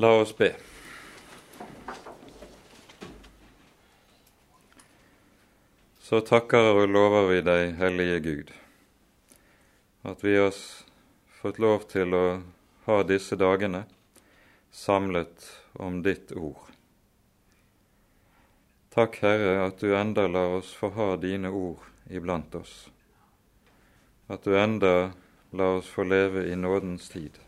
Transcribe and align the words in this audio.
La 0.00 0.12
oss 0.20 0.36
be. 0.36 0.52
Så 5.98 6.20
takker 6.22 6.68
og 6.70 6.84
lover 6.94 7.26
vi 7.32 7.38
deg, 7.42 7.72
Hellige 7.80 8.20
Gud, 8.22 8.52
at 10.06 10.22
vi 10.22 10.36
har 10.38 10.54
fått 11.40 11.58
lov 11.58 11.88
til 11.90 12.14
å 12.14 12.22
ha 12.86 13.00
disse 13.10 13.34
dagene 13.42 13.82
samlet 14.70 15.50
om 15.82 15.98
ditt 16.06 16.30
ord. 16.30 16.70
Takk, 18.94 19.18
Herre, 19.26 19.66
at 19.66 19.82
du 19.82 19.96
enda 19.98 20.28
lar 20.30 20.60
oss 20.60 20.70
få 20.78 20.92
ha 20.94 21.08
dine 21.18 21.50
ord 21.50 21.82
iblant 22.06 22.54
oss, 22.54 22.86
at 24.30 24.46
du 24.46 24.54
enda 24.54 25.10
lar 25.50 25.82
oss 25.82 25.90
få 25.90 26.06
leve 26.06 26.46
i 26.46 26.54
nådens 26.54 27.10
tid. 27.10 27.42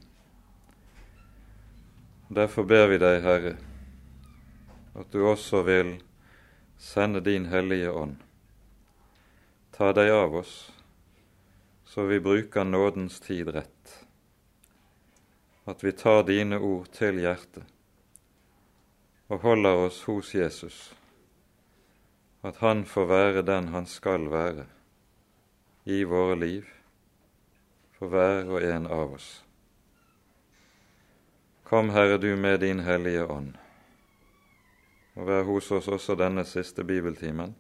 Derfor 2.31 2.63
ber 2.63 2.87
vi 2.87 2.97
deg, 3.03 3.25
Herre, 3.25 3.57
at 4.95 5.09
du 5.11 5.25
også 5.27 5.65
vil 5.67 5.97
sende 6.79 7.19
din 7.27 7.49
Hellige 7.51 7.91
Ånd. 7.91 8.21
Ta 9.75 9.89
deg 9.99 10.13
av 10.15 10.37
oss, 10.39 10.53
så 11.83 12.07
vi 12.07 12.21
bruker 12.23 12.69
nådens 12.69 13.19
tid 13.25 13.51
rett. 13.51 13.97
At 15.67 15.83
vi 15.83 15.91
tar 15.91 16.23
dine 16.31 16.63
ord 16.63 16.93
til 16.95 17.19
hjertet 17.19 17.67
og 19.27 19.43
holder 19.43 19.89
oss 19.89 20.01
hos 20.07 20.31
Jesus. 20.35 20.79
At 22.47 22.63
han 22.63 22.87
får 22.87 23.11
være 23.11 23.43
den 23.43 23.75
han 23.75 23.91
skal 23.91 24.31
være 24.31 24.71
i 25.91 26.05
våre 26.07 26.39
liv, 26.39 26.67
for 27.99 28.07
hver 28.07 28.47
og 28.47 28.63
en 28.63 28.87
av 28.87 29.19
oss. 29.19 29.33
Kom, 31.71 31.91
Herre, 31.91 32.19
du 32.19 32.37
med 32.37 32.61
din 32.61 32.81
Hellige 32.81 33.27
Ånd, 33.27 33.53
og 35.15 35.27
vær 35.29 35.45
hos 35.47 35.69
oss 35.71 35.87
også 35.87 36.17
denne 36.19 36.43
siste 36.43 36.83
bibeltimen. 36.83 37.53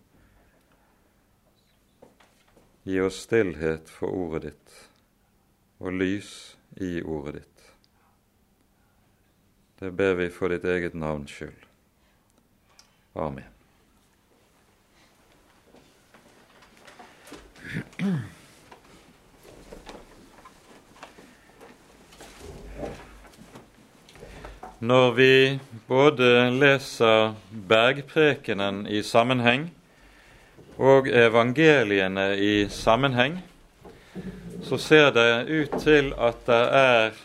Gi 2.82 2.98
oss 3.04 3.20
stillhet 3.28 3.86
for 3.86 4.10
ordet 4.10 4.48
ditt 4.48 4.74
og 5.78 5.94
lys 5.94 6.32
i 6.82 6.90
ordet 7.06 7.36
ditt. 7.38 7.62
Det 9.78 9.92
ber 9.94 10.18
vi 10.18 10.26
for 10.34 10.50
ditt 10.50 10.66
eget 10.66 10.98
navns 10.98 11.30
skyld. 11.30 11.62
Amen. 13.14 13.46
Når 24.80 25.10
vi 25.12 25.60
både 25.88 26.48
leser 26.56 27.34
bergprekenen 27.68 28.86
i 28.88 29.02
sammenheng 29.04 29.66
og 30.80 31.10
evangeliene 31.12 32.38
i 32.40 32.64
sammenheng, 32.72 33.36
så 34.64 34.78
ser 34.80 35.10
det 35.12 35.50
ut 35.52 35.76
til 35.82 36.14
at 36.16 36.40
det 36.46 36.62
er 36.78 37.18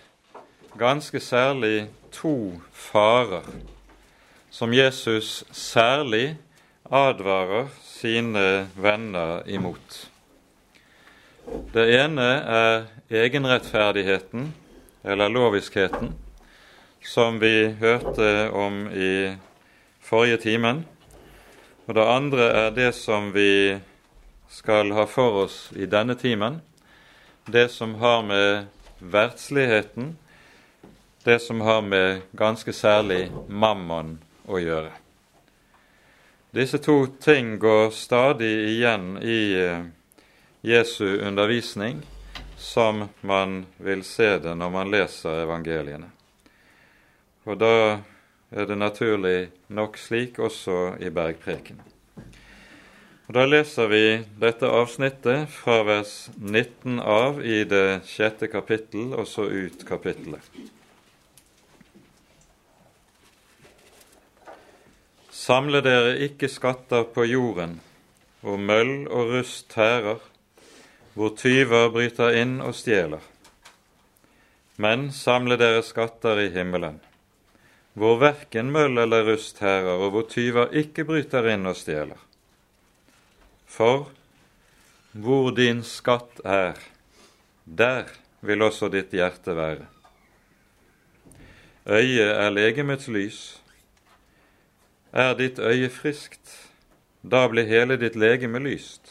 ganske 0.75 1.19
særlig 1.23 1.87
to 2.11 2.59
farer 2.73 3.47
som 4.51 4.75
Jesus 4.75 5.45
særlig 5.55 6.35
advarer 6.91 7.71
sine 7.87 8.67
venner 8.75 9.47
imot. 9.47 10.09
Det 11.71 11.87
ene 12.01 12.29
er 12.59 12.85
egenrettferdigheten, 13.07 14.51
eller 15.03 15.31
loviskheten 15.31 16.11
som 17.05 17.39
vi 17.39 17.67
hørte 17.79 18.49
om 18.51 18.87
i 18.87 19.35
forrige 20.01 20.37
timen. 20.37 20.85
Og 21.85 21.93
det 21.95 22.05
andre 22.09 22.47
er 22.49 22.71
det 22.73 22.91
som 22.97 23.29
vi 23.33 23.77
skal 24.49 24.91
ha 24.97 25.05
for 25.05 25.43
oss 25.45 25.57
i 25.75 25.85
denne 25.85 26.15
timen. 26.17 26.61
Det 27.45 27.69
som 27.69 27.95
har 28.01 28.23
med 28.25 28.65
verdsligheten, 28.99 30.17
det 31.23 31.39
som 31.39 31.61
har 31.61 31.81
med 31.81 32.21
ganske 32.31 32.73
særlig 32.73 33.29
mammon 33.47 34.17
å 34.49 34.61
gjøre. 34.61 34.91
Disse 36.55 36.79
to 36.81 37.05
ting 37.21 37.57
går 37.59 37.89
stadig 37.91 38.53
igjen 38.71 39.17
i 39.21 39.39
eh, 39.59 39.85
Jesu 40.61 41.19
undervisning, 41.19 42.01
som 42.57 43.09
man 43.21 43.65
vil 43.77 44.03
se 44.03 44.37
det 44.39 44.55
når 44.55 44.69
man 44.71 44.93
leser 44.93 45.43
evangeliene. 45.43 46.14
Og 47.45 47.59
da 47.61 48.01
er 48.49 48.65
det 48.65 48.77
naturlig 48.77 49.49
nok 49.69 49.97
slik 50.01 50.39
også 50.41 50.95
i 50.99 51.11
bergpreken. 51.13 51.81
Og 53.27 53.33
Da 53.33 53.45
leser 53.45 53.87
vi 53.89 54.05
dette 54.41 54.69
avsnittet 54.69 55.49
fra 55.49 55.81
vers 55.83 56.29
19 56.37 56.99
av 56.99 57.41
i 57.41 57.63
det 57.65 58.05
sjette 58.05 58.47
kapittel 58.47 59.13
og 59.13 59.25
så 59.27 59.47
ut 59.49 59.85
kapittelet. 59.85 60.41
Samle 65.29 65.81
dere 65.85 66.15
ikke 66.25 66.49
skatter 66.49 67.03
på 67.13 67.25
jorden, 67.25 67.79
hvor 68.41 68.57
møll 68.57 69.07
og 69.07 69.33
rust 69.33 69.69
tærer, 69.73 70.21
hvor 71.13 71.33
tyver 71.37 71.89
bryter 71.93 72.37
inn 72.37 72.61
og 72.61 72.73
stjeler. 72.77 73.21
Men 74.77 75.11
samle 75.13 75.57
dere 75.57 75.83
skatter 75.85 76.41
i 76.45 76.49
himmelen 76.53 77.01
hvor 77.95 78.19
verken 78.19 78.73
møll 78.75 78.99
eller 78.99 79.23
rust 79.29 79.61
herrer, 79.63 79.95
og 80.03 80.11
hvor 80.11 80.27
tyver 80.27 80.73
ikke 80.75 81.05
bryter 81.07 81.47
inn 81.53 81.67
og 81.69 81.77
stjeler. 81.79 82.19
For 83.65 84.09
hvor 85.15 85.51
din 85.55 85.81
skatt 85.87 86.41
er, 86.43 86.75
der 87.63 88.11
vil 88.45 88.65
også 88.67 88.91
ditt 88.91 89.15
hjerte 89.15 89.55
være. 89.55 89.87
Øyet 91.85 92.33
er 92.35 92.49
legemets 92.51 93.07
lys. 93.07 93.39
Er 95.13 95.33
ditt 95.39 95.59
øye 95.59 95.89
friskt, 95.89 96.51
da 97.23 97.45
blir 97.47 97.69
hele 97.69 97.95
ditt 98.01 98.17
legeme 98.19 98.59
lyst. 98.59 99.07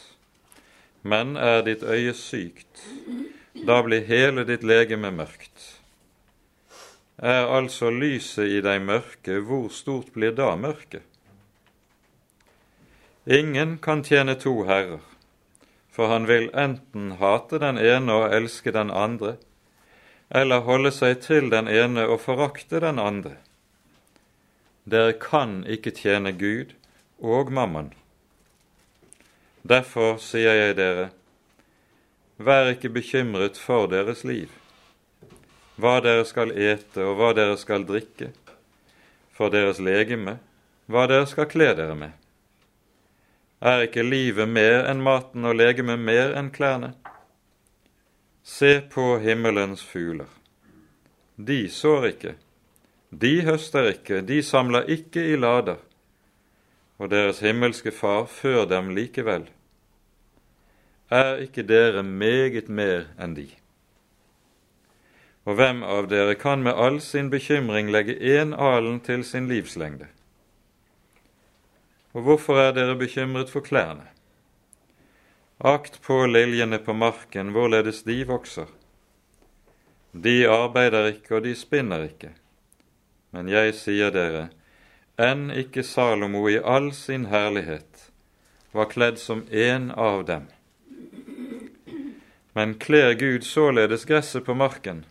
Men 1.01 1.35
er 1.37 1.63
ditt 1.65 1.83
øye 1.83 2.13
sykt, 2.13 2.85
da 3.65 3.81
blir 3.81 4.05
hele 4.05 4.45
ditt 4.45 4.63
legeme 4.63 5.09
mørkt 5.11 5.54
er 7.17 7.47
altså 7.47 7.89
lyset 7.89 8.51
i 8.57 8.61
deg 8.63 8.81
mørke, 8.83 9.39
hvor 9.39 9.69
stort 9.71 10.11
blir 10.13 10.35
da 10.35 10.55
mørket? 10.59 11.03
Ingen 13.25 13.77
kan 13.81 14.03
tjene 14.03 14.35
to 14.35 14.65
herrer, 14.67 15.01
for 15.89 16.11
han 16.11 16.27
vil 16.27 16.49
enten 16.53 17.15
hate 17.21 17.59
den 17.59 17.79
ene 17.79 18.13
og 18.13 18.35
elske 18.35 18.71
den 18.75 18.91
andre, 18.91 19.37
eller 20.29 20.65
holde 20.67 20.91
seg 20.91 21.21
til 21.23 21.49
den 21.49 21.67
ene 21.71 22.05
og 22.05 22.19
forakte 22.21 22.81
den 22.83 22.99
andre. 22.99 23.37
Dere 24.85 25.15
kan 25.17 25.63
ikke 25.65 25.95
tjene 25.95 26.35
Gud 26.35 26.75
og 27.17 27.49
mammon. 27.51 27.93
Derfor 29.65 30.19
sier 30.21 30.53
jeg 30.53 30.77
dere, 30.77 31.09
vær 32.37 32.69
ikke 32.75 32.91
bekymret 32.93 33.57
for 33.57 33.87
deres 33.89 34.21
liv 34.27 34.51
hva 35.75 35.99
dere 36.03 36.25
skal 36.27 36.53
ete 36.55 37.03
og 37.03 37.17
hva 37.19 37.31
dere 37.35 37.57
skal 37.59 37.85
drikke, 37.87 38.31
for 39.35 39.51
deres 39.51 39.81
legeme, 39.83 40.37
hva 40.87 41.07
dere 41.11 41.27
skal 41.27 41.49
kle 41.51 41.73
dere 41.75 41.95
med. 41.99 42.13
Er 43.65 43.87
ikke 43.87 44.05
livet 44.05 44.47
mer 44.47 44.85
enn 44.89 45.03
maten 45.03 45.47
og 45.47 45.57
legemet 45.57 45.99
mer 45.99 46.35
enn 46.37 46.51
klærne? 46.55 46.93
Se 48.45 48.77
på 48.93 49.17
himmelens 49.23 49.83
fugler. 49.83 50.29
De 51.35 51.65
sår 51.71 52.07
ikke, 52.11 52.35
de 53.09 53.33
høster 53.47 53.89
ikke, 53.89 54.21
de 54.21 54.41
samler 54.43 54.87
ikke 54.91 55.23
i 55.33 55.35
lader, 55.39 55.81
og 56.99 57.11
deres 57.11 57.41
himmelske 57.43 57.91
Far 57.91 58.29
før 58.31 58.63
dem 58.69 58.93
likevel. 58.95 59.49
Er 61.11 61.41
ikke 61.43 61.65
dere 61.67 62.03
meget 62.03 62.69
mer 62.69 63.09
enn 63.19 63.35
de? 63.35 63.49
Og 65.45 65.59
hvem 65.59 65.83
av 65.85 66.07
dere 66.09 66.33
kan 66.41 66.63
med 66.65 66.73
all 66.73 66.97
sin 67.01 67.29
bekymring 67.29 67.91
legge 67.93 68.17
én 68.17 68.55
alen 68.57 68.99
til 68.99 69.23
sin 69.23 69.47
livslengde? 69.49 70.07
Og 72.13 72.25
hvorfor 72.25 72.57
er 72.57 72.71
dere 72.73 72.95
bekymret 72.97 73.51
for 73.53 73.61
klærne? 73.61 74.07
Akt 75.59 76.01
på 76.01 76.25
liljene 76.25 76.79
på 76.79 76.93
marken, 76.93 77.53
hvorledes 77.55 78.01
de 78.03 78.23
vokser. 78.27 78.67
De 80.11 80.47
arbeider 80.47 81.11
ikke, 81.13 81.35
og 81.35 81.43
de 81.43 81.55
spinner 81.55 82.07
ikke. 82.09 82.33
Men 83.31 83.51
jeg 83.51 83.75
sier 83.75 84.11
dere, 84.15 84.49
enn 85.19 85.49
ikke 85.51 85.83
Salomo 85.83 86.47
i 86.49 86.57
all 86.59 86.91
sin 86.95 87.27
herlighet 87.31 88.09
var 88.75 88.89
kledd 88.91 89.19
som 89.19 89.45
en 89.51 89.91
av 89.91 90.25
dem. 90.27 90.47
Men 92.55 92.77
kler 92.79 93.13
Gud 93.19 93.43
således 93.43 94.05
gresset 94.07 94.45
på 94.45 94.55
marken, 94.55 95.05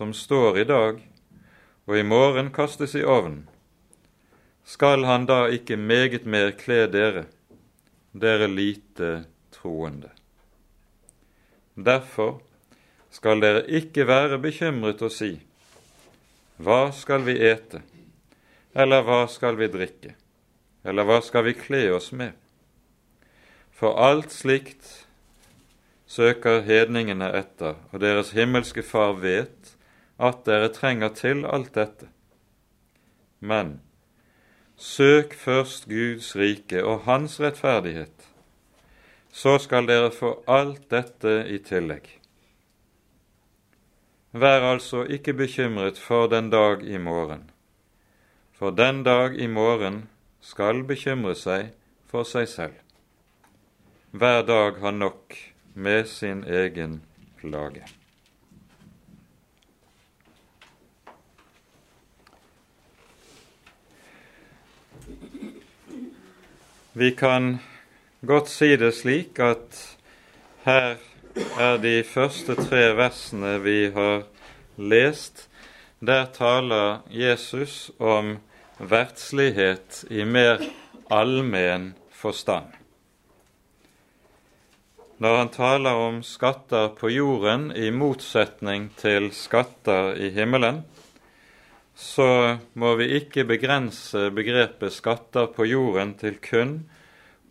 som 0.00 0.14
står 0.16 0.58
i 0.58 0.64
dag, 0.64 1.00
og 1.84 1.98
i 1.98 2.02
morgen 2.02 2.46
kastes 2.56 2.94
i 2.96 3.02
ovnen. 3.04 3.42
Skal 4.64 5.02
han 5.04 5.26
da 5.28 5.42
ikke 5.52 5.76
meget 5.76 6.24
mer 6.24 6.54
kle 6.56 6.86
dere, 6.88 7.26
dere 8.16 8.46
lite 8.48 9.10
troende? 9.52 10.08
Derfor 11.76 12.38
skal 13.12 13.44
dere 13.44 13.66
ikke 13.68 14.06
være 14.08 14.38
bekymret 14.40 15.02
og 15.04 15.12
si:" 15.12 15.34
Hva 16.56 16.78
skal 16.96 17.26
vi 17.26 17.34
ete? 17.50 17.82
Eller 18.72 19.04
hva 19.04 19.26
skal 19.28 19.58
vi 19.60 19.68
drikke? 19.68 20.14
Eller 20.84 21.04
hva 21.04 21.18
skal 21.20 21.44
vi 21.44 21.52
kle 21.52 21.82
oss 21.92 22.08
med? 22.12 22.32
For 23.68 24.00
alt 24.00 24.32
slikt 24.32 25.04
søker 26.06 26.64
hedningene 26.64 27.28
etter, 27.36 27.76
og 27.92 28.00
deres 28.00 28.32
himmelske 28.32 28.82
Far 28.82 29.12
vet 29.20 29.76
at 30.20 30.44
dere 30.44 30.68
trenger 30.72 31.14
til 31.16 31.44
alt 31.48 31.72
dette. 31.74 32.08
Men 33.40 33.78
søk 34.76 35.34
først 35.34 35.88
Guds 35.88 36.34
rike 36.36 36.84
og 36.84 37.06
Hans 37.08 37.40
rettferdighet, 37.40 38.28
så 39.32 39.58
skal 39.58 39.88
dere 39.88 40.10
få 40.12 40.34
alt 40.48 40.90
dette 40.92 41.44
i 41.48 41.58
tillegg. 41.64 42.08
Vær 44.32 44.62
altså 44.72 45.02
ikke 45.04 45.34
bekymret 45.34 45.98
for 45.98 46.28
den 46.30 46.50
dag 46.50 46.84
i 46.86 46.98
morgen, 46.98 47.50
for 48.52 48.70
den 48.70 49.02
dag 49.02 49.34
i 49.34 49.46
morgen 49.46 50.04
skal 50.40 50.84
bekymre 50.86 51.34
seg 51.34 51.72
for 52.10 52.28
seg 52.28 52.48
selv. 52.48 52.76
Hver 54.10 54.42
dag 54.42 54.80
har 54.82 54.94
nok 54.94 55.36
med 55.74 56.04
sin 56.10 56.44
egen 56.44 57.00
plage. 57.38 57.99
Vi 66.92 67.10
kan 67.10 67.58
godt 68.20 68.48
si 68.50 68.74
det 68.76 68.90
slik 68.98 69.38
at 69.38 69.76
her 70.64 70.96
er 71.62 71.76
de 71.78 72.00
første 72.02 72.56
tre 72.58 72.88
versene 72.98 73.52
vi 73.62 73.92
har 73.94 74.24
lest. 74.74 75.44
Der 76.02 76.26
taler 76.34 77.04
Jesus 77.14 77.92
om 78.02 78.40
verdslighet 78.78 80.02
i 80.10 80.26
mer 80.26 80.64
allmenn 81.06 81.92
forstand. 82.10 82.74
Når 85.22 85.36
han 85.36 85.54
taler 85.54 86.02
om 86.08 86.22
skatter 86.26 86.90
på 86.98 87.12
jorden 87.14 87.70
i 87.70 87.92
motsetning 87.94 88.90
til 88.98 89.30
skatter 89.30 90.16
i 90.18 90.32
himmelen, 90.34 90.82
så 92.00 92.56
må 92.80 92.94
vi 92.96 93.10
ikke 93.18 93.44
begrense 93.44 94.30
begrepet 94.32 94.94
skatter 94.94 95.50
på 95.52 95.66
jorden 95.68 96.14
til 96.16 96.38
kun 96.40 96.78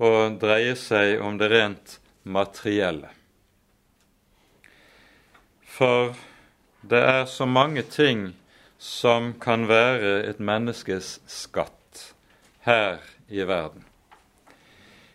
å 0.01 0.09
dreie 0.41 0.73
seg 0.79 1.21
om 1.21 1.37
det 1.37 1.51
rent 1.51 1.99
materielle. 2.25 3.11
For 5.69 6.15
det 6.81 7.03
er 7.11 7.29
så 7.29 7.45
mange 7.45 7.85
ting 7.85 8.31
som 8.81 9.35
kan 9.37 9.67
være 9.69 10.23
et 10.31 10.41
menneskes 10.41 11.19
skatt 11.29 12.09
her 12.65 13.03
i 13.29 13.45
verden. 13.45 13.85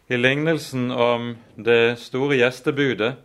I 0.06 0.20
lignelsen 0.20 0.92
om 0.92 1.32
det 1.56 1.96
store 1.98 2.38
gjestebudet 2.38 3.16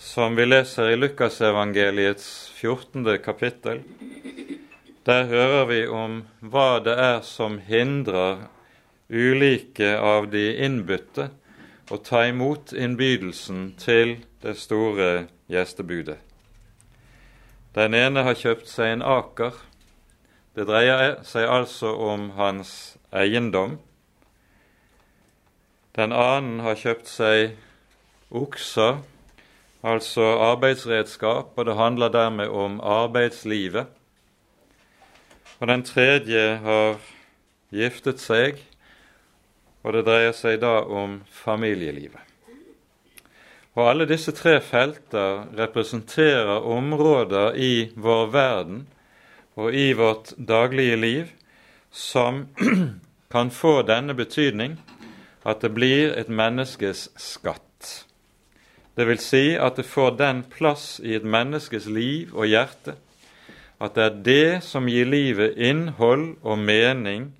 som 0.00 0.36
vi 0.36 0.46
leser 0.46 0.92
i 0.92 1.00
Lukasevangeliets 1.00 2.28
14. 2.60 3.18
kapittel, 3.24 3.82
der 5.06 5.26
hører 5.26 5.64
vi 5.70 5.82
om 5.88 6.22
hva 6.40 6.78
det 6.84 6.96
er 7.00 7.20
som 7.24 7.58
hindrer 7.64 8.46
ulike 9.10 9.94
av 9.96 10.28
de 10.30 10.44
innbudte 10.64 11.30
å 11.90 11.98
ta 12.04 12.26
imot 12.28 12.74
innbydelsen 12.76 13.72
til 13.80 14.18
det 14.44 14.54
store 14.60 15.26
gjestebudet. 15.50 16.18
Den 17.74 17.94
ene 17.94 18.22
har 18.26 18.38
kjøpt 18.38 18.68
seg 18.70 18.96
en 18.96 19.04
aker. 19.06 19.54
Det 20.54 20.66
dreier 20.66 21.20
seg 21.26 21.46
altså 21.46 21.92
om 21.94 22.32
hans 22.38 22.98
eiendom. 23.14 23.78
Den 25.94 26.14
annen 26.14 26.60
har 26.62 26.78
kjøpt 26.78 27.08
seg 27.10 27.56
okser, 28.30 29.00
altså 29.82 30.26
arbeidsredskap, 30.50 31.56
og 31.56 31.66
det 31.66 31.78
handler 31.78 32.12
dermed 32.14 32.50
om 32.50 32.78
arbeidslivet. 32.82 33.90
Og 35.60 35.68
den 35.68 35.82
tredje 35.84 36.56
har 36.64 37.00
giftet 37.68 38.20
seg, 38.22 38.56
og 39.84 39.92
det 39.92 40.06
dreier 40.06 40.32
seg 40.36 40.62
da 40.62 40.80
om 40.88 41.18
familielivet. 41.28 42.20
Og 43.76 43.84
alle 43.86 44.06
disse 44.08 44.32
tre 44.34 44.56
felter 44.64 45.44
representerer 45.56 46.64
områder 46.66 47.54
i 47.60 47.90
vår 47.94 48.32
verden 48.32 48.80
og 49.60 49.76
i 49.76 49.92
vårt 49.92 50.32
daglige 50.36 50.96
liv 50.96 51.28
som 51.92 52.46
kan 53.32 53.52
få 53.52 53.82
denne 53.86 54.16
betydning 54.16 54.78
at 55.44 55.60
det 55.60 55.70
blir 55.76 56.16
et 56.16 56.32
menneskes 56.32 57.08
skatt. 57.20 58.06
Det 58.96 59.06
vil 59.06 59.20
si 59.22 59.44
at 59.60 59.76
det 59.76 59.86
får 59.88 60.16
den 60.18 60.42
plass 60.50 60.98
i 61.04 61.14
et 61.16 61.24
menneskes 61.24 61.86
liv 61.86 62.34
og 62.34 62.48
hjerte 62.48 62.96
at 63.80 63.94
det 63.96 64.04
er 64.04 64.22
det 64.24 64.62
som 64.64 64.88
gir 64.88 65.08
livet 65.08 65.56
innhold 65.56 66.34
og 66.42 66.58
mening, 66.58 67.30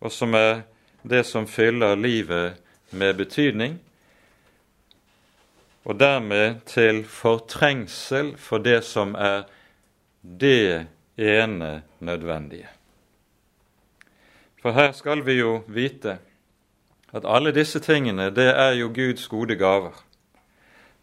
og 0.00 0.12
som 0.12 0.34
er 0.34 0.64
det 1.06 1.22
som 1.26 1.46
fyller 1.46 1.94
livet 1.94 2.58
med 2.90 3.14
betydning, 3.14 3.78
og 5.86 6.00
dermed 6.00 6.64
til 6.66 7.04
fortrengsel 7.04 8.34
for 8.36 8.58
det 8.58 8.80
som 8.84 9.14
er 9.14 9.46
det 10.22 10.86
ene 11.16 11.82
nødvendige. 12.00 12.66
For 14.62 14.74
her 14.74 14.92
skal 14.92 15.22
vi 15.26 15.38
jo 15.38 15.60
vite 15.66 16.18
at 17.14 17.24
alle 17.24 17.54
disse 17.54 17.78
tingene, 17.80 18.30
det 18.34 18.48
er 18.50 18.72
jo 18.74 18.90
Guds 18.94 19.28
gode 19.28 19.56
gaver. 19.56 19.94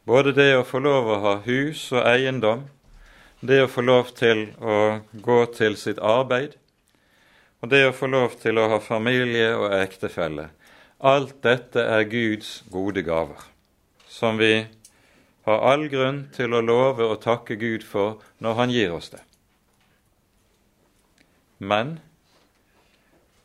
Både 0.06 0.34
det 0.36 0.50
å 0.58 0.66
få 0.68 0.82
lov 0.84 1.08
å 1.08 1.20
ha 1.24 1.36
hus 1.46 1.86
og 1.96 2.04
eiendom, 2.04 2.66
det 3.44 3.64
å 3.64 3.72
få 3.72 3.84
lov 3.84 4.14
til 4.16 4.46
å 4.64 4.78
gå 5.12 5.40
til 5.56 5.76
sitt 5.80 6.00
arbeid, 6.00 6.56
og 7.60 7.72
det 7.72 7.86
å 7.88 7.96
få 7.96 8.08
lov 8.12 8.38
til 8.40 8.60
å 8.60 8.70
ha 8.72 8.80
familie 8.84 9.52
og 9.56 9.74
ektefelle. 9.76 10.50
Alt 11.04 11.42
dette 11.44 11.84
er 11.84 12.08
Guds 12.08 12.62
gode 12.72 13.04
gaver 13.04 13.50
som 14.14 14.38
vi 14.38 14.66
har 15.44 15.64
all 15.72 15.88
grunn 15.92 16.28
til 16.36 16.54
å 16.54 16.62
love 16.64 17.04
og 17.04 17.22
takke 17.24 17.58
Gud 17.60 17.84
for 17.84 18.22
når 18.40 18.58
Han 18.60 18.72
gir 18.72 18.94
oss 18.96 19.10
det. 19.12 19.24
Men 21.58 21.98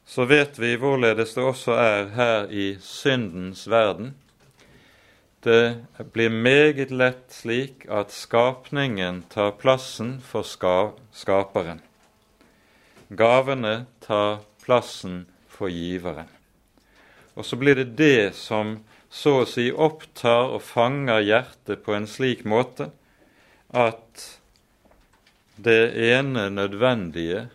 så 0.08 0.26
vet 0.28 0.58
vi 0.60 0.76
hvorledes 0.80 1.34
det 1.36 1.44
også 1.44 1.74
er 1.80 2.10
her 2.14 2.52
i 2.52 2.68
syndens 2.84 3.66
verden. 3.70 4.14
Det 5.42 5.86
blir 6.12 6.30
meget 6.30 6.90
lett 6.90 7.30
slik 7.30 7.86
at 7.86 8.10
skapningen 8.10 9.22
tar 9.30 9.52
plassen 9.60 10.16
for 10.20 10.42
skaperen. 10.42 11.78
Gavene 13.08 13.86
tar 14.02 14.40
plassen 14.64 15.26
for 15.48 15.70
giveren. 15.70 16.26
Og 17.38 17.46
så 17.46 17.56
blir 17.56 17.78
det 17.78 17.94
det 17.96 18.34
som 18.34 18.80
så 19.08 19.44
å 19.44 19.46
si 19.48 19.70
opptar 19.70 20.50
og 20.56 20.62
fanger 20.66 21.22
hjertet 21.22 21.84
på 21.86 21.94
en 21.94 22.10
slik 22.10 22.42
måte 22.42 22.90
at 23.70 24.26
det 25.56 25.94
ene 26.10 26.48
nødvendige 26.50 27.46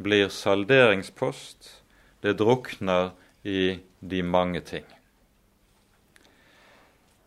blir 0.00 0.32
salderingspost, 0.32 1.82
det 2.22 2.38
drukner 2.40 3.12
i 3.44 3.78
de 4.00 4.22
mange 4.22 4.60
ting. 4.64 4.86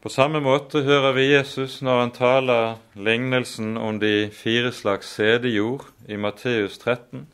På 0.01 0.09
samme 0.09 0.39
måte 0.41 0.79
hører 0.81 1.13
vi 1.13 1.27
Jesus 1.29 1.75
når 1.85 1.99
han 1.99 2.11
taler 2.15 2.77
lignelsen 2.97 3.75
om 3.77 3.99
de 4.01 4.31
fire 4.33 4.71
slags 4.73 5.11
sædejord 5.13 5.83
i 6.09 6.15
Matteus 6.17 6.79
13, 6.81 7.27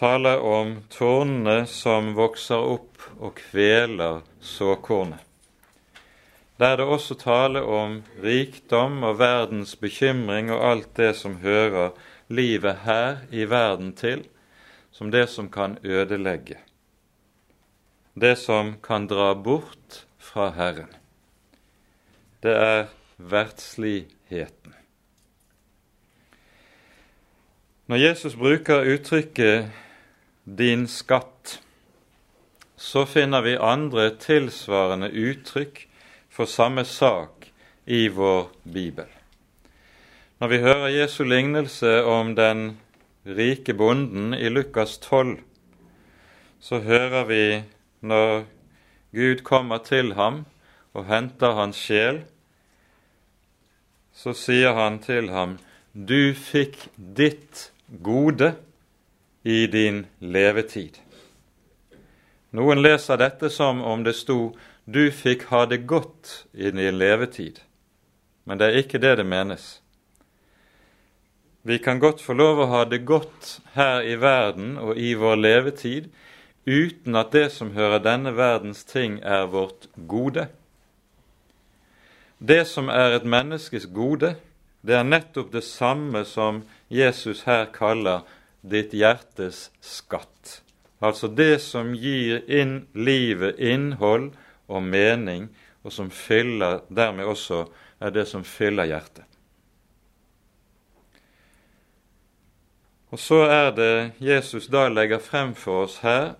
taler 0.00 0.40
om 0.40 0.70
tårnene 0.88 1.66
som 1.68 2.14
vokser 2.16 2.56
opp 2.56 3.04
og 3.18 3.34
kveler 3.36 4.22
såkornet. 4.40 5.20
Der 6.56 6.78
det 6.80 6.86
også 6.88 7.18
tale 7.20 7.60
om 7.68 7.98
rikdom 8.22 9.02
og 9.04 9.18
verdens 9.20 9.74
bekymring 9.76 10.48
og 10.54 10.62
alt 10.70 10.88
det 10.96 11.10
som 11.18 11.34
hører 11.42 11.90
livet 12.32 12.80
her 12.86 13.20
i 13.28 13.44
verden 13.44 13.92
til, 13.92 14.24
som 14.88 15.12
det 15.12 15.26
som 15.28 15.52
kan 15.52 15.76
ødelegge. 15.84 16.56
Det 18.16 18.38
som 18.40 18.78
kan 18.80 19.04
dra 19.10 19.34
bort 19.34 20.06
fra 20.32 20.50
Herren. 20.56 20.88
Det 22.42 22.52
er 22.56 22.86
verdsligheten. 23.16 24.74
Når 27.86 27.96
Jesus 27.96 28.36
bruker 28.36 28.86
uttrykket 28.94 29.70
'din 30.44 30.86
skatt', 30.88 31.60
så 32.76 33.04
finner 33.04 33.42
vi 33.42 33.56
andre 33.60 34.16
tilsvarende 34.16 35.10
uttrykk 35.12 35.88
for 36.30 36.44
samme 36.44 36.84
sak 36.84 37.52
i 37.86 38.08
vår 38.08 38.48
bibel. 38.64 39.06
Når 40.40 40.48
vi 40.48 40.58
hører 40.58 40.88
Jesu 40.88 41.24
lignelse 41.24 42.04
om 42.04 42.34
den 42.34 42.80
rike 43.26 43.74
bonden 43.74 44.34
i 44.34 44.48
Lukas 44.48 44.98
12, 44.98 45.38
så 46.60 46.78
hører 46.78 47.24
vi 47.24 47.62
når 48.00 48.44
Gud 49.12 49.42
kommer 49.44 49.78
til 49.84 50.14
ham 50.16 50.44
og 50.96 51.06
henter 51.08 51.56
hans 51.56 51.76
sjel, 51.76 52.22
så 54.12 54.32
sier 54.36 54.76
han 54.76 54.98
til 55.04 55.30
ham, 55.32 55.58
du 55.92 56.32
fikk 56.36 56.78
ditt 56.96 57.70
gode 58.04 58.54
i 59.44 59.66
din 59.68 60.06
levetid. 60.20 60.96
Noen 62.52 62.82
leser 62.84 63.20
dette 63.20 63.48
som 63.52 63.80
om 63.80 64.04
det 64.04 64.16
sto 64.16 64.54
'du 64.84 65.10
fikk 65.10 65.44
ha 65.52 65.64
det 65.66 65.86
godt 65.86 66.46
i 66.52 66.70
din 66.70 66.98
levetid', 66.98 67.60
men 68.44 68.58
det 68.58 68.66
er 68.66 68.78
ikke 68.82 68.98
det 68.98 69.16
det 69.16 69.26
menes. 69.26 69.80
Vi 71.62 71.78
kan 71.78 72.00
godt 72.00 72.20
få 72.20 72.32
lov 72.32 72.58
å 72.58 72.66
ha 72.66 72.84
det 72.84 73.04
godt 73.06 73.60
her 73.74 74.02
i 74.02 74.16
verden 74.16 74.78
og 74.78 74.98
i 74.98 75.14
vår 75.14 75.36
levetid 75.36 76.08
uten 76.66 77.16
at 77.18 77.32
det 77.32 77.48
som 77.52 77.72
hører 77.76 78.02
denne 78.02 78.34
verdens 78.36 78.84
ting, 78.84 79.18
er 79.22 79.48
vårt 79.50 79.88
gode. 80.08 80.48
Det 82.38 82.66
som 82.66 82.88
er 82.88 83.16
et 83.16 83.26
menneskes 83.26 83.86
gode, 83.94 84.34
det 84.82 84.96
er 84.98 85.06
nettopp 85.06 85.52
det 85.52 85.62
samme 85.64 86.24
som 86.26 86.62
Jesus 86.90 87.44
her 87.46 87.68
kaller 87.74 88.26
ditt 88.62 88.94
hjertes 88.94 89.68
skatt. 89.82 90.62
Altså 91.02 91.28
det 91.28 91.60
som 91.62 91.94
gir 91.98 92.42
inn 92.46 92.86
livet 92.94 93.58
innhold 93.58 94.32
og 94.70 94.82
mening, 94.82 95.50
og 95.82 95.92
som 95.92 96.10
fyller, 96.14 96.80
dermed 96.90 97.26
også 97.26 97.64
er 98.02 98.14
det 98.14 98.26
som 98.30 98.44
fyller 98.46 98.86
hjertet. 98.90 99.26
Og 103.12 103.20
så 103.20 103.42
er 103.44 103.74
det 103.76 103.94
Jesus 104.22 104.70
da 104.72 104.86
legger 104.88 105.20
frem 105.20 105.52
for 105.58 105.84
oss 105.84 105.98
her, 106.00 106.32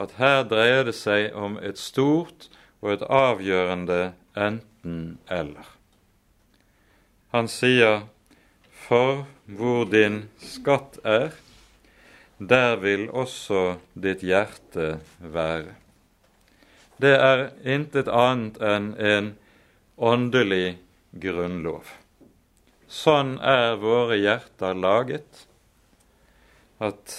at 0.00 0.16
her 0.16 0.44
dreier 0.48 0.86
det 0.88 0.96
seg 0.96 1.34
om 1.36 1.58
et 1.60 1.78
stort 1.78 2.48
og 2.80 2.94
et 2.94 3.04
avgjørende 3.04 4.00
enten-eller. 4.38 5.68
Han 7.34 7.50
sier, 7.52 8.06
for 8.86 9.26
hvor 9.44 9.84
din 9.92 10.24
skatt 10.42 10.98
er, 11.04 11.30
der 12.40 12.80
vil 12.80 13.10
også 13.12 13.76
ditt 13.92 14.24
hjerte 14.24 14.96
være. 15.20 15.76
Det 17.00 17.12
er 17.16 17.46
intet 17.64 18.08
annet 18.08 18.56
enn 18.64 18.90
en 18.96 19.30
åndelig 20.00 20.78
grunnlov. 21.22 21.84
Sånn 22.90 23.36
er 23.44 23.76
våre 23.80 24.16
hjerter 24.18 24.74
laget, 24.74 25.44
at 26.80 27.16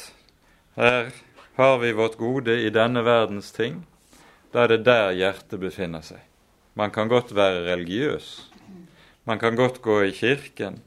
her 0.75 1.13
har 1.61 1.77
vi 1.81 1.93
vårt 1.93 2.17
gode 2.17 2.57
i 2.65 2.69
denne 2.73 3.03
verdens 3.05 3.51
ting. 3.55 3.83
Da 4.51 4.65
er 4.65 4.73
det 4.73 4.85
der 4.87 5.13
hjertet 5.15 5.61
befinner 5.61 6.03
seg. 6.05 6.21
Man 6.73 6.91
kan 6.91 7.11
godt 7.11 7.35
være 7.35 7.65
religiøs, 7.67 8.51
man 9.27 9.39
kan 9.39 9.55
godt 9.55 9.81
gå 9.81 10.01
i 10.07 10.11
kirken 10.15 10.81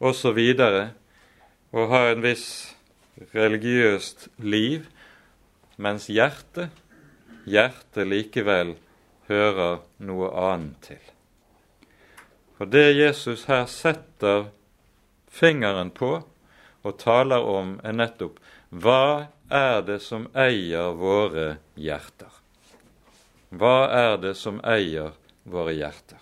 osv. 0.00 0.38
Og, 0.58 0.88
og 1.72 1.88
ha 1.92 2.02
en 2.12 2.22
viss 2.24 2.76
religiøst 3.34 4.28
liv, 4.38 4.86
mens 5.76 6.06
hjertet, 6.06 6.70
hjertet 7.46 8.08
likevel 8.08 8.76
hører 9.28 9.82
noe 9.98 10.30
annet 10.32 10.78
til. 10.86 11.02
For 12.58 12.66
det 12.66 12.96
Jesus 12.96 13.44
her 13.50 13.66
setter 13.70 14.48
fingeren 15.30 15.92
på 15.94 16.16
og 16.82 16.98
taler 16.98 17.44
om, 17.44 17.76
er 17.84 17.94
nettopp 17.94 18.40
hva 18.70 19.28
er 19.50 19.82
det 19.82 19.98
som 20.04 20.28
eier 20.36 20.94
våre 20.98 21.58
hjerter? 21.74 22.32
Hva 23.50 23.88
er 23.88 24.16
det 24.20 24.34
som 24.36 24.60
eier 24.60 25.14
våre 25.48 25.72
hjerter? 25.76 26.20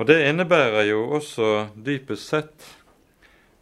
Og 0.00 0.08
det 0.08 0.22
innebærer 0.30 0.86
jo 0.88 1.02
også 1.18 1.48
dypest 1.76 2.32
sett 2.32 2.70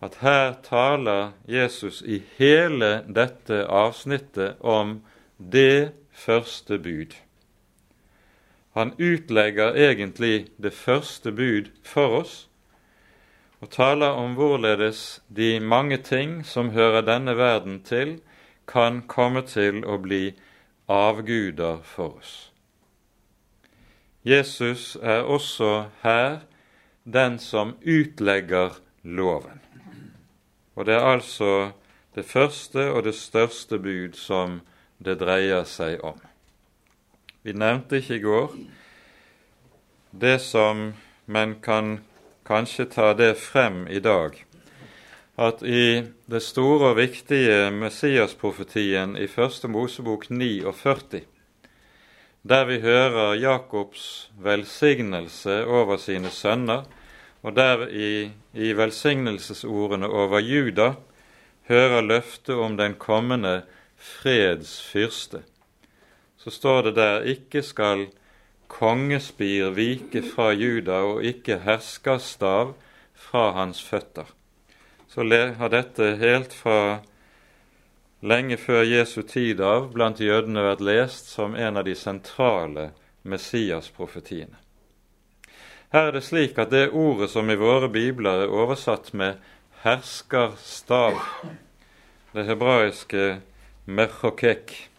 at 0.00 0.20
her 0.22 0.54
taler 0.64 1.32
Jesus 1.50 2.00
i 2.02 2.22
hele 2.38 3.02
dette 3.08 3.64
avsnittet 3.66 4.62
om 4.62 5.00
det 5.36 5.92
første 6.14 6.78
bud. 6.78 7.16
Han 8.78 8.94
utlegger 8.98 9.74
egentlig 9.74 10.46
det 10.56 10.72
første 10.72 11.32
bud 11.32 11.72
for 11.84 12.22
oss, 12.22 12.46
og 13.60 13.70
taler 13.70 14.16
om 14.16 14.34
hvorledes 14.34 15.22
de 15.28 15.60
mange 15.60 15.96
ting 15.96 16.40
som 16.46 16.70
hører 16.70 17.04
denne 17.04 17.36
verden 17.36 17.82
til, 17.84 18.20
kan 18.66 19.02
komme 19.08 19.42
til 19.42 19.82
å 19.84 19.98
bli 20.00 20.32
avguder 20.88 21.82
for 21.84 22.16
oss. 22.20 22.50
Jesus 24.24 24.96
er 25.02 25.24
også 25.24 25.90
her 26.02 26.40
den 27.04 27.38
som 27.38 27.76
utlegger 27.82 28.80
loven. 29.02 29.60
Og 30.74 30.86
det 30.86 30.94
er 30.94 31.06
altså 31.12 31.72
det 32.14 32.24
første 32.24 32.90
og 32.92 33.04
det 33.04 33.14
største 33.14 33.78
bud 33.78 34.16
som 34.16 34.60
det 34.98 35.18
dreier 35.20 35.64
seg 35.64 36.00
om. 36.04 36.20
Vi 37.42 37.52
nevnte 37.52 38.00
ikke 38.00 38.16
i 38.16 38.24
går 38.24 38.56
det 40.10 40.40
som 40.42 40.92
men 41.30 41.54
kan 41.62 42.00
kanskje 42.50 42.88
ta 42.90 43.12
det 43.14 43.36
frem 43.38 43.84
i 43.86 44.00
dag, 44.02 44.34
at 45.38 45.62
i 45.62 46.02
det 46.26 46.40
store 46.42 46.90
og 46.90 46.96
viktige 46.98 47.68
Messias-profetien 47.70 49.14
i 49.14 49.28
Første 49.30 49.70
Mosebok 49.70 50.26
49, 50.30 51.20
der 52.42 52.64
vi 52.66 52.80
hører 52.82 53.38
Jakobs 53.38 54.30
velsignelse 54.42 55.62
over 55.66 56.00
sine 56.02 56.32
sønner, 56.34 56.88
og 57.42 57.54
der 57.56 57.86
i, 57.86 58.32
i 58.52 58.72
velsignelsesordene 58.74 60.10
over 60.10 60.42
Juda 60.42 60.94
hører 61.70 62.02
løftet 62.02 62.58
om 62.58 62.74
den 62.76 62.98
kommende 62.98 63.60
freds 63.96 64.80
fyrste, 64.82 65.44
så 66.40 66.50
står 66.50 66.88
det 66.88 66.96
der 66.98 67.30
ikke 67.30 67.62
skal 67.62 68.08
kongespir 68.70 69.74
vike 69.74 70.22
fra 70.22 70.52
Juda 70.54 71.02
og 71.08 71.24
ikke 71.26 71.60
herskerstav 71.64 72.74
fra 73.18 73.50
hans 73.58 73.82
føtter. 73.82 74.28
Så 75.10 75.26
har 75.58 75.68
dette 75.72 76.14
helt 76.20 76.54
fra 76.54 77.00
lenge 78.22 78.56
før 78.56 78.84
Jesu 78.86 79.22
tid 79.22 79.60
av 79.60 79.90
blant 79.94 80.20
jødene 80.20 80.62
vært 80.62 80.84
lest 80.84 81.32
som 81.32 81.56
en 81.58 81.80
av 81.80 81.84
de 81.84 81.96
sentrale 81.98 82.90
Messias-profetiene. 83.22 84.56
Her 85.90 86.06
er 86.08 86.14
det 86.14 86.22
slik 86.22 86.58
at 86.62 86.70
det 86.70 86.92
ordet 86.94 87.32
som 87.32 87.50
i 87.50 87.58
våre 87.58 87.88
bibler 87.90 88.44
er 88.44 88.52
oversatt 88.54 89.10
med 89.12 89.40
herskerstav, 89.82 91.18
det 92.30 92.46
hebraiske 92.46 93.40
mechokek, 93.90 94.89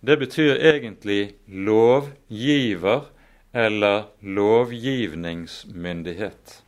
det 0.00 0.16
betyr 0.16 0.56
egentlig 0.56 1.34
lovgiver 1.46 3.00
eller 3.52 4.04
lovgivningsmyndighet. 4.20 6.62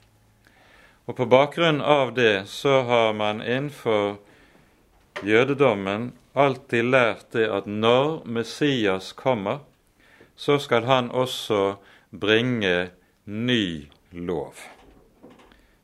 Og 1.04 1.16
På 1.16 1.26
bakgrunn 1.26 1.80
av 1.80 2.14
det 2.14 2.48
så 2.48 2.82
har 2.82 3.12
man 3.12 3.42
innenfor 3.42 4.16
jødedommen 5.24 6.12
alltid 6.32 6.84
lært 6.84 7.32
det 7.32 7.50
at 7.50 7.66
når 7.66 8.24
Messias 8.24 9.12
kommer, 9.12 9.58
så 10.36 10.58
skal 10.58 10.84
han 10.84 11.10
også 11.10 11.76
bringe 12.10 12.90
ny 13.24 13.86
lov. 14.10 14.54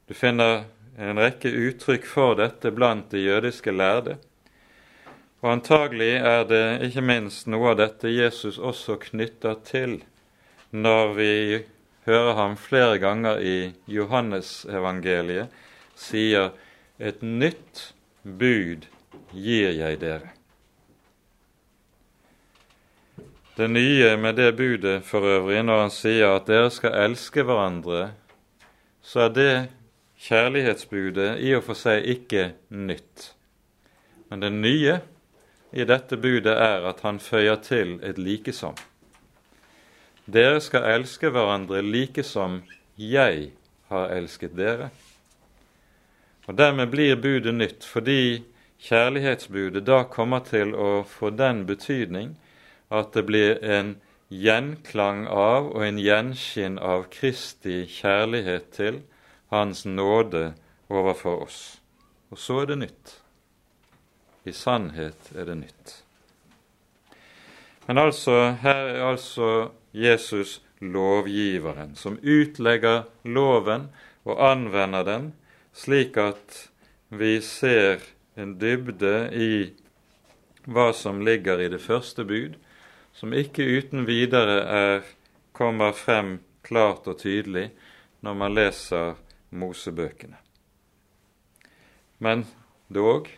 Du 0.09 0.15
finner 0.15 0.65
en 0.99 1.19
rekke 1.19 1.49
uttrykk 1.49 2.07
for 2.07 2.37
dette 2.39 2.71
blant 2.71 3.11
de 3.11 3.25
jødiske 3.25 3.73
lærde. 3.73 4.19
Og 5.45 5.51
antagelig 5.53 6.15
er 6.25 6.47
det 6.49 6.65
ikke 6.87 7.05
minst 7.05 7.49
noe 7.53 7.75
av 7.75 7.81
dette 7.83 8.09
Jesus 8.09 8.57
også 8.57 8.97
knytter 9.11 9.59
til 9.69 9.99
når 10.73 11.13
vi 11.19 11.35
hører 12.09 12.39
ham 12.39 12.57
flere 12.57 12.97
ganger 13.03 13.43
i 13.45 13.59
Johannesevangeliet 13.93 15.53
sier 16.01 16.55
et 16.97 17.21
nytt 17.21 17.91
bud 18.25 18.89
gir 19.37 19.77
jeg 19.77 20.01
dere. 20.01 20.33
det 23.57 23.69
nye 23.71 24.17
med 24.17 24.35
det 24.35 24.57
budet 24.57 25.05
for 25.07 25.23
øvrig, 25.23 25.63
når 25.63 25.81
han 25.81 25.91
sier 25.95 26.35
at 26.35 26.49
dere 26.51 26.71
skal 26.75 26.97
elske 27.05 27.45
hverandre, 27.47 28.09
så 29.03 29.29
er 29.29 29.35
det 29.37 29.53
kjærlighetsbudet 30.27 31.37
i 31.39 31.53
og 31.55 31.63
for 31.69 31.79
seg 31.79 32.03
ikke 32.17 32.49
nytt. 32.75 33.31
Men 34.31 34.43
det 34.43 34.51
nye 34.57 34.97
i 35.75 35.85
dette 35.85 36.17
budet 36.17 36.55
er 36.55 36.87
at 36.87 37.01
han 37.03 37.19
føyer 37.19 37.59
til 37.67 37.97
et 38.07 38.19
likesom. 38.19 38.77
Dere 40.25 40.61
skal 40.63 40.87
elske 40.95 41.29
hverandre 41.35 41.83
like 41.83 42.23
som 42.25 42.63
jeg 42.97 43.51
har 43.91 44.13
elsket 44.15 44.55
dere. 44.57 44.89
Og 46.47 46.57
Dermed 46.59 46.93
blir 46.93 47.17
budet 47.17 47.55
nytt, 47.55 47.85
fordi 47.85 48.45
kjærlighetsbudet 48.85 49.85
da 49.87 50.05
kommer 50.05 50.45
til 50.47 50.75
å 50.77 51.03
få 51.09 51.33
den 51.35 51.65
betydning 51.67 52.37
at 52.93 53.13
det 53.17 53.25
blir 53.27 53.59
en 53.65 53.97
gjenklang 54.29 55.27
av 55.27 55.73
og 55.73 55.83
en 55.87 55.99
gjenskinn 56.01 56.79
av 56.79 57.09
Kristi 57.13 57.83
kjærlighet 57.89 58.71
til 58.77 59.03
Hans 59.51 59.85
nåde 59.85 60.53
overfor 60.89 61.45
oss. 61.49 61.61
Og 62.31 62.39
så 62.41 62.63
er 62.63 62.73
det 62.73 62.81
nytt. 62.85 63.19
I 64.45 64.53
sannhet 64.53 65.31
er 65.37 65.49
det 65.49 65.57
nytt. 65.61 65.95
Men 67.87 67.99
altså, 67.99 68.57
her 68.63 68.91
er 68.95 69.07
altså 69.11 69.71
Jesus 69.93 70.61
lovgiveren, 70.81 71.95
som 71.97 72.19
utlegger 72.23 73.05
loven 73.25 73.89
og 74.25 74.41
anvender 74.51 75.05
den 75.05 75.33
slik 75.75 76.17
at 76.17 76.69
vi 77.09 77.41
ser 77.43 78.03
en 78.39 78.57
dybde 78.59 79.15
i 79.35 79.51
hva 80.65 80.93
som 80.97 81.21
ligger 81.25 81.61
i 81.61 81.69
det 81.69 81.83
første 81.83 82.25
bud, 82.25 82.55
som 83.15 83.35
ikke 83.35 83.67
uten 83.79 84.07
videre 84.09 84.61
er, 84.65 85.03
kommer 85.55 85.93
frem 85.95 86.39
klart 86.67 87.07
og 87.11 87.21
tydelig 87.21 87.69
når 88.25 88.39
man 88.39 88.57
leser 88.57 89.15
Mosebøkene. 89.55 90.39
Men 92.19 92.47
dog, 92.91 93.29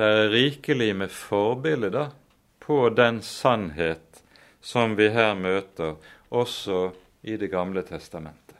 det 0.00 0.06
er 0.08 0.30
rikelig 0.32 0.94
med 0.96 1.10
forbilder 1.12 2.14
på 2.58 2.88
den 2.96 3.18
sannhet 3.20 4.22
som 4.64 4.94
vi 4.96 5.10
her 5.12 5.34
møter, 5.36 5.98
også 6.30 6.94
i 7.20 7.36
Det 7.36 7.50
gamle 7.52 7.82
testamentet. 7.84 8.56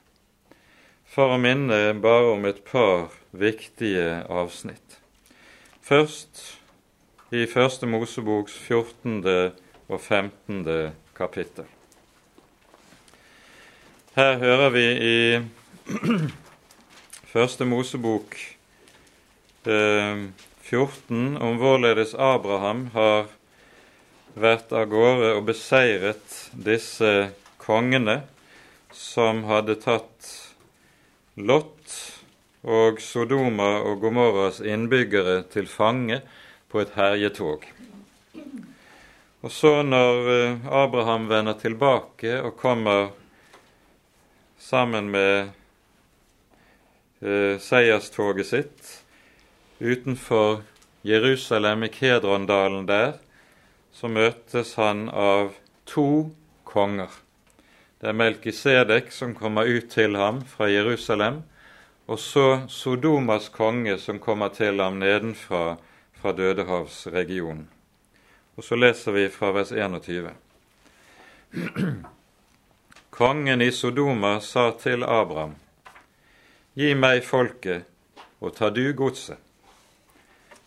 For 1.09 1.33
å 1.33 1.39
minne 1.41 1.95
bare 1.97 2.35
om 2.35 2.45
et 2.45 2.61
par 2.69 3.09
viktige 3.33 4.21
avsnitt. 4.29 4.99
Først 5.81 6.43
i 7.33 7.47
Første 7.49 7.89
Moseboks 7.89 8.53
14. 8.69 9.25
og 9.89 10.01
15. 10.01 10.93
kapittel. 11.17 11.65
Her 14.13 14.37
hører 14.45 14.71
vi 14.77 14.87
i 15.09 15.41
Første 17.33 17.65
Mosebok 17.65 18.37
14 20.71 21.37
eh, 21.37 21.43
om 21.43 21.59
hvorledes 21.59 22.15
Abraham 22.15 22.89
har 22.95 23.31
vært 24.39 24.71
av 24.73 24.87
gårde 24.93 25.33
og 25.35 25.49
beseiret 25.49 26.37
disse 26.55 27.31
kongene 27.59 28.21
som 28.95 29.43
hadde 29.51 29.77
tatt 29.83 30.31
Lot 31.41 31.97
og 32.63 33.01
Sodoma 33.03 33.81
og 33.83 34.03
Gomorras 34.05 34.61
innbyggere 34.61 35.41
til 35.51 35.67
fange 35.71 36.21
på 36.71 36.83
et 36.83 36.93
herjetog. 36.95 37.65
Og 39.41 39.51
så, 39.51 39.81
når 39.83 40.31
eh, 40.35 40.67
Abraham 40.85 41.27
vender 41.31 41.57
tilbake 41.59 42.37
og 42.45 42.59
kommer 42.61 43.09
sammen 44.61 45.09
med 45.11 45.51
eh, 47.25 47.57
seierstoget 47.59 48.47
sitt 48.47 49.00
utenfor 49.81 50.63
Jerusalem, 51.03 51.83
i 51.83 51.89
Kedrondalen 51.89 52.87
der, 52.87 53.13
så 53.93 54.09
møtes 54.09 54.75
han 54.77 55.09
av 55.09 55.55
to 55.89 56.31
konger. 56.65 57.11
Det 58.01 58.13
er 58.13 58.17
Melkisedek 58.17 59.11
som 59.13 59.35
kommer 59.37 59.69
ut 59.69 59.91
til 59.93 60.17
ham 60.17 60.45
fra 60.45 60.69
Jerusalem, 60.71 61.43
og 62.07 62.19
så 62.19 62.63
Sodomas 62.69 63.49
konge 63.49 63.99
som 63.99 64.19
kommer 64.19 64.49
til 64.49 64.81
ham 64.81 64.99
nedenfra 65.01 65.77
fra 66.21 66.33
Dødehavsregionen. 66.33 67.69
Og 68.57 68.65
så 68.65 68.77
leser 68.77 69.13
vi 69.17 69.29
fra 69.33 69.53
vers 69.57 69.73
21. 69.73 70.31
Kongen 73.21 73.63
i 73.63 73.71
Sodoma 73.73 74.41
sa 74.41 74.71
til 74.81 75.05
Abraham, 75.05 75.55
Gi 76.77 76.95
meg 76.95 77.25
folket, 77.27 77.85
og 78.41 78.55
ta 78.57 78.71
du 78.71 78.85
godset. 78.97 79.50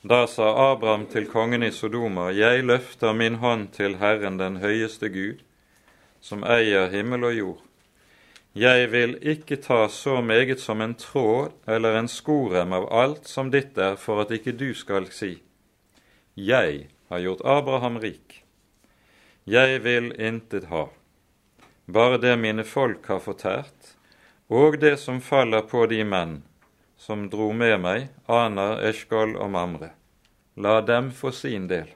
Da 0.05 0.27
sa 0.27 0.71
Abraham 0.73 1.05
til 1.07 1.29
kongen 1.31 1.63
i 1.63 1.69
Sodoma, 1.71 2.25
Jeg 2.35 2.65
løfter 2.67 3.13
min 3.13 3.37
hånd 3.39 3.69
til 3.71 3.95
Herren 4.01 4.35
den 4.37 4.57
høyeste 4.59 5.07
Gud, 5.07 5.39
som 6.19 6.43
eier 6.43 6.89
himmel 6.91 7.23
og 7.23 7.37
jord. 7.37 7.61
Jeg 8.53 8.91
vil 8.91 9.15
ikke 9.23 9.55
ta 9.55 9.87
så 9.87 10.19
meget 10.21 10.59
som 10.59 10.81
en 10.81 10.97
tråd 10.99 11.55
eller 11.67 11.95
en 11.95 12.11
skorem 12.11 12.75
av 12.75 12.89
alt 12.91 13.31
som 13.31 13.47
ditt 13.51 13.79
er, 13.79 13.95
for 13.95 14.19
at 14.19 14.35
ikke 14.35 14.51
du 14.51 14.73
skal 14.73 15.07
si, 15.07 15.41
Jeg 16.35 16.89
har 17.09 17.19
gjort 17.19 17.45
Abraham 17.45 17.97
rik. 17.97 18.43
Jeg 19.47 19.83
vil 19.83 20.11
intet 20.19 20.65
ha, 20.67 20.89
bare 21.87 22.17
det 22.17 22.39
mine 22.39 22.63
folk 22.63 23.07
har 23.07 23.23
fortært, 23.23 23.95
og 24.49 24.81
det 24.81 24.99
som 24.99 25.21
faller 25.21 25.61
på 25.61 25.87
de 25.87 26.03
menn 26.03 26.41
som 27.03 27.29
dro 27.29 27.49
med 27.53 27.81
meg, 27.83 28.07
Aner, 28.31 28.77
Eshkol 28.87 29.33
og 29.35 29.49
Mamre. 29.51 29.89
La 30.55 30.77
dem 30.81 31.09
få 31.11 31.33
sin 31.35 31.65
del. 31.67 31.89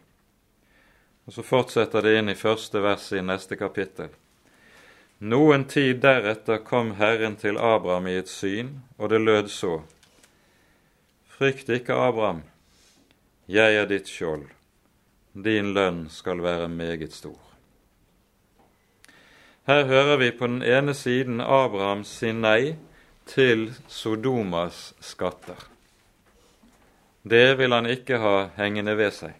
Og 1.26 1.34
Så 1.34 1.44
fortsetter 1.48 2.04
det 2.04 2.18
inn 2.20 2.32
i 2.32 2.36
første 2.36 2.82
vers 2.84 3.06
i 3.16 3.22
neste 3.24 3.56
kapittel. 3.56 4.10
Noen 5.20 5.64
tid 5.72 6.02
deretter 6.04 6.60
kom 6.60 6.92
Herren 7.00 7.38
til 7.40 7.56
Abraham 7.58 8.10
i 8.12 8.18
et 8.20 8.28
syn, 8.28 8.82
og 8.98 9.10
det 9.14 9.22
lød 9.24 9.48
så. 9.48 9.78
Frykt 11.38 11.72
ikke, 11.72 11.96
Abraham, 11.96 12.44
jeg 13.48 13.80
er 13.80 13.88
ditt 13.88 14.12
skjold, 14.12 14.44
din 15.34 15.72
lønn 15.72 16.10
skal 16.12 16.44
være 16.44 16.68
meget 16.68 17.16
stor. 17.16 17.40
Her 19.68 19.86
hører 19.88 20.18
vi 20.18 20.32
på 20.32 20.48
den 20.48 20.62
ene 20.64 20.94
siden 20.94 21.40
Abraham 21.40 22.04
si 22.04 22.34
nei 22.36 22.76
til 23.28 23.74
Sodomas 23.88 24.94
skatter. 25.04 25.60
Det 27.28 27.58
vil 27.60 27.74
han 27.76 27.90
ikke 27.92 28.20
ha 28.24 28.36
hengende 28.56 28.96
ved 28.98 29.12
seg. 29.12 29.36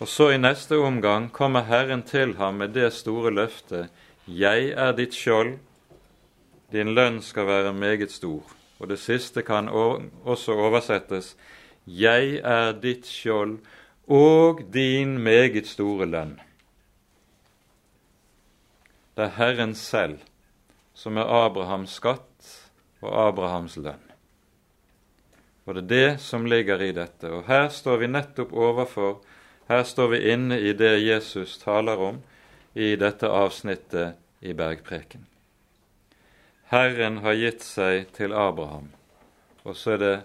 Og 0.00 0.08
så 0.08 0.30
i 0.32 0.38
neste 0.40 0.78
omgang 0.80 1.28
kommer 1.32 1.66
Herren 1.68 2.02
til 2.06 2.36
ham 2.38 2.62
med 2.62 2.72
det 2.76 2.92
store 2.96 3.32
løftet 3.34 3.90
Jeg 4.26 4.70
er 4.72 4.94
ditt 4.96 5.14
skjold, 5.14 5.58
din 6.72 6.94
lønn 6.94 7.18
skal 7.22 7.46
være 7.46 7.74
meget 7.74 8.12
stor. 8.12 8.46
Og 8.78 8.88
det 8.88 8.98
siste 8.98 9.42
kan 9.42 9.68
også 9.68 10.54
oversettes 10.54 11.34
Jeg 11.84 12.40
er 12.44 12.72
ditt 12.72 13.06
skjold 13.06 13.58
og 14.08 14.62
din 14.72 15.18
meget 15.18 15.66
store 15.66 16.06
lønn. 16.06 16.38
Det 19.16 19.26
er 19.26 19.36
Herren 19.36 19.74
selv 19.74 20.20
som 21.00 21.16
er 21.16 21.32
Abrahams 21.46 21.96
skatt 21.96 22.54
og 23.00 23.14
Abrahams 23.28 23.78
lønn. 23.80 24.06
Og 25.64 25.76
det 25.76 25.82
er 25.82 25.90
det 25.92 26.20
som 26.20 26.48
ligger 26.48 26.82
i 26.82 26.92
dette. 26.92 27.30
Og 27.30 27.46
her 27.48 27.68
står 27.72 28.02
vi 28.02 28.10
nettopp 28.10 28.52
overfor 28.52 29.20
her 29.70 29.84
står 29.86 30.08
vi 30.08 30.32
inne 30.32 30.58
i 30.58 30.72
det 30.74 30.96
Jesus 30.98 31.58
taler 31.62 32.00
om 32.02 32.16
i 32.74 32.96
dette 32.98 33.28
avsnittet 33.30 34.16
i 34.42 34.50
Bergpreken. 34.52 35.28
Herren 36.72 37.20
har 37.22 37.38
gitt 37.38 37.62
seg 37.62 38.10
til 38.16 38.34
Abraham, 38.34 38.88
og 39.62 39.78
så 39.78 39.94
er 39.94 40.02
det 40.02 40.16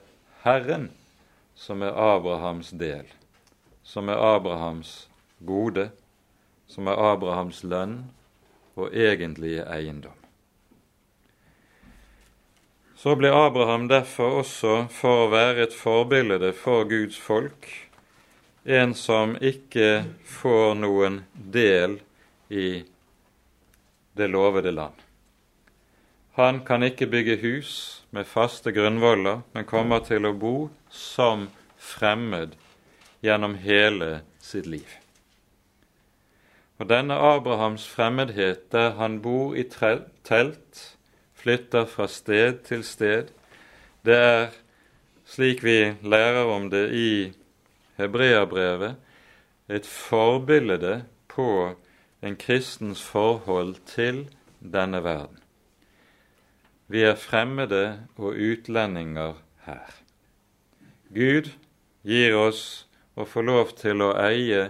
Herren 0.41 0.89
som 1.53 1.85
er 1.85 1.93
Abrahams 1.93 2.73
del, 2.73 3.05
som 3.83 4.09
er 4.09 4.17
Abrahams 4.33 5.11
gode, 5.45 5.91
som 6.65 6.89
er 6.89 6.97
Abrahams 7.13 7.61
lønn 7.61 7.99
og 8.73 8.97
egentlige 8.97 9.61
eiendom. 9.69 10.14
Så 13.05 13.13
ble 13.13 13.29
Abraham 13.29 13.83
derfor 13.85 14.39
også, 14.39 14.87
for 14.89 15.27
å 15.27 15.29
være 15.29 15.67
et 15.67 15.73
forbilde 15.77 16.47
for 16.57 16.87
Guds 16.89 17.19
folk, 17.21 17.67
en 18.65 18.95
som 18.97 19.35
ikke 19.37 20.07
får 20.25 20.73
noen 20.79 21.19
del 21.53 21.99
i 22.49 22.81
det 24.17 24.29
lovede 24.33 24.73
land. 24.73 24.97
Han 26.39 26.63
kan 26.65 26.81
ikke 26.87 27.05
bygge 27.13 27.37
hus 27.43 27.75
med 28.09 28.25
faste 28.25 28.73
grunnvoller, 28.73 29.45
men 29.53 29.69
kommer 29.69 30.01
til 30.09 30.25
å 30.25 30.33
bo 30.33 30.55
som 30.89 31.45
fremmed 31.77 32.57
gjennom 33.21 33.59
hele 33.61 34.23
sitt 34.41 34.65
liv. 34.65 34.97
Og 36.81 36.89
denne 36.89 37.21
Abrahams 37.21 37.85
fremmedhet, 37.85 38.65
der 38.73 38.97
han 38.97 39.21
bor 39.21 39.53
i 39.53 39.69
telt, 39.69 40.87
flytter 41.45 41.85
fra 41.85 42.07
sted 42.09 42.63
til 42.65 42.83
sted, 42.83 43.29
Det 44.05 44.15
er, 44.15 44.47
slik 45.25 45.63
vi 45.63 45.93
lærer 46.01 46.45
om 46.45 46.69
det 46.69 46.89
i 46.93 47.33
Hebreabrevet, 47.97 48.95
et 49.69 49.85
forbilde 49.85 51.05
på 51.27 51.75
en 52.21 52.35
kristens 52.35 53.03
forhold 53.03 53.75
til 53.85 54.27
denne 54.61 55.03
verden. 55.03 55.39
Vi 56.87 57.01
er 57.01 57.15
fremmede 57.15 57.99
og 58.17 58.33
utlendinger 58.33 59.33
her. 59.65 59.89
Gud 61.13 61.49
gir 62.05 62.37
oss 62.37 62.85
å 63.17 63.25
få 63.25 63.41
lov 63.41 63.73
til 63.77 64.01
å 64.01 64.13
eie 64.21 64.69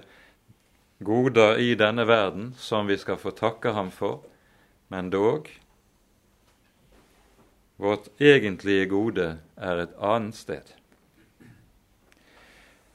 goder 1.03 1.59
i 1.59 1.75
denne 1.75 2.07
verden 2.07 2.53
som 2.59 2.87
vi 2.87 2.97
skal 2.97 3.19
få 3.19 3.35
takke 3.35 3.75
ham 3.75 3.91
for, 3.91 4.23
men 4.87 5.11
dog 5.11 5.51
vårt 7.77 8.21
egentlige 8.21 8.85
gode 8.85 9.37
er 9.57 9.83
et 9.83 9.95
annet 9.99 10.35
sted. 10.35 10.63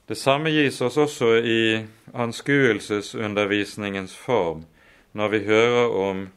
Det 0.08 0.18
samme 0.18 0.50
gis 0.50 0.80
oss 0.82 0.96
også 0.98 1.36
i 1.38 1.86
anskuelsesundervisningens 2.14 4.16
form 4.16 4.64
når 5.12 5.28
vi 5.28 5.44
hører 5.46 5.94
om 5.94 6.28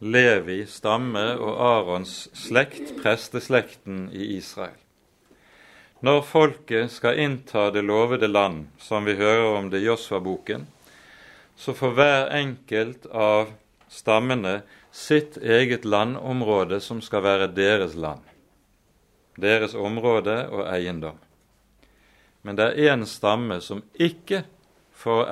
Levi 0.00 0.64
stamme 0.66 1.36
og 1.36 1.60
Arons 1.60 2.28
slekt, 2.34 2.94
presteslekten 3.02 4.08
i 4.12 4.36
Israel. 4.38 4.78
Når 6.00 6.22
folket 6.24 6.90
skal 6.90 7.18
innta 7.20 7.68
det 7.70 7.82
lovede 7.84 8.28
land, 8.28 8.70
som 8.80 9.04
vi 9.04 9.18
hører 9.18 9.58
om 9.58 9.68
det 9.70 9.82
i 9.82 9.90
Josva-boken, 9.90 10.64
så 11.56 11.74
får 11.76 11.92
hver 11.98 12.30
enkelt 12.38 13.04
av 13.12 13.52
stammene 13.92 14.62
sitt 14.92 15.36
eget 15.36 15.84
landområde 15.84 16.80
som 16.80 17.00
skal 17.02 17.22
være 17.22 17.50
deres 17.54 17.94
land, 17.94 18.22
deres 19.36 19.74
område 19.74 20.48
og 20.50 20.66
eiendom. 20.68 21.18
Men 22.42 22.56
det 22.56 22.66
er 22.70 22.94
én 22.94 23.04
stamme 23.06 23.60
som 23.60 23.82
ikke 23.94 24.44
får 24.96 25.28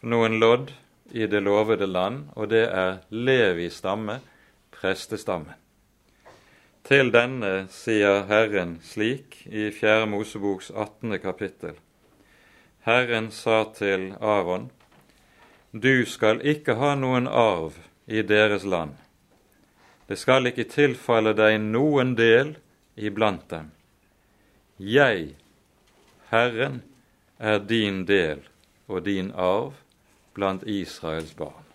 noen 0.00 0.38
lodd 0.40 0.70
i 1.10 1.26
det 1.26 1.42
lovede 1.42 1.86
land, 1.86 2.28
og 2.36 2.50
det 2.50 2.66
er 2.70 3.00
Levi 3.10 3.68
stamme, 3.70 4.20
prestestammen. 4.70 5.56
Til 6.86 7.10
denne 7.12 7.66
sier 7.70 8.24
Herren 8.30 8.78
slik 8.82 9.42
i 9.46 9.68
4. 9.74 10.06
Moseboks 10.10 10.70
18. 10.70 11.18
kapittel. 11.20 11.76
Herren 12.86 13.30
sa 13.30 13.64
til 13.74 14.14
Aron, 14.20 14.70
Du 15.72 16.06
skal 16.06 16.40
ikke 16.40 16.74
ha 16.80 16.94
noen 16.98 17.28
arv 17.28 17.76
i 18.10 18.22
deres 18.26 18.64
land. 18.66 18.96
Det 20.10 20.18
skal 20.18 20.50
ikke 20.50 20.66
tilfalle 20.66 21.30
deg 21.38 21.60
noen 21.62 22.16
del 22.18 22.56
iblant 22.98 23.44
dem. 23.52 23.70
Jeg, 24.82 25.36
Herren, 26.32 26.80
er 27.38 27.62
din 27.62 28.02
del 28.08 28.42
og 28.90 29.04
din 29.06 29.30
arv 29.30 29.76
blant 30.34 30.66
Israels 30.66 31.32
barn. 31.38 31.66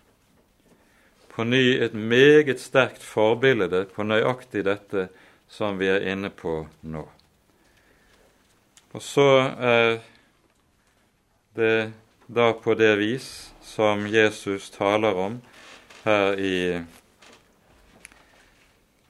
På 1.32 1.44
ny 1.44 1.78
et 1.80 1.94
meget 1.96 2.60
sterkt 2.60 3.02
forbilde 3.04 3.86
på 3.92 4.04
nøyaktig 4.04 4.66
dette 4.68 5.08
som 5.48 5.80
vi 5.80 5.88
er 5.92 6.04
inne 6.12 6.30
på 6.32 6.66
nå. 6.82 7.06
Og 8.92 9.02
så 9.02 9.28
er 9.56 9.98
det 11.56 11.92
da 12.26 12.52
på 12.52 12.74
det 12.76 12.94
vis 13.00 13.28
som 13.64 14.06
Jesus 14.08 14.70
taler 14.74 15.16
om 15.16 15.40
her 16.06 16.38
i 16.38 16.84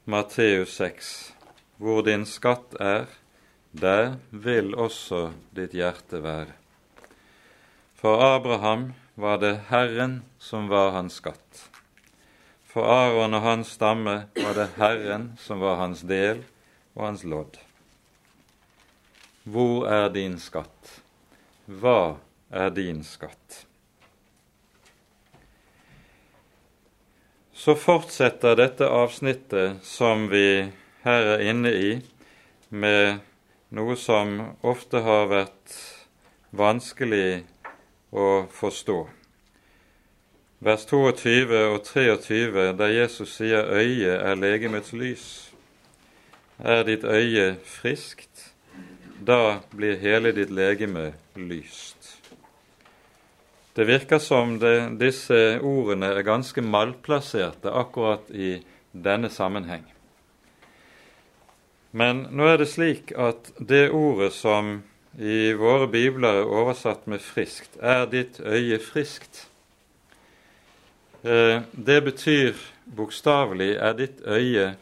Matteus 0.05 0.77
6, 0.79 1.35
hvor 1.77 2.01
din 2.07 2.23
skatt 2.25 2.73
er, 2.81 3.05
der 3.77 4.15
vil 4.31 4.73
også 4.73 5.27
ditt 5.53 5.77
hjerte 5.77 6.23
være. 6.25 6.55
For 8.01 8.25
Abraham 8.25 8.95
var 9.13 9.43
det 9.45 9.53
Herren 9.69 10.23
som 10.41 10.71
var 10.73 10.95
hans 10.97 11.21
skatt. 11.21 11.67
For 12.65 12.89
Aron 12.89 13.37
og 13.37 13.45
hans 13.45 13.77
stamme 13.77 14.17
var 14.41 14.57
det 14.57 14.71
Herren 14.81 15.35
som 15.37 15.61
var 15.61 15.77
hans 15.83 16.01
del 16.01 16.47
og 16.95 17.11
hans 17.11 17.29
lodd. 17.29 17.61
Hvor 19.45 19.85
er 19.85 20.09
din 20.17 20.41
skatt? 20.41 21.01
Hva 21.69 22.17
er 22.49 22.73
din 22.73 23.05
skatt? 23.05 23.66
Så 27.67 27.75
fortsetter 27.75 28.55
dette 28.55 28.87
avsnittet 28.87 29.83
som 29.83 30.29
vi 30.31 30.69
her 31.03 31.25
er 31.33 31.41
inne 31.51 31.73
i, 31.75 31.89
med 32.71 33.17
noe 33.75 33.97
som 33.99 34.37
ofte 34.63 35.01
har 35.03 35.27
vært 35.33 35.75
vanskelig 36.55 37.41
å 38.15 38.29
forstå. 38.55 39.01
Vers 40.63 40.87
22 40.93 41.59
og 41.73 41.81
23, 41.91 42.71
der 42.79 42.95
Jesus 43.01 43.35
sier 43.35 43.67
'øyet 43.67 44.15
er 44.15 44.39
legemets 44.39 44.95
lys'. 44.95 45.51
Er 46.63 46.87
ditt 46.87 47.03
øye 47.03 47.57
friskt, 47.65 48.55
da 49.27 49.59
blir 49.75 49.99
hele 49.99 50.31
ditt 50.33 50.55
legeme 50.55 51.15
lyst. 51.35 51.96
Det 53.77 53.85
virker 53.85 54.19
som 54.19 54.55
det, 54.57 54.97
disse 54.97 55.59
ordene 55.61 56.09
er 56.17 56.25
ganske 56.25 56.63
malplasserte 56.65 57.69
akkurat 57.77 58.31
i 58.33 58.55
denne 58.97 59.29
sammenheng. 59.29 59.85
Men 61.93 62.23
nå 62.33 62.49
er 62.49 62.63
det 62.63 62.71
slik 62.73 63.13
at 63.13 63.51
det 63.61 63.91
ordet 63.93 64.31
som 64.33 64.79
i 65.21 65.53
våre 65.61 65.91
bibler 65.93 66.41
er 66.41 66.49
oversatt 66.49 67.05
med 67.05 67.21
'friskt'. 67.21 67.77
Er 67.81 68.07
ditt 68.09 68.41
øye 68.41 68.79
friskt? 68.81 69.49
Eh, 71.25 71.61
det 71.73 72.01
betyr 72.05 72.55
bokstavelig 72.97 73.77
'er 73.77 73.93
ditt 73.93 74.21
øye 74.25 74.77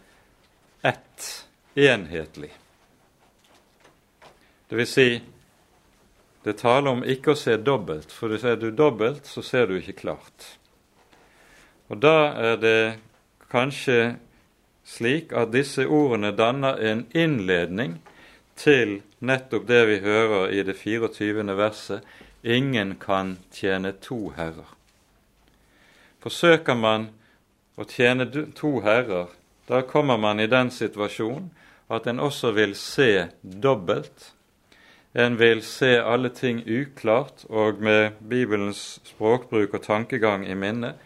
ett, 0.85 1.47
enhetlig'. 1.77 2.55
Det 4.71 4.79
vil 4.79 4.87
si, 4.87 5.23
det 6.45 6.59
taler 6.61 6.93
om 6.93 7.05
ikke 7.05 7.33
å 7.33 7.39
se 7.39 7.57
dobbelt, 7.57 8.13
for 8.13 8.35
ser 8.39 8.59
du 8.61 8.69
dobbelt, 8.71 9.27
så 9.27 9.43
ser 9.43 9.71
du 9.71 9.79
ikke 9.79 9.97
klart. 10.03 10.49
Og 11.89 12.01
da 12.01 12.35
er 12.41 12.61
det 12.61 12.79
kanskje 13.53 14.17
slik 14.85 15.33
at 15.33 15.53
disse 15.55 15.87
ordene 15.89 16.35
danner 16.37 16.81
en 16.85 17.07
innledning 17.17 17.99
til 18.61 19.01
nettopp 19.25 19.67
det 19.69 19.81
vi 19.89 19.99
hører 20.05 20.53
i 20.53 20.63
det 20.63 20.77
24. 20.77 21.45
verset 21.57 22.05
ingen 22.45 22.95
kan 23.01 23.39
tjene 23.53 23.95
to 24.05 24.35
herrer. 24.37 24.69
Forsøker 26.21 26.77
man 26.77 27.09
å 27.77 27.89
tjene 27.89 28.29
to 28.57 28.79
herrer, 28.85 29.33
da 29.69 29.81
kommer 29.83 30.21
man 30.21 30.41
i 30.41 30.49
den 30.49 30.71
situasjonen 30.71 31.49
at 31.93 32.07
en 32.09 32.21
også 32.21 32.53
vil 32.57 32.75
se 32.77 33.29
dobbelt. 33.41 34.34
En 35.15 35.37
vil 35.39 35.63
se 35.63 35.93
alle 36.03 36.29
ting 36.35 36.65
uklart 36.67 37.45
og 37.47 37.79
med 37.79 38.17
Bibelens 38.19 38.99
språkbruk 39.07 39.77
og 39.79 39.85
tankegang 39.85 40.43
i 40.49 40.57
minne. 40.59 40.97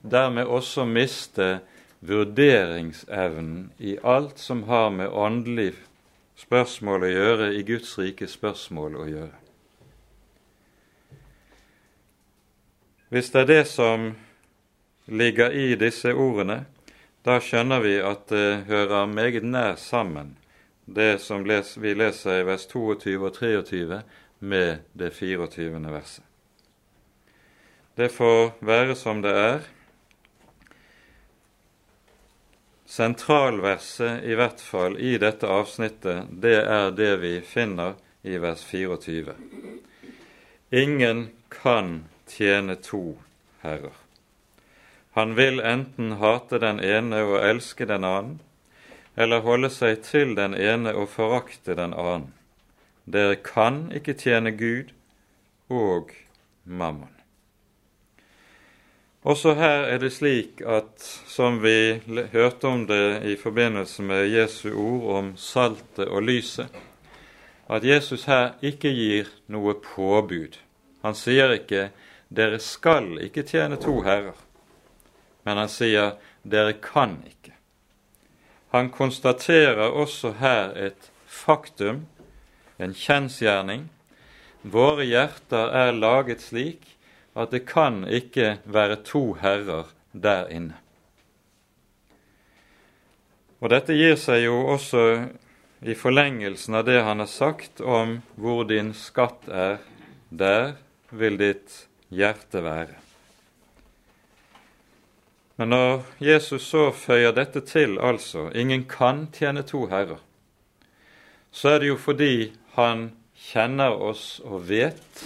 Dermed 0.00 0.48
også 0.48 0.86
miste 0.88 1.58
vurderingsevnen 2.00 3.72
i 3.78 3.98
alt 4.00 4.40
som 4.40 4.62
har 4.70 4.88
med 4.90 5.12
åndelig 5.12 5.74
spørsmål 6.40 7.04
å 7.04 7.12
gjøre, 7.12 7.52
i 7.60 7.62
Guds 7.68 7.92
rike 8.00 8.24
spørsmål 8.28 8.96
å 8.96 9.06
gjøre. 9.10 9.36
Hvis 13.12 13.28
det 13.34 13.44
er 13.44 13.52
det 13.52 13.64
som 13.68 14.12
ligger 15.10 15.52
i 15.52 15.74
disse 15.76 16.14
ordene, 16.14 16.62
da 17.26 17.36
skjønner 17.42 17.84
vi 17.84 17.98
at 18.00 18.30
det 18.32 18.64
hører 18.70 19.10
meget 19.10 19.44
nær 19.44 19.74
sammen, 19.76 20.38
det 20.94 21.20
som 21.22 21.44
vi 21.44 21.94
leser 21.94 22.40
i 22.40 22.46
vers 22.48 22.66
22 22.66 23.16
og 23.22 23.36
23, 23.36 24.00
med 24.40 24.78
det 24.92 25.12
24. 25.14 25.80
verset. 25.92 26.24
Det 27.94 28.08
får 28.08 28.52
være 28.64 28.96
som 28.96 29.20
det 29.22 29.32
er. 29.36 29.64
Sentralverset, 32.90 34.24
i 34.24 34.34
hvert 34.34 34.60
fall 34.60 34.96
i 34.98 35.14
dette 35.20 35.46
avsnittet, 35.46 36.30
det 36.42 36.56
er 36.64 36.90
det 36.96 37.12
vi 37.22 37.34
finner 37.44 37.94
i 38.22 38.40
vers 38.42 38.64
24. 38.66 39.36
Ingen 40.70 41.28
kan 41.52 42.04
tjene 42.26 42.74
to 42.82 43.18
herrer. 43.62 43.94
Han 45.14 45.34
vil 45.36 45.60
enten 45.60 46.16
hate 46.18 46.58
den 46.62 46.80
ene 46.80 47.22
og 47.26 47.40
elske 47.42 47.86
den 47.86 48.06
annen, 48.06 48.38
eller 49.20 49.44
holde 49.44 49.68
seg 49.72 50.00
til 50.06 50.34
den 50.38 50.54
ene 50.56 50.94
og 50.96 51.10
forakte 51.12 51.76
den 51.76 51.92
annen. 51.92 52.30
Dere 53.04 53.36
kan 53.42 53.88
ikke 53.96 54.14
tjene 54.16 54.52
Gud 54.56 54.92
og 55.68 56.12
mammon. 56.64 57.12
Også 59.20 59.52
her 59.54 59.84
er 59.92 59.98
det 60.00 60.14
slik 60.16 60.62
at, 60.64 61.02
som 61.28 61.58
vi 61.60 62.00
hørte 62.32 62.68
om 62.68 62.86
det 62.88 63.20
i 63.28 63.36
forbindelse 63.36 64.02
med 64.02 64.30
Jesu 64.32 64.70
ord 64.72 65.10
om 65.18 65.32
saltet 65.36 66.08
og 66.08 66.22
lyset, 66.24 66.70
at 67.68 67.84
Jesus 67.84 68.24
her 68.24 68.54
ikke 68.64 68.88
gir 68.88 69.28
noe 69.52 69.74
påbud. 69.84 70.56
Han 71.04 71.14
sier 71.14 71.52
ikke 71.52 71.90
'dere 72.30 72.58
skal 72.58 73.18
ikke 73.20 73.42
tjene 73.42 73.76
to 73.76 74.00
herrer', 74.02 74.40
men 75.44 75.56
han 75.56 75.68
sier 75.68 76.16
'dere 76.44 76.72
kan 76.72 77.22
ikke'. 77.26 77.39
Han 78.70 78.90
konstaterer 78.94 79.90
også 79.90 80.36
her 80.38 80.70
et 80.78 81.10
faktum, 81.26 82.04
en 82.78 82.94
kjensgjerning. 82.94 83.88
Våre 84.62 85.06
hjerter 85.08 85.74
er 85.74 85.96
laget 85.96 86.44
slik 86.44 86.94
at 87.34 87.50
det 87.50 87.64
kan 87.66 88.04
ikke 88.06 88.60
være 88.64 89.00
to 89.06 89.32
herrer 89.40 89.90
der 90.12 90.46
inne. 90.54 90.78
Og 93.60 93.74
dette 93.74 93.94
gir 93.96 94.16
seg 94.16 94.46
jo 94.46 94.62
også 94.72 95.04
i 95.84 95.96
forlengelsen 95.96 96.78
av 96.78 96.86
det 96.88 97.00
han 97.04 97.20
har 97.20 97.28
sagt 97.28 97.80
om 97.80 98.20
hvor 98.40 98.64
din 98.68 98.94
skatt 98.96 99.48
er, 99.48 99.80
der 100.30 100.76
vil 101.10 101.40
ditt 101.40 101.84
hjerte 102.08 102.62
være. 102.64 103.09
Men 105.60 105.68
når 105.74 106.06
Jesus 106.24 106.70
så 106.72 106.86
føyer 106.96 107.34
dette 107.36 107.60
til, 107.68 107.98
altså 108.00 108.46
ingen 108.56 108.86
kan 108.88 109.26
tjene 109.36 109.60
to 109.68 109.82
herrer, 109.90 110.16
så 111.52 111.74
er 111.74 111.82
det 111.82 111.88
jo 111.90 111.96
fordi 112.00 112.36
han 112.78 113.02
kjenner 113.36 113.92
oss 113.92 114.38
og 114.40 114.62
vet 114.70 115.20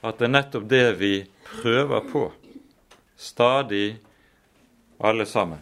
at 0.00 0.16
det 0.16 0.24
er 0.24 0.32
nettopp 0.32 0.64
det 0.70 0.86
vi 1.02 1.10
prøver 1.44 2.06
på, 2.08 2.22
stadig 3.20 3.98
alle 4.96 5.26
sammen. 5.28 5.60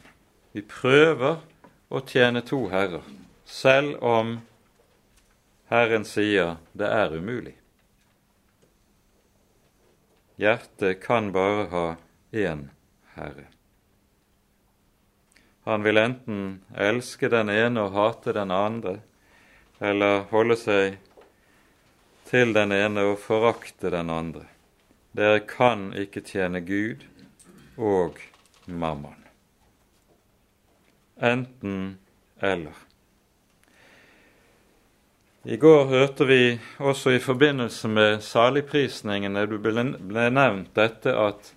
Vi 0.54 0.62
prøver 0.62 1.40
å 1.90 2.02
tjene 2.12 2.44
to 2.46 2.60
herrer, 2.70 3.02
selv 3.42 3.96
om 4.06 4.36
Herren 5.72 6.06
sier 6.06 6.60
det 6.78 6.92
er 6.94 7.18
umulig. 7.18 7.56
Hjertet 10.38 11.02
kan 11.02 11.32
bare 11.34 11.66
ha 11.74 11.84
én 12.30 12.68
herre. 12.68 12.81
Han 15.64 15.82
vil 15.82 15.98
enten 15.98 16.62
elske 16.74 17.28
den 17.30 17.50
ene 17.52 17.86
og 17.86 17.96
hate 17.96 18.34
den 18.34 18.50
andre, 18.50 18.98
eller 19.78 20.24
holde 20.32 20.56
seg 20.58 20.98
til 22.30 22.54
den 22.56 22.72
ene 22.72 23.04
og 23.12 23.18
forakte 23.22 23.92
den 23.92 24.10
andre. 24.10 24.46
Dere 25.12 25.42
kan 25.44 25.90
ikke 25.92 26.22
tjene 26.24 26.62
Gud 26.64 27.04
og 27.76 28.16
mammon. 28.66 29.18
Enten 31.22 31.98
eller. 32.40 32.74
I 35.44 35.56
går 35.56 35.84
hørte 35.90 36.26
vi 36.26 36.58
også 36.78 37.10
i 37.10 37.18
forbindelse 37.22 37.88
med 37.88 38.22
saligprisningene 38.22 39.42
det 39.50 39.58
ble 39.62 40.28
nevnt 40.30 40.70
dette 40.78 41.14
at 41.18 41.52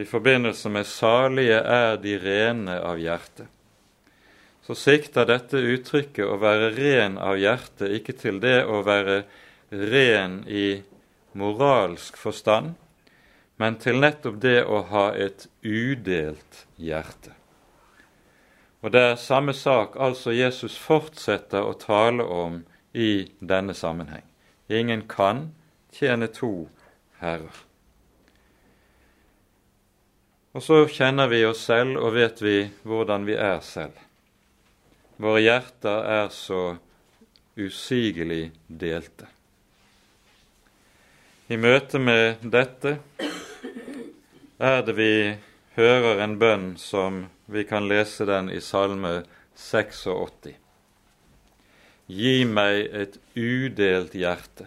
i 0.00 0.04
forbindelse 0.04 0.68
med 0.68 0.86
'salige 0.86 1.60
er 1.60 1.96
de 1.96 2.18
rene 2.18 2.80
av 2.80 2.98
hjerte', 2.98 3.46
så 4.62 4.74
sikter 4.74 5.26
dette 5.26 5.56
uttrykket 5.56 6.24
å 6.24 6.36
være 6.40 6.70
ren 6.76 7.18
av 7.18 7.38
hjerte 7.38 7.88
ikke 7.96 8.12
til 8.12 8.40
det 8.40 8.64
å 8.64 8.82
være 8.86 9.24
ren 9.70 10.44
i 10.48 10.82
moralsk 11.32 12.16
forstand, 12.16 12.74
men 13.56 13.76
til 13.76 14.00
nettopp 14.00 14.40
det 14.40 14.64
å 14.64 14.82
ha 14.88 15.10
et 15.14 15.46
udelt 15.62 16.64
hjerte. 16.76 17.34
Og 18.80 18.92
det 18.92 19.00
er 19.00 19.16
samme 19.20 19.52
sak 19.52 19.96
altså 20.00 20.32
Jesus 20.32 20.78
fortsetter 20.78 21.66
å 21.66 21.76
tale 21.76 22.24
om 22.24 22.62
i 22.94 23.28
denne 23.40 23.74
sammenheng. 23.74 24.24
Ingen 24.68 25.02
kan 25.08 25.50
tjene 25.92 26.30
to 26.32 26.68
herrer. 27.20 27.69
Og 30.50 30.62
så 30.62 30.82
kjenner 30.90 31.28
vi 31.30 31.44
oss 31.46 31.62
selv 31.68 32.00
og 32.02 32.16
vet 32.16 32.40
vi 32.42 32.56
hvordan 32.82 33.26
vi 33.28 33.36
er 33.38 33.60
selv. 33.62 33.94
Våre 35.20 35.42
hjerter 35.44 36.06
er 36.10 36.32
så 36.34 36.62
usigelig 37.60 38.50
delte. 38.66 39.28
I 41.50 41.58
møte 41.58 42.00
med 42.02 42.42
dette 42.46 42.96
er 44.58 44.82
det 44.86 44.94
vi 44.98 45.12
hører 45.76 46.24
en 46.24 46.38
bønn 46.38 46.66
som 46.78 47.24
vi 47.50 47.64
kan 47.66 47.86
lese 47.90 48.26
den 48.26 48.50
i 48.50 48.60
Salme 48.62 49.20
86. 49.58 50.54
Gi 52.10 52.34
meg 52.46 52.88
et 53.02 53.20
udelt 53.38 54.14
hjerte 54.18 54.66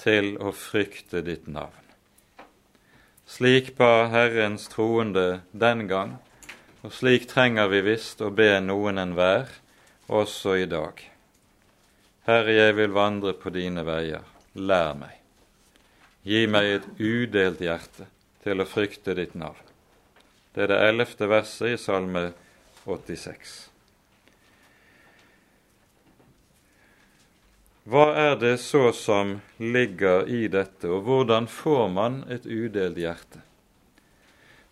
til 0.00 0.34
å 0.40 0.52
frykte 0.56 1.24
ditt 1.24 1.48
navn. 1.48 1.83
Slik 3.26 3.76
ba 3.76 4.06
Herrens 4.12 4.68
troende 4.68 5.40
den 5.52 5.86
gang, 5.88 6.18
og 6.84 6.92
slik 6.92 7.24
trenger 7.30 7.70
vi 7.72 7.80
visst 7.86 8.20
å 8.20 8.28
be 8.28 8.50
noen 8.60 9.00
enhver, 9.00 9.48
også 10.12 10.58
i 10.60 10.66
dag. 10.68 11.00
Herre, 12.28 12.52
jeg 12.52 12.76
vil 12.76 12.92
vandre 12.92 13.32
på 13.36 13.52
dine 13.52 13.84
veier, 13.84 14.24
lær 14.54 14.92
meg. 15.00 15.16
Gi 16.24 16.44
meg 16.48 16.70
et 16.76 16.88
udelt 17.00 17.60
hjerte 17.64 18.06
til 18.44 18.60
å 18.60 18.68
frykte 18.68 19.16
ditt 19.16 19.34
navn. 19.36 19.60
Det 20.52 20.66
er 20.66 20.72
det 20.72 20.82
ellevte 20.88 21.28
verset 21.28 21.74
i 21.74 21.80
Salme 21.80 22.28
86. 22.84 23.73
Hva 27.84 28.04
er 28.16 28.36
det 28.40 28.58
så 28.64 28.92
som 28.96 29.40
ligger 29.60 30.24
i 30.28 30.46
dette, 30.48 30.88
og 30.88 31.02
hvordan 31.04 31.44
får 31.50 31.88
man 31.92 32.22
et 32.32 32.46
udelt 32.48 32.96
hjerte? 32.96 33.42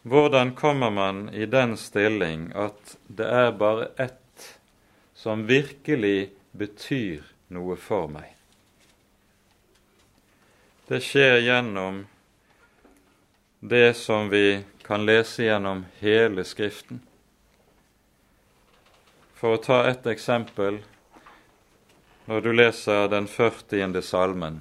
Hvordan 0.02 0.54
kommer 0.56 0.90
man 0.90 1.26
i 1.28 1.44
den 1.46 1.76
stilling 1.76 2.48
at 2.56 2.96
det 3.06 3.28
er 3.28 3.52
bare 3.52 3.90
ett 4.00 4.46
som 5.14 5.44
virkelig 5.46 6.32
betyr 6.56 7.28
noe 7.52 7.76
for 7.76 8.08
meg? 8.08 8.32
Det 10.88 11.02
skjer 11.04 11.36
gjennom 11.44 12.00
det 13.60 13.92
som 13.94 14.32
vi 14.32 14.64
kan 14.82 15.04
lese 15.06 15.44
gjennom 15.44 15.84
hele 16.00 16.42
Skriften. 16.48 17.04
For 19.36 19.54
å 19.54 19.62
ta 19.62 19.78
ett 19.90 20.08
eksempel 20.08 20.80
når 22.26 22.40
du 22.40 22.52
leser 22.52 23.08
den 23.10 23.26
40. 23.26 24.02
salmen 24.02 24.60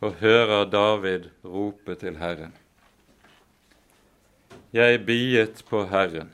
og 0.00 0.18
hører 0.18 0.64
David 0.66 1.28
rope 1.44 1.94
til 2.00 2.16
Herren. 2.18 2.52
Jeg 4.74 5.04
biet 5.06 5.62
på 5.68 5.84
Herren. 5.90 6.32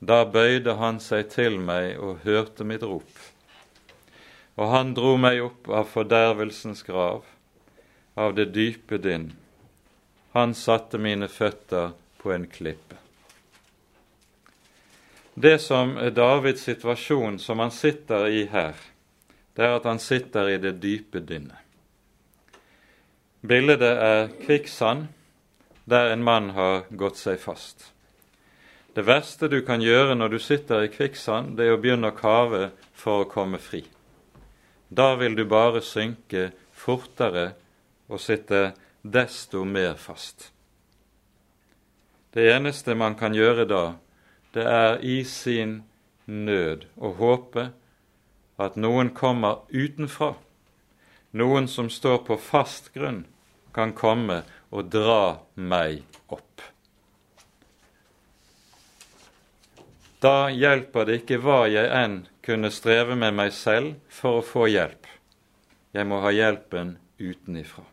Da 0.00 0.24
bøyde 0.28 0.76
han 0.80 1.00
seg 1.00 1.28
til 1.32 1.58
meg 1.60 1.98
og 2.00 2.24
hørte 2.24 2.64
mitt 2.68 2.84
rop. 2.84 3.20
Og 4.56 4.70
han 4.70 4.92
dro 4.96 5.14
meg 5.20 5.42
opp 5.42 5.68
av 5.68 5.88
fordervelsens 5.92 6.84
grav, 6.86 7.24
av 8.14 8.36
det 8.36 8.50
dype 8.54 9.00
din. 9.02 9.32
Han 10.32 10.54
satte 10.54 11.00
mine 11.00 11.28
føtter 11.28 11.92
på 12.20 12.32
en 12.32 12.46
klippe. 12.48 13.00
Det 15.34 15.58
som 15.58 15.96
er 15.98 16.14
Davids 16.14 16.62
situasjon, 16.68 17.40
som 17.42 17.58
han 17.58 17.72
sitter 17.74 18.28
i 18.30 18.44
her, 18.52 18.76
det 19.54 19.64
er 19.64 19.76
at 19.78 19.86
han 19.86 20.00
sitter 20.02 20.50
i 20.50 20.58
det 20.58 20.76
dype 20.82 21.22
dynnet. 21.22 21.60
Bildet 23.44 23.82
er 23.84 24.30
kvikksand 24.40 25.08
der 25.84 26.12
en 26.12 26.24
mann 26.24 26.50
har 26.56 26.86
gått 26.90 27.18
seg 27.20 27.38
fast. 27.42 27.90
Det 28.94 29.04
verste 29.04 29.50
du 29.50 29.58
kan 29.66 29.82
gjøre 29.82 30.14
når 30.14 30.36
du 30.36 30.38
sitter 30.38 30.86
i 30.86 30.90
kvikksand, 30.92 31.56
det 31.58 31.66
er 31.66 31.74
å 31.74 31.80
begynne 31.82 32.12
å 32.12 32.16
kave 32.16 32.70
for 32.94 33.24
å 33.24 33.28
komme 33.28 33.58
fri. 33.60 33.82
Da 34.88 35.14
vil 35.18 35.34
du 35.36 35.44
bare 35.50 35.82
synke 35.82 36.52
fortere 36.72 37.50
og 38.08 38.22
sitte 38.22 38.72
desto 39.02 39.64
mer 39.64 39.98
fast. 40.00 40.50
Det 42.34 42.46
eneste 42.50 42.94
man 42.94 43.18
kan 43.18 43.34
gjøre 43.34 43.66
da, 43.68 43.84
det 44.54 44.64
er 44.66 45.02
i 45.02 45.22
sin 45.26 45.82
nød 46.26 46.86
å 46.96 47.12
håpe 47.18 47.68
at 48.56 48.76
noen 48.76 49.10
kommer 49.14 49.64
utenfra, 49.68 50.34
noen 51.30 51.68
som 51.68 51.90
står 51.90 52.20
på 52.28 52.36
fast 52.38 52.92
grunn, 52.94 53.24
kan 53.74 53.92
komme 53.92 54.42
og 54.70 54.90
dra 54.92 55.40
meg 55.54 56.04
opp. 56.30 56.62
Da 60.22 60.48
hjelper 60.54 61.08
det 61.08 61.18
ikke 61.20 61.40
hva 61.42 61.64
jeg 61.68 61.90
enn 61.90 62.20
kunne 62.46 62.70
streve 62.72 63.16
med 63.18 63.34
meg 63.34 63.50
selv 63.52 63.98
for 64.08 64.38
å 64.38 64.46
få 64.46 64.68
hjelp. 64.70 65.10
Jeg 65.94 66.06
må 66.08 66.22
ha 66.22 66.30
hjelpen 66.34 66.96
utenifra. 67.18 67.84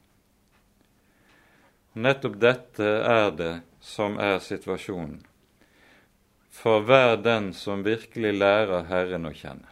nettopp 1.94 2.38
dette 2.40 2.88
er 3.16 3.32
det 3.36 3.54
som 3.82 4.16
er 4.20 4.40
situasjonen 4.40 5.20
for 6.52 6.84
hver 6.86 7.18
den 7.18 7.54
som 7.54 7.84
virkelig 7.84 8.34
lærer 8.38 8.88
Herren 8.92 9.26
å 9.26 9.32
kjenne. 9.36 9.71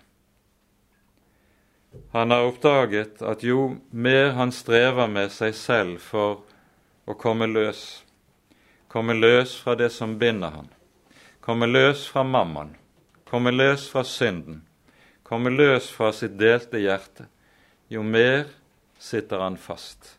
Han 2.11 2.31
har 2.31 2.45
oppdaget 2.45 3.21
at 3.21 3.43
jo 3.43 3.77
mer 3.89 4.31
han 4.37 4.51
strever 4.53 5.09
med 5.09 5.31
seg 5.33 5.55
selv 5.57 6.01
for 6.03 6.43
å 7.09 7.15
komme 7.17 7.47
løs, 7.49 8.03
komme 8.87 9.15
løs 9.17 9.55
fra 9.57 9.75
det 9.77 9.89
som 9.93 10.17
binder 10.21 10.53
han, 10.53 10.69
komme 11.41 11.69
løs 11.69 12.05
fra 12.09 12.23
mammaen, 12.25 12.75
komme 13.29 13.53
løs 13.53 13.87
fra 13.89 14.03
synden, 14.05 14.61
komme 15.25 15.53
løs 15.53 15.89
fra 15.93 16.11
sitt 16.13 16.37
delte 16.37 16.81
hjerte, 16.81 17.25
jo 17.89 18.05
mer 18.05 18.45
sitter 19.01 19.41
han 19.45 19.57
fast. 19.57 20.15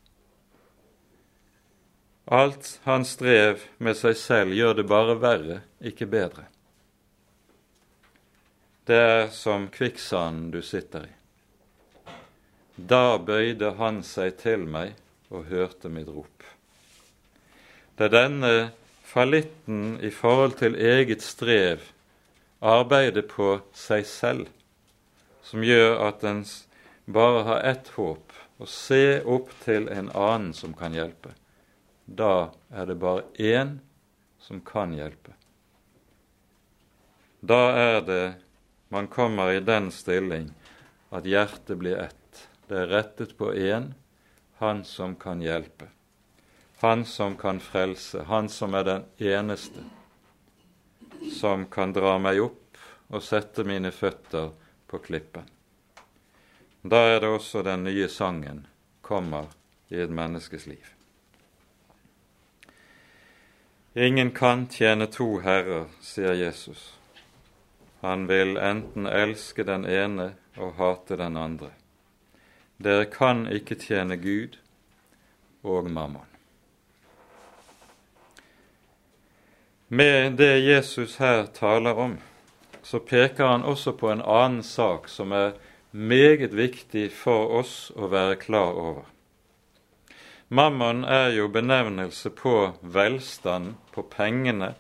Alt 2.31 2.81
han 2.87 3.05
strev 3.07 3.63
med 3.79 3.99
seg 3.99 4.19
selv 4.19 4.55
gjør 4.55 4.77
det 4.79 4.89
bare 4.91 5.17
verre, 5.19 5.63
ikke 5.83 6.07
bedre. 6.11 6.47
Det 8.87 8.99
er 8.99 9.25
som 9.35 9.67
kvikksanden 9.71 10.53
du 10.55 10.63
sitter 10.63 11.07
i. 11.07 11.20
Da 12.89 13.19
bøyde 13.19 13.75
han 13.77 14.01
seg 14.07 14.39
til 14.41 14.65
meg 14.65 14.95
og 15.29 15.49
hørte 15.51 15.91
mitt 15.93 16.09
rop. 16.09 16.45
Det 17.99 18.09
er 18.09 18.15
denne 18.15 18.53
fallitten 19.05 19.99
i 20.01 20.09
forhold 20.15 20.57
til 20.61 20.79
eget 20.79 21.21
strev, 21.21 21.83
arbeidet 22.61 23.27
på 23.29 23.59
seg 23.77 24.07
selv, 24.09 24.47
som 25.45 25.65
gjør 25.67 25.99
at 26.07 26.25
en 26.25 26.45
bare 27.11 27.43
har 27.49 27.67
ett 27.73 27.91
håp 27.97 28.33
å 28.61 28.69
se 28.69 29.21
opp 29.25 29.53
til 29.65 29.89
en 29.93 30.09
annen 30.17 30.55
som 30.57 30.73
kan 30.77 30.95
hjelpe. 30.97 31.35
Da 32.07 32.51
er 32.73 32.89
det 32.89 32.97
bare 33.03 33.27
én 33.37 33.79
som 34.41 34.63
kan 34.65 34.95
hjelpe. 34.97 35.35
Da 37.41 37.61
er 37.77 38.01
det 38.07 38.25
man 38.89 39.09
kommer 39.09 39.53
i 39.53 39.61
den 39.65 39.91
stilling 39.95 40.51
at 41.11 41.29
hjertet 41.29 41.79
blir 41.79 42.01
ett. 42.07 42.20
Det 42.71 42.79
er 42.79 42.87
rettet 42.87 43.33
på 43.35 43.51
én, 43.55 43.95
Han 44.59 44.85
som 44.85 45.17
kan 45.17 45.41
hjelpe. 45.43 45.89
Han 46.81 47.05
som 47.05 47.37
kan 47.37 47.61
frelse. 47.61 48.23
Han 48.23 48.49
som 48.49 48.75
er 48.75 48.85
den 48.85 49.05
eneste 49.19 49.83
som 51.33 51.67
kan 51.67 51.93
dra 51.93 52.19
meg 52.19 52.39
opp 52.41 52.79
og 53.09 53.25
sette 53.27 53.65
mine 53.65 53.91
føtter 53.91 54.53
på 54.87 55.01
klippen. 55.03 55.49
Da 56.83 57.01
er 57.11 57.19
det 57.21 57.33
også 57.33 57.65
den 57.67 57.83
nye 57.89 58.09
sangen 58.09 58.67
kommer 59.03 59.51
i 59.89 59.99
et 60.05 60.15
menneskes 60.15 60.67
liv. 60.71 60.87
Ingen 63.95 64.31
kan 64.31 64.69
tjene 64.71 65.11
to 65.11 65.41
herrer, 65.43 65.91
sier 66.01 66.39
Jesus. 66.39 66.93
Han 68.01 68.29
vil 68.31 68.57
enten 68.57 69.11
elske 69.11 69.67
den 69.67 69.85
ene 69.85 70.31
og 70.57 70.79
hate 70.79 71.19
den 71.19 71.37
andre. 71.37 71.75
Dere 72.81 73.05
kan 73.13 73.45
ikke 73.53 73.77
tjene 73.77 74.17
Gud 74.17 74.57
og 75.63 75.91
mammon. 75.93 76.25
Med 79.93 80.39
det 80.39 80.63
Jesus 80.65 81.19
her 81.21 81.45
taler 81.53 81.99
om, 81.99 82.17
så 82.83 82.99
peker 82.99 83.47
han 83.47 83.67
også 83.69 83.93
på 83.93 84.09
en 84.09 84.23
annen 84.23 84.63
sak 84.65 85.09
som 85.13 85.33
er 85.37 85.59
meget 85.91 86.55
viktig 86.57 87.11
for 87.13 87.51
oss 87.61 87.91
å 87.97 88.09
være 88.09 88.39
klar 88.41 88.79
over. 88.79 89.09
Mammon 90.49 91.05
er 91.05 91.35
jo 91.35 91.51
benevnelse 91.53 92.31
på 92.31 92.55
velstand, 92.81 93.75
på 93.93 94.07
pengene, 94.09 94.73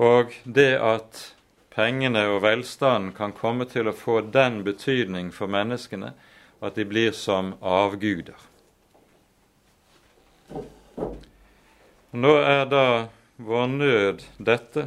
og 0.00 0.32
det 0.44 0.78
at 0.80 1.20
pengene 1.76 2.24
og 2.30 2.40
velstanden 2.46 3.12
kan 3.12 3.36
komme 3.36 3.68
til 3.68 3.90
å 3.90 3.94
få 3.94 4.22
den 4.32 4.62
betydning 4.64 5.28
for 5.34 5.50
menneskene 5.50 6.14
at 6.60 6.74
de 6.74 6.84
blir 6.84 7.12
som 7.12 7.54
avguder. 7.60 8.36
Nå 12.16 12.32
er 12.40 12.64
da 12.70 12.86
vår 13.36 13.66
nød 13.68 14.22
dette 14.38 14.86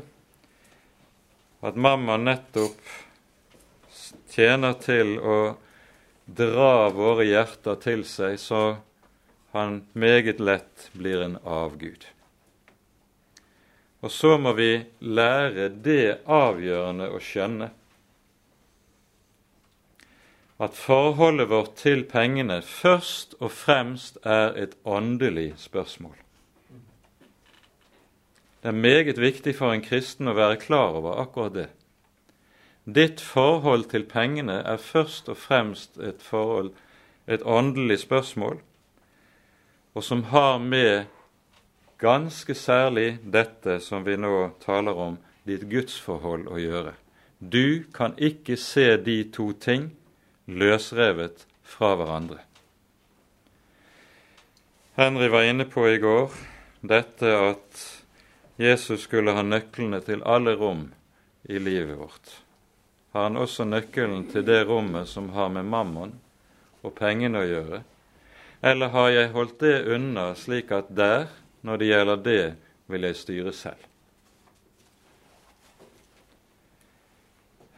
at 1.61 1.75
mamma 1.75 2.17
nettopp 2.17 2.79
tjener 4.31 4.77
til 4.81 5.17
å 5.19 5.39
dra 6.25 6.89
våre 6.93 7.25
hjerter 7.27 7.77
til 7.83 8.05
seg, 8.07 8.37
så 8.39 8.79
han 9.51 9.81
meget 9.93 10.39
lett 10.39 10.89
blir 10.93 11.21
en 11.25 11.37
avgud. 11.43 12.05
Og 13.99 14.11
så 14.13 14.37
må 14.39 14.53
vi 14.55 14.71
lære 15.03 15.67
det 15.83 16.21
avgjørende 16.23 17.09
å 17.11 17.19
skjønne 17.19 17.69
at 20.59 20.75
forholdet 20.75 21.49
vårt 21.49 21.75
til 21.79 22.03
pengene 22.03 22.61
først 22.61 23.35
og 23.39 23.51
fremst 23.51 24.17
er 24.23 24.51
et 24.59 24.75
åndelig 24.85 25.53
spørsmål. 25.57 26.15
Det 28.61 28.67
er 28.67 28.71
meget 28.71 29.21
viktig 29.21 29.55
for 29.55 29.71
en 29.71 29.81
kristen 29.81 30.27
å 30.27 30.35
være 30.35 30.59
klar 30.59 30.97
over 30.99 31.21
akkurat 31.21 31.53
det. 31.55 31.69
Ditt 32.83 33.21
forhold 33.21 33.85
til 33.91 34.03
pengene 34.03 34.57
er 34.67 34.77
først 34.77 35.29
og 35.29 35.37
fremst 35.37 35.97
et, 35.97 36.19
forhold, 36.21 36.73
et 37.27 37.41
åndelig 37.45 37.99
spørsmål, 37.99 38.59
og 39.95 40.03
som 40.03 40.23
har 40.23 40.57
med 40.57 41.05
ganske 41.97 42.55
særlig 42.55 43.19
dette 43.23 43.79
som 43.79 44.03
vi 44.05 44.17
nå 44.17 44.49
taler 44.65 44.91
om, 45.07 45.17
ditt 45.47 45.63
gudsforhold 45.71 46.47
å 46.51 46.59
gjøre. 46.59 46.93
Du 47.39 47.83
kan 47.95 48.13
ikke 48.17 48.57
se 48.59 48.97
de 48.97 49.23
to 49.31 49.51
ting 49.51 49.89
løsrevet 50.49 51.45
fra 51.63 51.93
hverandre. 51.99 52.41
Henry 54.99 55.29
var 55.31 55.45
inne 55.47 55.65
på 55.69 55.85
i 55.87 55.97
går 56.01 56.33
dette 56.81 57.31
at 57.31 57.83
Jesus 58.59 59.05
skulle 59.05 59.35
ha 59.37 59.43
nøklene 59.45 60.01
til 60.03 60.23
alle 60.27 60.55
rom 60.59 60.89
i 61.47 61.59
livet 61.59 61.95
vårt. 61.99 62.33
Har 63.13 63.29
han 63.29 63.39
også 63.39 63.65
nøkkelen 63.65 64.27
til 64.31 64.43
det 64.45 64.65
rommet 64.67 65.07
som 65.09 65.29
har 65.33 65.49
med 65.53 65.69
mammon 65.69 66.17
og 66.83 66.95
pengene 66.97 67.41
å 67.41 67.47
gjøre? 67.47 67.81
Eller 68.61 68.91
har 68.93 69.09
jeg 69.15 69.31
holdt 69.35 69.59
det 69.63 69.77
unna 69.95 70.33
slik 70.35 70.73
at 70.75 70.91
der, 70.91 71.29
når 71.63 71.79
det 71.79 71.91
gjelder 71.93 72.25
det, 72.25 72.43
vil 72.91 73.07
jeg 73.07 73.21
styre 73.21 73.53
selv? 73.55 73.88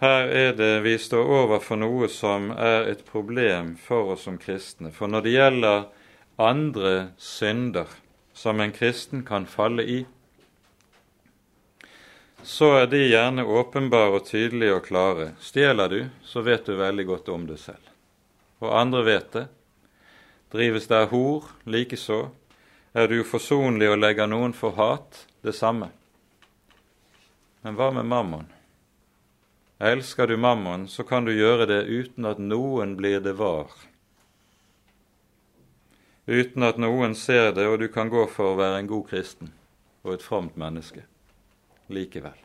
Her 0.01 0.31
er 0.33 0.53
det 0.57 0.79
vi 0.81 0.95
står 0.97 1.27
overfor 1.29 1.77
noe 1.77 2.07
som 2.09 2.49
er 2.55 2.87
et 2.89 3.03
problem 3.05 3.75
for 3.77 4.15
oss 4.15 4.23
som 4.25 4.39
kristne. 4.41 4.89
For 4.89 5.05
når 5.05 5.21
det 5.21 5.33
gjelder 5.35 5.83
andre 6.41 6.93
synder 7.21 7.91
som 8.33 8.63
en 8.63 8.71
kristen 8.73 9.21
kan 9.27 9.45
falle 9.45 9.85
i, 9.85 9.99
så 12.41 12.71
er 12.79 12.87
de 12.89 13.03
gjerne 13.03 13.45
åpenbare 13.45 14.15
og 14.17 14.25
tydelige 14.25 14.79
og 14.79 14.87
klare. 14.87 15.27
Stjeler 15.37 15.93
du, 15.93 15.99
så 16.25 16.41
vet 16.41 16.65
du 16.65 16.73
veldig 16.79 17.05
godt 17.05 17.29
om 17.29 17.45
det 17.45 17.59
selv. 17.61 17.91
Og 18.65 18.73
andre 18.79 19.03
vet 19.05 19.27
det. 19.35 19.43
Drives 20.51 20.89
der 20.89 21.05
hor, 21.13 21.45
likeså. 21.69 22.23
Er 22.97 23.05
du 23.05 23.19
uforsonlig 23.21 23.91
og 23.93 24.01
legger 24.01 24.25
noen 24.25 24.57
for 24.57 24.73
hat, 24.81 25.27
det 25.45 25.53
samme. 25.55 25.91
Men 27.61 27.77
hva 27.77 27.91
med 27.93 28.09
mammon? 28.09 28.49
Elsker 29.81 30.27
du 30.27 30.37
mammon, 30.37 30.87
så 30.87 31.03
kan 31.03 31.25
du 31.25 31.31
gjøre 31.33 31.65
det 31.65 31.79
uten 31.89 32.27
at 32.29 32.37
noen 32.37 32.91
blir 32.99 33.17
det 33.25 33.33
var. 33.39 33.71
Uten 36.29 36.61
at 36.67 36.77
noen 36.77 37.15
ser 37.17 37.49
det, 37.57 37.65
og 37.65 37.79
du 37.81 37.87
kan 37.89 38.11
gå 38.13 38.27
for 38.29 38.51
å 38.51 38.59
være 38.59 38.83
en 38.83 38.91
god 38.91 39.07
kristen 39.09 39.49
og 40.05 40.13
et 40.13 40.25
fromt 40.25 40.53
menneske 40.53 41.01
likevel. 41.89 42.37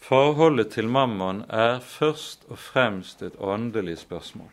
Forholdet 0.00 0.72
til 0.72 0.88
mammon 0.88 1.44
er 1.52 1.76
først 1.84 2.48
og 2.48 2.56
fremst 2.58 3.20
et 3.22 3.36
åndelig 3.36 3.98
spørsmål, 4.06 4.50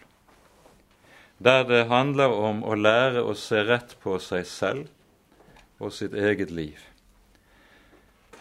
der 1.39 1.63
det 1.63 1.86
handler 1.88 2.36
om 2.36 2.59
å 2.67 2.76
lære 2.76 3.24
å 3.24 3.39
se 3.39 3.63
rett 3.72 3.95
på 4.03 4.20
seg 4.20 4.43
selv 4.51 5.80
og 5.80 5.95
sitt 5.95 6.11
eget 6.11 6.51
liv 6.51 6.89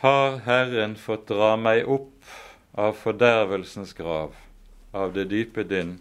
har 0.00 0.38
Herren 0.46 0.96
fått 0.96 1.26
dra 1.26 1.56
meg 1.56 1.88
opp 1.88 2.34
av 2.78 2.92
fordervelsens 2.92 3.92
grav, 3.92 4.36
av 4.92 5.12
det 5.12 5.24
dype 5.32 5.64
dynn, 5.66 5.96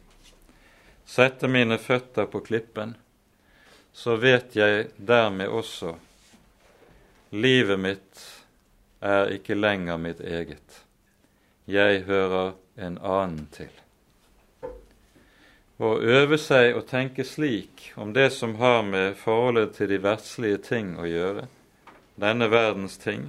sette 1.06 1.48
mine 1.48 1.78
føtter 1.82 2.28
på 2.30 2.44
klippen, 2.46 2.94
så 3.94 4.16
vet 4.22 4.56
jeg 4.56 4.92
dermed 4.98 5.50
også 5.50 5.96
livet 7.34 7.80
mitt 7.80 8.22
er 9.02 9.32
ikke 9.34 9.58
lenger 9.58 9.98
mitt 9.98 10.22
eget. 10.22 10.84
Jeg 11.66 12.04
hører 12.06 12.54
en 12.78 12.98
annen 13.02 13.48
til. 13.52 13.74
å 15.78 15.98
øve 16.02 16.38
seg 16.42 16.74
å 16.78 16.82
tenke 16.82 17.26
slik 17.26 17.92
om 18.02 18.14
det 18.14 18.30
som 18.34 18.56
har 18.62 18.82
med 18.86 19.18
forholdet 19.18 19.76
til 19.78 19.92
de 19.92 20.00
verdslige 20.02 20.58
ting 20.66 20.96
å 20.98 21.06
gjøre, 21.06 21.44
denne 22.18 22.48
verdens 22.50 22.98
ting, 22.98 23.28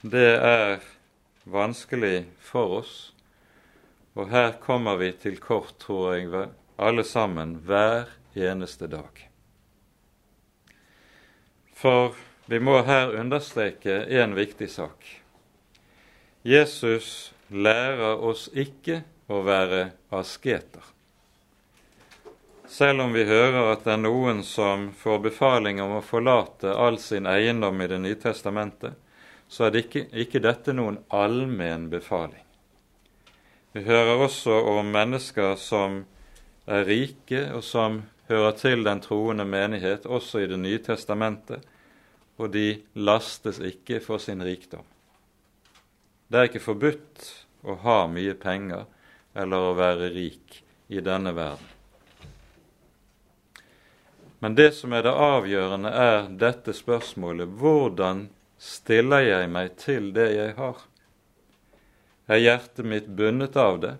det 0.00 0.32
er 0.36 0.80
vanskelig 1.44 2.26
for 2.42 2.80
oss. 2.80 2.94
Og 4.16 4.30
her 4.32 4.56
kommer 4.62 4.96
vi 5.00 5.12
til 5.12 5.38
kort, 5.40 5.76
tror 5.80 6.14
jeg, 6.16 6.48
alle 6.76 7.04
sammen, 7.04 7.58
hver 7.64 8.08
eneste 8.34 8.88
dag. 8.88 9.26
For 11.76 12.16
vi 12.48 12.60
må 12.60 12.80
her 12.86 13.12
understreke 13.18 14.04
en 14.20 14.36
viktig 14.36 14.68
sak. 14.72 15.04
Jesus 16.46 17.32
lærer 17.48 18.20
oss 18.22 18.46
ikke 18.54 19.02
å 19.28 19.42
være 19.44 19.90
asketer. 20.14 20.84
Selv 22.66 23.04
om 23.04 23.12
vi 23.14 23.24
hører 23.26 23.72
at 23.72 23.84
det 23.86 23.92
er 23.94 24.02
noen 24.02 24.42
som 24.46 24.88
får 24.96 25.20
befaling 25.28 25.78
om 25.82 25.98
å 25.98 26.04
forlate 26.04 26.72
all 26.74 26.98
sin 27.02 27.26
eiendom 27.30 27.80
i 27.82 27.86
Det 27.90 27.98
nye 28.02 28.18
testamentet, 28.18 28.94
så 29.56 29.64
er 29.64 29.70
det 29.72 29.86
ikke, 29.86 30.02
ikke 30.12 30.40
dette 30.44 30.72
noen 30.76 30.98
allmenn 31.16 31.86
befaling. 31.88 32.42
Vi 33.72 33.86
hører 33.86 34.20
også 34.26 34.52
om 34.68 34.90
mennesker 34.92 35.54
som 35.56 36.02
er 36.68 36.84
rike, 36.84 37.40
og 37.56 37.64
som 37.64 38.02
hører 38.28 38.52
til 38.60 38.84
den 38.84 39.00
troende 39.00 39.46
menighet, 39.48 40.04
også 40.04 40.42
i 40.42 40.50
Det 40.50 40.60
nye 40.60 40.82
testamentet, 40.84 41.64
og 42.36 42.52
de 42.52 42.82
lastes 43.00 43.56
ikke 43.64 44.02
for 44.04 44.20
sin 44.20 44.44
rikdom. 44.44 44.84
Det 46.28 46.38
er 46.38 46.50
ikke 46.50 46.64
forbudt 46.66 47.32
å 47.64 47.80
ha 47.80 47.98
mye 48.12 48.36
penger 48.36 48.84
eller 49.32 49.70
å 49.70 49.74
være 49.80 50.12
rik 50.12 50.60
i 50.92 51.00
denne 51.00 51.32
verden. 51.32 51.72
Men 54.44 54.54
det 54.54 54.74
som 54.76 54.92
er 54.92 55.08
det 55.08 55.16
avgjørende, 55.16 55.88
er 55.88 56.28
dette 56.28 56.76
spørsmålet 56.76 57.56
hvordan 57.56 58.26
stiller 58.58 59.24
jeg 59.24 59.48
meg 59.52 59.76
til 59.80 60.12
det 60.16 60.28
jeg 60.34 60.56
har? 60.58 60.82
Er 62.26 62.42
hjertet 62.42 62.88
mitt 62.88 63.08
bundet 63.18 63.56
av 63.60 63.80
det, 63.82 63.94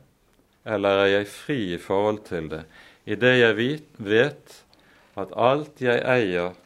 eller 0.67 1.05
er 1.05 1.13
jeg 1.13 1.31
fri 1.31 1.59
i 1.77 1.81
forhold 1.81 2.25
til 2.27 2.51
det, 2.51 2.65
i 3.07 3.15
det 3.15 3.37
jeg 3.39 3.81
vet 4.03 4.61
at 5.17 5.35
alt 5.39 5.81
jeg 5.81 6.03
eier, 6.03 6.57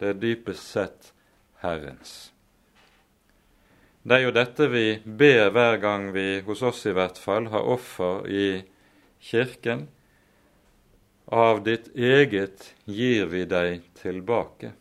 det 0.00 0.14
er 0.14 0.20
dypest 0.22 0.70
sett 0.72 1.12
Herrens? 1.60 2.30
Det 4.00 4.16
er 4.16 4.24
jo 4.24 4.32
dette 4.32 4.66
vi 4.72 4.84
ber 5.04 5.50
hver 5.52 5.76
gang 5.82 6.08
vi, 6.14 6.40
hos 6.46 6.62
oss 6.64 6.86
i 6.88 6.94
hvert 6.96 7.20
fall, 7.20 7.50
har 7.52 7.68
offer 7.68 8.24
i 8.32 8.62
kirken 9.20 9.90
av 11.28 11.60
ditt 11.66 11.92
eget 11.94 12.72
gir 12.88 13.28
vi 13.28 13.44
deg 13.44 13.84
tilbake. 14.00 14.72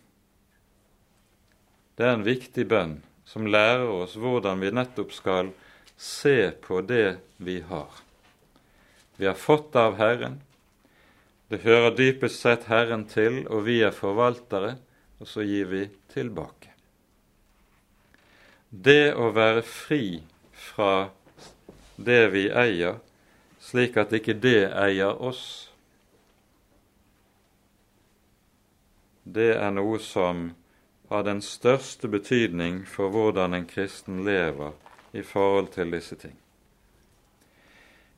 Det 1.99 2.05
er 2.07 2.13
en 2.15 2.23
viktig 2.23 2.63
bønn 2.71 2.93
som 3.27 3.47
lærer 3.51 3.89
oss 3.91 4.13
hvordan 4.15 4.61
vi 4.63 4.69
nettopp 4.71 5.09
skal 5.11 5.49
se 5.99 6.53
på 6.63 6.79
det 6.87 7.17
vi 7.43 7.57
har. 7.67 7.89
Vi 9.19 9.27
har 9.27 9.35
fått 9.35 9.75
av 9.75 9.97
Herren. 9.99 10.37
Det 11.51 11.59
hører 11.65 11.97
dypest 11.97 12.39
sett 12.39 12.69
Herren 12.71 13.03
til, 13.11 13.41
og 13.51 13.65
vi 13.65 13.81
er 13.83 13.91
forvaltere, 13.91 14.77
og 15.19 15.27
så 15.27 15.43
gir 15.43 15.67
vi 15.67 15.81
tilbake. 16.13 16.71
Det 18.69 19.11
å 19.19 19.27
være 19.35 19.65
fri 19.67 20.21
fra 20.55 21.09
det 21.99 22.21
vi 22.31 22.45
eier, 22.47 23.01
slik 23.59 23.99
at 23.99 24.15
ikke 24.15 24.37
det 24.39 24.69
eier 24.71 25.19
oss, 25.19 25.43
det 29.27 29.51
er 29.59 29.75
noe 29.75 29.99
som 29.99 30.53
har 31.09 31.23
den 31.23 31.41
største 31.41 32.07
betydning 32.07 32.83
for 32.87 33.09
hvordan 33.09 33.53
en 33.53 33.65
kristen 33.65 34.23
lever 34.25 34.71
i 35.13 35.23
forhold 35.25 35.71
til 35.73 35.91
disse 35.91 36.15
ting. 36.15 36.35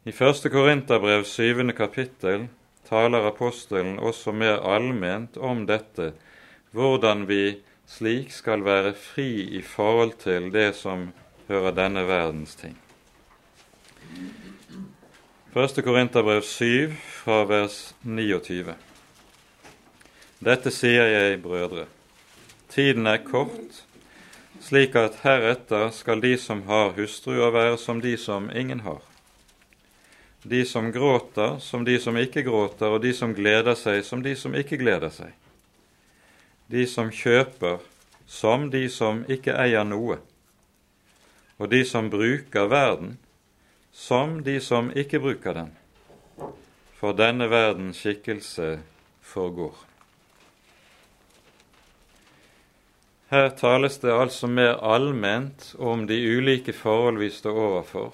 I 0.06 0.12
første 0.12 0.50
Korinterbrev 0.50 1.24
syvende 1.24 1.74
kapittel 1.74 2.48
taler 2.90 3.28
apostelen 3.28 4.00
også 4.00 4.32
mer 4.32 4.60
allment 4.66 5.38
om 5.38 5.66
dette, 5.68 6.12
hvordan 6.72 7.28
vi 7.30 7.62
slik 7.88 8.32
skal 8.32 8.66
være 8.66 8.94
fri 8.94 9.30
i 9.58 9.62
forhold 9.62 10.18
til 10.20 10.52
det 10.54 10.74
som 10.76 11.12
hører 11.48 11.76
denne 11.76 12.04
verdens 12.08 12.56
ting. 12.56 12.76
Første 15.54 15.82
Korinterbrev 15.82 16.42
7 16.42 16.92
fra 17.24 17.44
vers 17.44 17.96
29. 18.04 18.76
Dette 20.40 20.72
sier 20.72 21.08
jeg, 21.12 21.42
brødre. 21.44 21.86
Tiden 22.72 23.08
er 23.08 23.18
kort, 23.28 23.82
slik 24.64 24.96
at 24.96 25.18
heretter 25.26 25.90
skal 25.92 26.22
de 26.24 26.38
som 26.40 26.62
har 26.70 26.94
hustruer, 26.96 27.52
være 27.52 27.76
som 27.78 28.00
de 28.00 28.14
som 28.18 28.48
ingen 28.56 28.80
har. 28.86 29.02
De 30.44 30.62
som 30.66 30.88
gråter 30.92 31.60
som 31.60 31.84
de 31.86 31.98
som 32.00 32.16
ikke 32.18 32.46
gråter, 32.48 32.88
og 32.88 33.02
de 33.04 33.12
som 33.14 33.36
gleder 33.36 33.76
seg 33.76 34.06
som 34.08 34.24
de 34.24 34.38
som 34.40 34.56
ikke 34.56 34.80
gleder 34.80 35.12
seg. 35.12 35.36
De 36.72 36.86
som 36.88 37.12
kjøper 37.12 37.84
som 38.26 38.70
de 38.72 38.86
som 38.90 39.26
ikke 39.28 39.52
eier 39.60 39.84
noe, 39.84 40.22
og 41.60 41.70
de 41.76 41.84
som 41.86 42.08
bruker 42.10 42.72
verden 42.72 43.18
som 43.92 44.40
de 44.48 44.62
som 44.64 44.88
ikke 44.96 45.20
bruker 45.20 45.60
den. 45.60 45.72
For 46.96 47.12
denne 47.20 47.52
verdens 47.52 48.00
skikkelse 48.00 48.78
forgår. 49.22 49.91
Her 53.32 53.50
tales 53.56 53.96
det 54.04 54.12
altså 54.12 54.48
mer 54.52 54.82
allment 54.84 55.70
om 55.80 56.02
de 56.08 56.18
ulike 56.20 56.74
forhold 56.76 57.22
vi 57.22 57.30
står 57.32 57.60
overfor. 57.60 58.10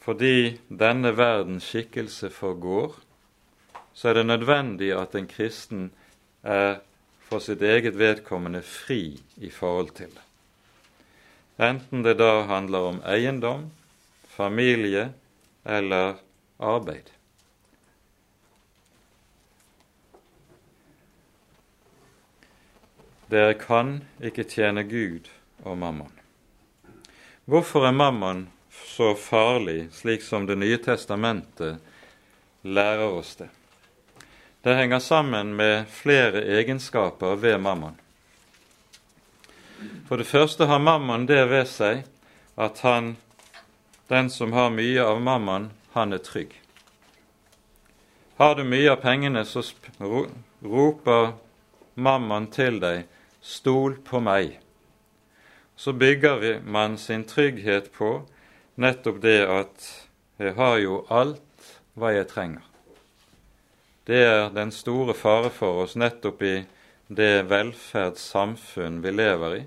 Fordi 0.00 0.56
denne 0.72 1.12
verdens 1.12 1.66
skikkelse 1.68 2.30
forgår, 2.32 2.94
så 3.92 4.08
er 4.08 4.16
det 4.16 4.30
nødvendig 4.30 4.88
at 4.96 5.12
en 5.18 5.28
kristen 5.28 5.90
er 6.40 6.80
for 7.28 7.44
sitt 7.44 7.60
eget 7.60 7.98
vedkommende 8.00 8.64
fri 8.64 9.18
i 9.36 9.52
forhold 9.52 9.92
til 10.00 10.16
det. 10.16 10.24
Enten 11.68 12.06
det 12.06 12.16
da 12.22 12.46
handler 12.48 12.88
om 12.94 13.04
eiendom, 13.04 13.68
familie 14.32 15.10
eller 15.68 16.22
arbeid. 16.56 17.17
Dere 23.28 23.54
kan 23.60 23.98
ikke 24.24 24.46
tjene 24.48 24.86
Gud 24.88 25.28
og 25.64 25.76
mammon. 25.76 26.12
Hvorfor 27.44 27.84
er 27.84 27.92
mammon 27.92 28.46
så 28.88 29.14
farlig, 29.14 29.90
slik 29.92 30.22
som 30.22 30.46
Det 30.46 30.56
nye 30.56 30.78
testamentet 30.78 31.78
lærer 32.62 33.08
oss 33.08 33.34
det? 33.36 33.48
Det 34.62 34.74
henger 34.74 34.98
sammen 34.98 35.56
med 35.56 35.86
flere 35.88 36.40
egenskaper 36.44 37.36
ved 37.36 37.60
mammon. 37.60 37.98
For 40.08 40.16
det 40.16 40.26
første 40.26 40.66
har 40.66 40.78
mammon 40.78 41.26
det 41.26 41.44
ved 41.50 41.68
seg 41.68 42.02
at 42.56 42.80
han, 42.80 43.16
den 44.08 44.30
som 44.30 44.52
har 44.52 44.72
mye 44.72 45.04
av 45.04 45.20
mammon, 45.20 45.70
han 45.92 46.12
er 46.12 46.24
trygg. 46.24 46.56
Har 48.36 48.54
du 48.54 48.64
mye 48.64 48.90
av 48.90 49.02
pengene, 49.04 49.44
så 49.44 49.62
roper 50.64 51.32
mammon 51.94 52.46
til 52.54 52.80
deg 52.80 53.04
Stol 53.48 53.94
på 54.04 54.20
meg. 54.20 54.58
Så 55.76 55.94
bygger 55.96 56.60
man 56.60 56.98
sin 57.00 57.24
trygghet 57.24 57.88
på 57.94 58.10
nettopp 58.76 59.22
det 59.24 59.38
at 59.48 59.86
jeg 60.36 60.52
har 60.58 60.76
jo 60.82 60.98
alt 61.08 61.70
hva 61.96 62.12
jeg 62.12 62.28
trenger. 62.28 62.66
Det 64.04 64.20
er 64.24 64.50
den 64.52 64.70
store 64.72 65.16
fare 65.16 65.48
for 65.52 65.84
oss 65.84 65.96
nettopp 65.96 66.42
i 66.44 66.54
det 67.08 67.48
velferdssamfunn 67.48 69.00
vi 69.04 69.12
lever 69.16 69.56
i. 69.56 69.62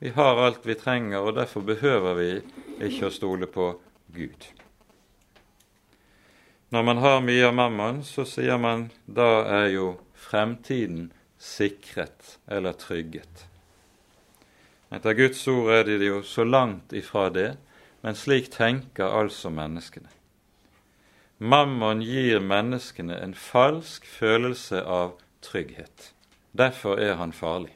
Vi 0.00 0.12
har 0.16 0.40
alt 0.44 0.66
vi 0.68 0.76
trenger, 0.80 1.20
og 1.20 1.36
derfor 1.36 1.64
behøver 1.64 2.14
vi 2.20 2.28
ikke 2.84 3.08
å 3.08 3.12
stole 3.12 3.48
på 3.48 3.70
Gud. 4.12 4.46
Når 6.70 6.84
man 6.86 7.00
har 7.02 7.24
mye 7.24 7.48
av 7.48 7.56
mammon, 7.56 8.04
så 8.04 8.24
sier 8.28 8.60
man 8.60 8.90
da 9.04 9.42
er 9.48 9.66
jo 9.74 9.88
fremtiden 10.16 11.10
sikret 11.40 12.36
eller 12.46 12.76
trygget. 12.76 13.46
Etter 14.92 15.14
Guds 15.16 15.42
ord 15.48 15.72
er 15.72 15.84
de 15.88 15.98
jo 16.04 16.22
så 16.26 16.44
langt 16.44 16.92
ifra 16.92 17.28
det, 17.32 17.54
men 18.04 18.16
slik 18.16 18.50
tenker 18.52 19.08
altså 19.08 19.52
menneskene. 19.52 20.10
Mammon 21.40 22.02
gir 22.04 22.42
menneskene 22.44 23.16
en 23.24 23.32
falsk 23.34 24.04
følelse 24.04 24.82
av 24.84 25.14
trygghet. 25.40 26.10
Derfor 26.52 27.00
er 27.00 27.16
han 27.16 27.32
farlig. 27.32 27.72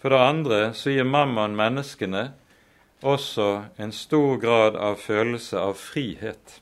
For 0.00 0.14
det 0.14 0.22
andre 0.22 0.60
så 0.78 0.94
gir 0.94 1.04
mammon 1.04 1.56
menneskene 1.58 2.30
også 3.04 3.66
en 3.76 3.92
stor 3.92 4.38
grad 4.40 4.76
av 4.76 4.96
følelse 5.02 5.58
av 5.60 5.74
frihet. 5.76 6.60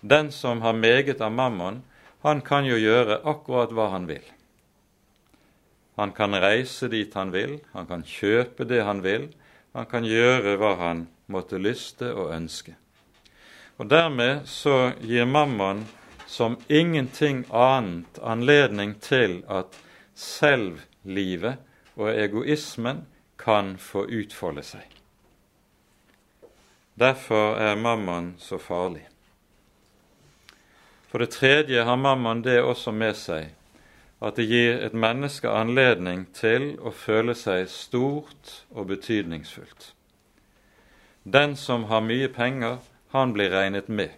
Den 0.00 0.32
som 0.32 0.62
har 0.64 0.72
meget 0.72 1.20
av 1.20 1.32
mammon, 1.32 1.82
han 2.22 2.40
kan 2.44 2.66
jo 2.68 2.76
gjøre 2.76 3.22
akkurat 3.24 3.72
hva 3.72 3.88
han 3.94 4.08
vil. 4.10 4.24
Han 5.96 6.12
kan 6.16 6.36
reise 6.40 6.88
dit 6.88 7.14
han 7.14 7.32
vil, 7.32 7.58
han 7.72 7.88
kan 7.88 8.04
kjøpe 8.06 8.64
det 8.68 8.82
han 8.84 9.02
vil, 9.04 9.28
han 9.72 9.86
kan 9.86 10.04
gjøre 10.04 10.56
hva 10.60 10.74
han 10.80 11.06
måtte 11.30 11.60
lyste 11.60 12.12
og 12.14 12.32
ønske. 12.34 12.74
Og 13.80 13.88
Dermed 13.88 14.44
så 14.48 14.92
gir 15.00 15.24
mammon 15.24 15.86
som 16.28 16.58
ingenting 16.68 17.44
annet 17.50 18.20
anledning 18.22 18.94
til 19.00 19.40
at 19.48 19.76
selvlivet 20.14 21.56
og 21.96 22.12
egoismen 22.12 23.06
kan 23.40 23.76
få 23.80 24.04
utfolde 24.04 24.62
seg. 24.64 24.84
Derfor 27.00 27.56
er 27.56 27.80
mammon 27.80 28.34
så 28.38 28.58
farlig. 28.60 29.06
For 31.10 31.18
det 31.18 31.32
tredje 31.34 31.82
har 31.84 31.96
mammon 31.96 32.42
det 32.46 32.60
også 32.62 32.92
med 32.94 33.16
seg 33.18 33.50
at 34.20 34.36
det 34.36 34.44
gir 34.50 34.76
et 34.84 34.94
menneske 34.94 35.48
anledning 35.48 36.26
til 36.36 36.74
å 36.84 36.92
føle 36.92 37.34
seg 37.34 37.66
stort 37.72 38.52
og 38.70 38.90
betydningsfullt. 38.92 39.94
Den 41.24 41.56
som 41.56 41.88
har 41.88 42.04
mye 42.04 42.28
penger, 42.28 42.78
han 43.10 43.32
blir 43.32 43.50
regnet 43.50 43.88
med. 43.88 44.12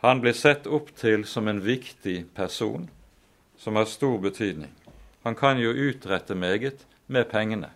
Han 0.00 0.22
blir 0.22 0.32
sett 0.32 0.66
opp 0.66 0.94
til 0.96 1.26
som 1.26 1.48
en 1.50 1.60
viktig 1.64 2.30
person 2.34 2.86
som 3.58 3.76
har 3.76 3.90
stor 3.90 4.18
betydning. 4.22 4.70
Han 5.26 5.34
kan 5.34 5.58
jo 5.58 5.74
utrette 5.74 6.34
meget 6.34 6.86
med 7.06 7.28
pengene. 7.30 7.70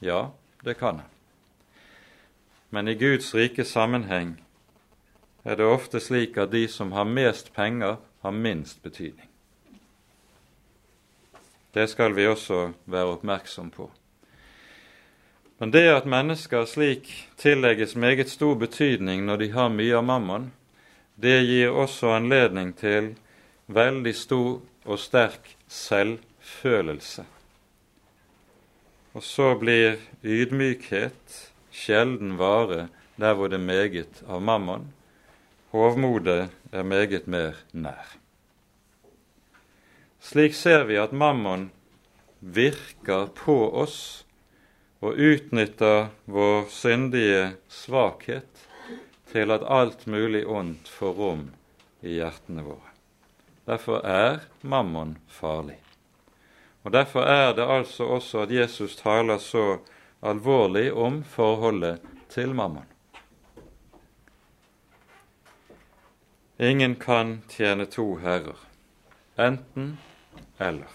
Ja, 0.00 0.32
det 0.64 0.78
kan 0.80 1.02
han. 1.04 1.10
Men 2.70 2.88
i 2.88 2.94
Guds 2.94 3.34
rike 3.34 3.64
sammenheng 3.64 4.38
er 5.44 5.56
det 5.56 5.66
ofte 5.66 6.00
slik 6.00 6.38
at 6.38 6.52
de 6.52 6.66
som 6.68 6.92
har 6.92 7.04
mest 7.04 7.52
penger, 7.54 7.96
har 8.22 8.30
minst 8.30 8.82
betydning. 8.82 9.28
Det 11.72 11.88
skal 11.90 12.14
vi 12.14 12.26
også 12.28 12.72
være 12.84 13.16
oppmerksom 13.16 13.70
på. 13.70 13.88
Men 15.58 15.70
det 15.70 15.86
at 15.88 16.06
mennesker 16.06 16.64
slik 16.66 17.08
tillegges 17.38 17.96
meget 17.96 18.30
stor 18.30 18.54
betydning 18.58 19.24
når 19.26 19.36
de 19.36 19.48
har 19.52 19.68
mye 19.72 19.96
av 19.96 20.04
mammon, 20.04 20.50
det 21.16 21.38
gir 21.46 21.70
også 21.70 22.16
anledning 22.16 22.72
til 22.76 23.12
veldig 23.66 24.14
stor 24.14 24.60
og 24.84 24.98
sterk 24.98 25.52
selvfølelse. 25.68 27.24
Og 29.14 29.22
så 29.22 29.52
blir 29.60 30.00
ydmykhet 30.24 31.38
sjelden 31.72 32.36
vare 32.40 32.88
der 33.20 33.36
hvor 33.36 33.48
det 33.48 33.60
er 33.60 33.66
meget 33.66 34.22
av 34.26 34.42
mammon. 34.42 34.90
Hovmodet 35.72 36.50
er 36.72 36.82
meget 36.84 37.26
mer 37.26 37.56
nær. 37.72 38.10
Slik 40.20 40.52
ser 40.54 40.84
vi 40.84 40.98
at 41.00 41.14
mammon 41.16 41.70
virker 42.40 43.30
på 43.38 43.56
oss 43.80 43.96
og 45.00 45.16
utnytter 45.16 46.12
vår 46.28 46.68
syndige 46.68 47.54
svakhet 47.72 48.66
til 49.32 49.56
at 49.56 49.64
alt 49.64 50.04
mulig 50.06 50.44
ondt 50.44 50.92
får 50.92 51.16
rom 51.16 51.48
i 52.04 52.18
hjertene 52.18 52.68
våre. 52.68 52.92
Derfor 53.64 54.04
er 54.04 54.44
mammon 54.60 55.16
farlig. 55.28 55.80
Og 56.84 56.92
Derfor 56.92 57.24
er 57.24 57.56
det 57.56 57.64
altså 57.64 58.04
også 58.04 58.44
at 58.44 58.52
Jesus 58.52 58.96
taler 59.00 59.38
så 59.38 59.78
alvorlig 60.20 60.92
om 60.92 61.22
forholdet 61.24 62.02
til 62.28 62.52
mammon. 62.54 62.91
Ingen 66.58 66.94
kan 66.94 67.42
tjene 67.48 67.86
to 67.86 68.18
herrer, 68.18 68.56
enten 69.36 69.96
eller. 70.58 70.88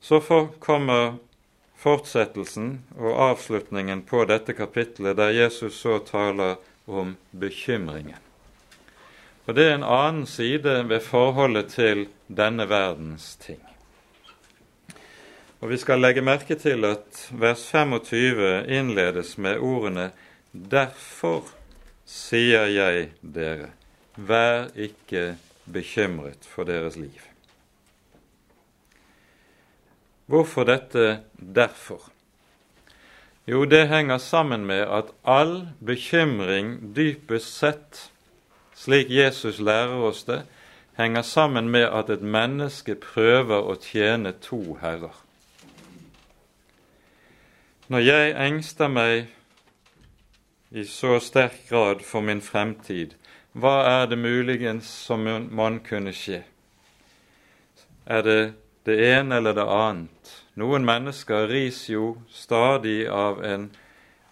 Så 0.00 0.20
kommer 0.58 1.16
fortsettelsen 1.80 2.82
og 2.96 3.16
avslutningen 3.30 4.02
på 4.08 4.24
dette 4.28 4.52
kapitlet, 4.52 5.16
der 5.16 5.32
Jesus 5.32 5.80
så 5.80 5.98
taler 5.98 6.56
om 6.84 7.16
bekymringen. 7.30 8.20
Og 9.44 9.54
Det 9.54 9.64
er 9.68 9.74
en 9.74 9.84
annen 9.84 10.26
side 10.26 10.88
ved 10.88 11.00
forholdet 11.00 11.72
til 11.74 12.06
denne 12.28 12.68
verdens 12.68 13.36
ting. 13.36 13.60
Og 15.60 15.68
Vi 15.68 15.76
skal 15.76 16.00
legge 16.00 16.20
merke 16.20 16.54
til 16.54 16.84
at 16.84 17.28
vers 17.32 17.64
25 17.70 18.66
innledes 18.68 19.38
med 19.38 19.58
ordene 19.58 20.10
'Derfor 20.52 21.63
sier 22.06 22.66
jeg 22.70 23.10
dere, 23.22 23.70
vær 24.16 24.68
ikke 24.76 25.36
bekymret 25.64 26.44
for 26.48 26.64
deres 26.68 26.96
liv. 26.96 27.20
Hvorfor 30.26 30.64
dette 30.64 31.20
'derfor'? 31.36 32.10
Jo, 33.46 33.64
det 33.64 33.88
henger 33.88 34.18
sammen 34.18 34.66
med 34.66 34.80
at 34.88 35.04
all 35.24 35.68
bekymring 35.86 36.96
dypest 36.96 37.58
sett, 37.58 38.10
slik 38.74 39.10
Jesus 39.10 39.58
lærer 39.60 40.00
oss 40.00 40.24
det, 40.24 40.46
henger 40.96 41.22
sammen 41.22 41.68
med 41.68 41.82
at 41.82 42.10
et 42.10 42.22
menneske 42.22 42.94
prøver 42.94 43.60
å 43.60 43.74
tjene 43.74 44.32
to 44.32 44.78
herrer. 44.80 45.24
Når 47.88 47.98
jeg 47.98 48.46
engster 48.46 48.88
meg 48.88 49.26
i 50.74 50.84
så 50.84 51.20
sterk 51.20 51.68
grad 51.68 52.00
for 52.02 52.20
min 52.26 52.40
fremtid, 52.42 53.12
hva 53.54 53.84
er 53.86 54.08
det 54.10 54.16
muligens 54.18 54.88
som 54.90 55.22
man 55.54 55.76
kunne 55.86 56.10
skje? 56.10 56.40
Er 58.10 58.24
det 58.26 58.40
det 58.82 58.96
ene 59.06 59.38
eller 59.38 59.54
det 59.54 59.66
annet? 59.70 60.32
Noen 60.58 60.82
mennesker 60.82 61.46
ris 61.46 61.84
jo 61.88 62.16
stadig 62.26 63.04
av 63.06 63.38
en 63.46 63.68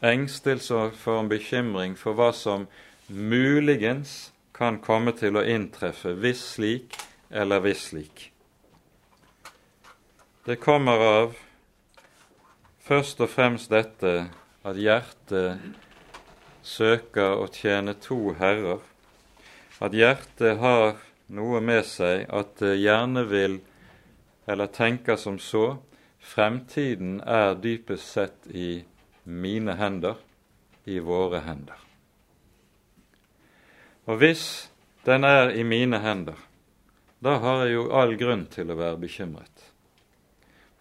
engstelse 0.03 0.89
for 0.99 1.21
en 1.21 1.31
bekymring 1.31 1.95
for 2.01 2.19
hva 2.19 2.33
som 2.35 2.67
muligens 3.07 4.33
kan 4.53 4.81
komme 4.83 5.15
til 5.15 5.39
å 5.39 5.45
inntreffe 5.47 6.17
hvis 6.19 6.43
slik 6.57 6.99
eller 7.31 7.63
hvis 7.63 7.87
slik. 7.93 8.27
Det 10.43 10.59
kommer 10.59 11.07
av 11.07 11.39
først 12.83 13.23
og 13.23 13.31
fremst 13.31 13.71
dette 13.71 14.17
at 14.67 14.79
hjertet 14.79 15.92
søker 16.63 17.39
å 17.43 17.49
tjene 17.53 17.95
to 17.99 18.35
herrer 18.39 18.81
at 19.83 19.95
hjertet 19.97 20.61
har 20.63 21.01
noe 21.33 21.61
med 21.65 21.85
seg 21.89 22.29
at 22.31 22.55
det 22.61 22.77
gjerne 22.79 23.25
vil, 23.27 23.59
eller 24.47 24.71
tenker 24.71 25.19
som 25.19 25.39
så, 25.43 25.79
fremtiden 26.23 27.19
er 27.27 27.57
dypest 27.59 28.15
sett 28.15 28.47
i 28.47 28.85
mine 29.25 29.75
hender, 29.79 30.21
i 30.85 30.99
våre 31.03 31.43
hender. 31.47 31.79
Og 34.07 34.19
hvis 34.23 34.47
den 35.07 35.27
er 35.27 35.51
i 35.55 35.63
mine 35.67 35.99
hender, 36.03 36.39
da 37.23 37.37
har 37.43 37.65
jeg 37.65 37.77
jo 37.77 37.85
all 37.95 38.17
grunn 38.19 38.47
til 38.51 38.71
å 38.71 38.79
være 38.79 38.99
bekymret. 39.03 39.72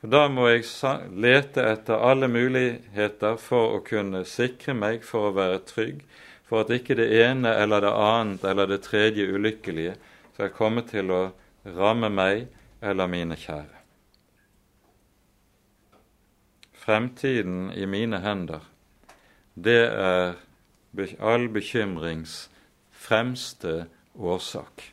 Da 0.01 0.25
må 0.33 0.47
jeg 0.49 0.65
lete 1.13 1.61
etter 1.75 2.01
alle 2.01 2.25
muligheter 2.31 3.35
for 3.37 3.75
å 3.75 3.81
kunne 3.85 4.23
sikre 4.25 4.73
meg, 4.73 5.03
for 5.05 5.29
å 5.29 5.35
være 5.35 5.59
trygg, 5.69 5.99
for 6.49 6.63
at 6.63 6.73
ikke 6.73 6.97
det 6.97 7.11
ene 7.21 7.53
eller 7.53 7.85
det 7.85 7.91
annet 7.93 8.47
eller 8.49 8.71
det 8.71 8.81
tredje 8.87 9.27
ulykkelige 9.29 9.93
skal 10.33 10.49
komme 10.57 10.81
til 10.89 11.13
å 11.13 11.21
ramme 11.77 12.09
meg 12.09 12.47
eller 12.81 13.11
mine 13.13 13.37
kjære. 13.37 13.77
Fremtiden 16.81 17.69
i 17.77 17.85
mine 17.85 18.23
hender, 18.25 18.65
det 19.53 19.83
er 19.85 20.33
all 21.21 21.45
bekymrings 21.53 22.49
fremste 22.89 23.85
årsak. 24.17 24.87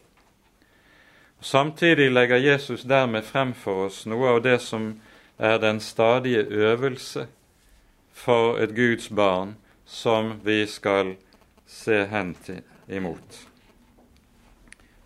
Samtidig 1.41 2.11
legger 2.11 2.37
Jesus 2.37 2.83
dermed 2.83 3.23
frem 3.23 3.55
for 3.55 3.87
oss 3.87 4.07
noe 4.07 4.35
av 4.35 4.43
det 4.43 4.59
som 4.63 4.97
er 5.39 5.59
den 5.63 5.81
stadige 5.81 6.43
øvelse 6.51 7.29
for 8.13 8.59
et 8.59 8.75
Guds 8.75 9.09
barn 9.09 9.57
som 9.87 10.41
vi 10.45 10.67
skal 10.67 11.15
se 11.67 12.05
hen 12.11 12.35
til, 12.45 12.63
imot. 12.89 13.39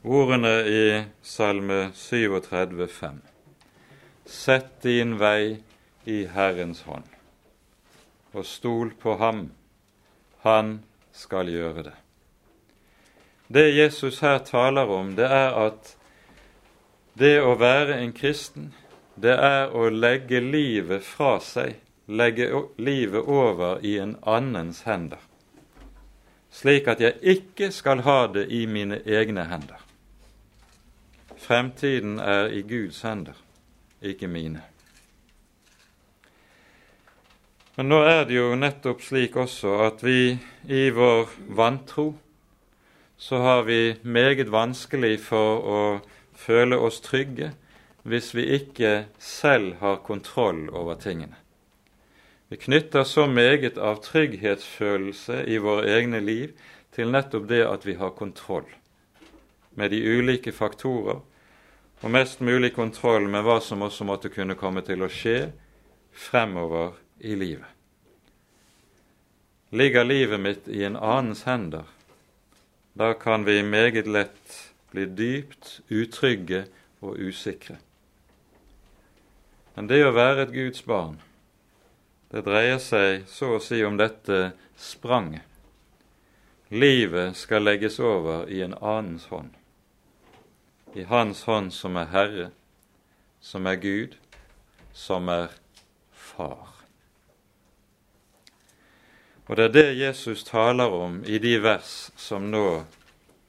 Ordene 0.05 0.55
i 0.66 1.05
Salme 1.22 1.91
37, 1.95 2.89
5. 2.89 3.22
Sett 4.26 4.83
din 4.83 5.18
vei 5.20 5.61
i 6.05 6.24
Herrens 6.26 6.83
hånd, 6.89 7.07
og 8.33 8.47
stol 8.47 8.95
på 8.99 9.16
ham. 9.20 9.51
Han 10.43 10.80
skal 11.12 11.53
gjøre 11.53 11.85
det. 11.91 11.99
Det 13.53 13.68
Jesus 13.76 14.20
her 14.24 14.39
taler 14.39 14.89
om, 14.89 15.12
det 15.16 15.28
er 15.28 15.53
at 15.68 15.97
det 17.19 17.35
å 17.43 17.57
være 17.61 17.99
en 18.01 18.13
kristen, 18.17 18.73
det 19.17 19.35
er 19.35 19.75
å 19.75 19.89
legge 19.91 20.41
livet 20.41 21.05
fra 21.05 21.37
seg, 21.41 21.77
legge 22.07 22.49
livet 22.79 23.29
over 23.29 23.85
i 23.85 23.99
en 24.01 24.17
annens 24.23 24.83
hender 24.89 25.21
slik 26.53 26.89
at 26.89 27.01
jeg 27.01 27.17
ikke 27.23 27.71
skal 27.73 28.05
ha 28.07 28.27
det 28.33 28.47
i 28.53 28.67
mine 28.67 29.01
egne 29.09 29.47
hender. 29.49 29.81
Fremtiden 31.43 32.19
er 32.21 32.53
i 32.53 32.63
Guds 32.63 33.01
hender, 33.03 33.37
ikke 34.03 34.29
mine. 34.29 34.63
Men 37.77 37.89
nå 37.89 38.03
er 38.05 38.27
det 38.29 38.37
jo 38.37 38.53
nettopp 38.55 39.01
slik 39.03 39.37
også 39.41 39.79
at 39.89 40.05
vi 40.05 40.37
i 40.69 40.83
vår 40.93 41.33
vantro 41.57 42.13
så 43.23 43.39
har 43.39 43.63
vi 43.65 43.95
meget 44.03 44.51
vanskelig 44.53 45.17
for 45.25 45.65
å 45.65 45.81
føle 46.35 46.76
oss 46.76 47.01
trygge 47.01 47.53
hvis 48.03 48.33
vi 48.35 48.49
ikke 48.57 49.07
selv 49.18 49.76
har 49.80 50.03
kontroll 50.07 50.68
over 50.70 50.95
tingene. 50.95 51.37
Vi 52.49 52.57
knytter 52.57 53.05
så 53.05 53.26
meget 53.26 53.78
av 53.78 54.03
trygghetsfølelse 54.05 55.45
i 55.49 55.57
våre 55.62 55.87
egne 55.89 56.20
liv 56.20 56.51
til 56.93 57.12
nettopp 57.14 57.47
det 57.49 57.62
at 57.64 57.87
vi 57.87 57.95
har 57.97 58.16
kontroll 58.18 58.68
med 59.74 59.91
de 59.91 60.03
ulike 60.05 60.53
faktorer, 60.53 61.22
og 62.03 62.11
mest 62.11 62.43
mulig 62.45 62.74
kontroll 62.76 63.24
med 63.30 63.47
hva 63.47 63.57
som 63.64 63.83
også 63.87 64.05
måtte 64.05 64.28
kunne 64.28 64.59
komme 64.59 64.83
til 64.85 65.01
å 65.01 65.09
skje 65.09 65.53
fremover 66.12 66.99
i 67.24 67.39
livet. 67.39 67.68
Ligger 69.72 70.05
livet 70.05 70.41
mitt 70.41 70.68
i 70.68 70.83
en 70.85 70.99
annens 71.01 71.47
hender, 71.49 71.87
da 72.93 73.14
kan 73.16 73.47
vi 73.49 73.62
meget 73.64 74.11
lett 74.11 74.72
bli 74.93 75.07
dypt 75.09 75.80
utrygge 75.88 76.66
og 77.01 77.18
usikre. 77.18 77.78
Men 79.74 79.88
det 79.88 80.03
å 80.05 80.12
være 80.12 80.47
et 80.47 80.53
Guds 80.55 80.84
barn, 80.84 81.16
det 82.32 82.45
dreier 82.47 82.80
seg 82.80 83.24
så 83.28 83.57
å 83.57 83.61
si 83.61 83.80
om 83.84 83.97
dette 84.01 84.53
spranget. 84.76 85.45
Livet 86.72 87.36
skal 87.36 87.66
legges 87.66 87.99
over 88.01 88.47
i 88.49 88.62
en 88.64 88.76
annens 88.80 89.26
hånd, 89.28 89.51
i 90.97 91.05
Hans 91.09 91.43
hånd 91.49 91.72
som 91.72 91.97
er 92.01 92.09
Herre, 92.12 92.47
som 93.40 93.68
er 93.68 93.76
Gud, 93.80 94.16
som 94.93 95.28
er 95.28 95.53
Far. 96.12 96.70
Og 99.49 99.57
det 99.57 99.64
er 99.68 99.72
det 99.76 100.01
Jesus 100.01 100.45
taler 100.49 100.93
om 100.97 101.20
i 101.28 101.36
de 101.43 101.59
vers 101.61 102.11
som 102.16 102.49
nå 102.49 102.84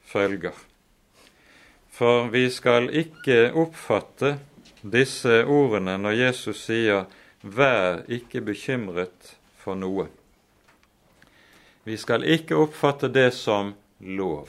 følger. 0.04 0.56
For 1.94 2.28
vi 2.28 2.50
skal 2.50 2.88
ikke 2.90 3.52
oppfatte 3.54 4.32
disse 4.82 5.44
ordene 5.46 5.94
når 5.94 6.16
Jesus 6.18 6.64
sier 6.66 7.04
'vær 7.42 8.02
ikke 8.10 8.40
bekymret 8.40 9.36
for 9.62 9.78
noe'. 9.78 10.08
Vi 11.84 11.96
skal 11.96 12.24
ikke 12.24 12.56
oppfatte 12.56 13.08
det 13.08 13.30
som 13.34 13.74
lov. 14.00 14.48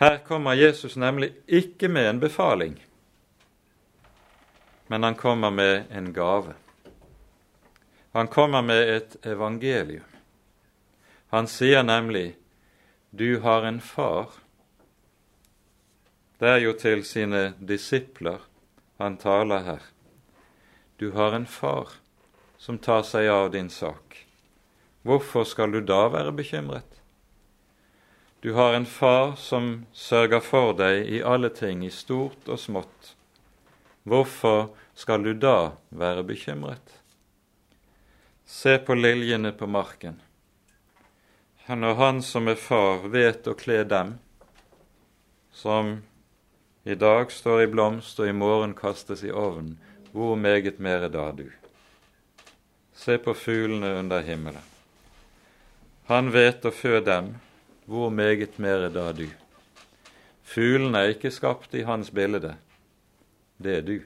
Her 0.00 0.16
kommer 0.18 0.54
Jesus 0.54 0.96
nemlig 0.96 1.32
ikke 1.46 1.88
med 1.88 2.08
en 2.10 2.20
befaling, 2.20 2.82
men 4.88 5.02
han 5.02 5.14
kommer 5.14 5.50
med 5.50 5.84
en 5.90 6.12
gave. 6.12 6.54
Han 8.12 8.28
kommer 8.28 8.62
med 8.62 8.88
et 8.96 9.16
evangelium. 9.26 10.08
Han 11.28 11.46
sier 11.46 11.82
nemlig 11.82 12.36
'Du 13.16 13.40
har 13.40 13.62
en 13.62 13.80
far' 13.80 14.30
Det 16.38 16.48
er 16.48 16.56
jo 16.64 16.72
til 16.72 17.04
sine 17.06 17.52
disipler 17.62 18.40
han 18.98 19.16
taler 19.16 19.62
her. 19.62 19.84
Du 20.98 21.12
har 21.12 21.36
en 21.36 21.46
far 21.46 21.92
som 22.58 22.78
tar 22.78 23.06
seg 23.06 23.28
av 23.30 23.52
din 23.54 23.70
sak. 23.70 24.18
Hvorfor 25.06 25.46
skal 25.46 25.70
du 25.70 25.78
da 25.80 26.08
være 26.08 26.34
bekymret? 26.34 26.98
Du 28.42 28.52
har 28.58 28.74
en 28.74 28.86
far 28.86 29.36
som 29.38 29.86
sørger 29.92 30.42
for 30.42 30.74
deg 30.74 31.06
i 31.06 31.22
alle 31.22 31.54
ting, 31.54 31.86
i 31.86 31.94
stort 31.94 32.50
og 32.50 32.58
smått. 32.58 33.14
Hvorfor 34.02 34.72
skal 34.94 35.22
du 35.22 35.34
da 35.38 35.76
være 35.94 36.26
bekymret? 36.26 36.98
Se 38.44 38.74
på 38.78 38.98
liljene 38.98 39.54
på 39.54 39.70
marken. 39.70 40.18
Når 41.66 41.94
Han 41.94 42.22
som 42.22 42.48
er 42.48 42.58
far, 42.60 43.06
vet 43.08 43.46
å 43.48 43.54
kle 43.56 43.84
dem, 43.88 44.18
som 45.48 46.02
i 46.84 46.94
dag 46.94 47.30
står 47.32 47.62
i 47.62 47.68
blomst 47.72 48.18
og 48.20 48.28
i 48.28 48.34
morgen 48.36 48.74
kastes 48.76 49.22
i 49.24 49.30
ovnen. 49.32 49.78
Hvor 50.12 50.36
meget 50.36 50.76
mere 50.78 51.08
da 51.08 51.30
du? 51.32 51.48
Se 52.92 53.16
på 53.18 53.32
fuglene 53.34 53.94
under 53.98 54.20
himmelen. 54.22 54.62
Han 56.06 56.28
vet 56.34 56.66
å 56.68 56.70
fø 56.70 57.00
dem. 57.00 57.32
Hvor 57.88 58.12
meget 58.12 58.58
mere 58.60 58.90
da 58.92 59.12
du? 59.16 59.24
Fuglene 60.44 61.00
er 61.00 61.14
ikke 61.14 61.32
skapt 61.32 61.72
i 61.74 61.86
hans 61.88 62.10
bilde. 62.12 62.58
Det 63.56 63.78
er 63.78 63.86
du. 63.88 63.96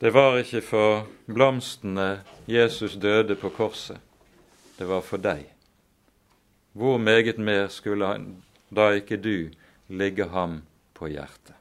Det 0.00 0.14
var 0.16 0.40
ikke 0.40 0.64
for 0.64 1.04
blomstene 1.28 2.22
Jesus 2.48 2.96
døde 2.96 3.36
på 3.36 3.52
korset. 3.52 4.00
Det 4.82 4.88
var 4.88 5.04
for 5.06 5.22
deg. 5.22 5.44
Hvor 6.74 6.96
meget 6.98 7.36
mer 7.38 7.68
skulle 7.70 8.08
da 8.74 8.86
ikke 8.98 9.14
du 9.22 9.52
ligge 9.86 10.24
ham 10.32 10.56
på 10.98 11.06
hjertet. 11.06 11.54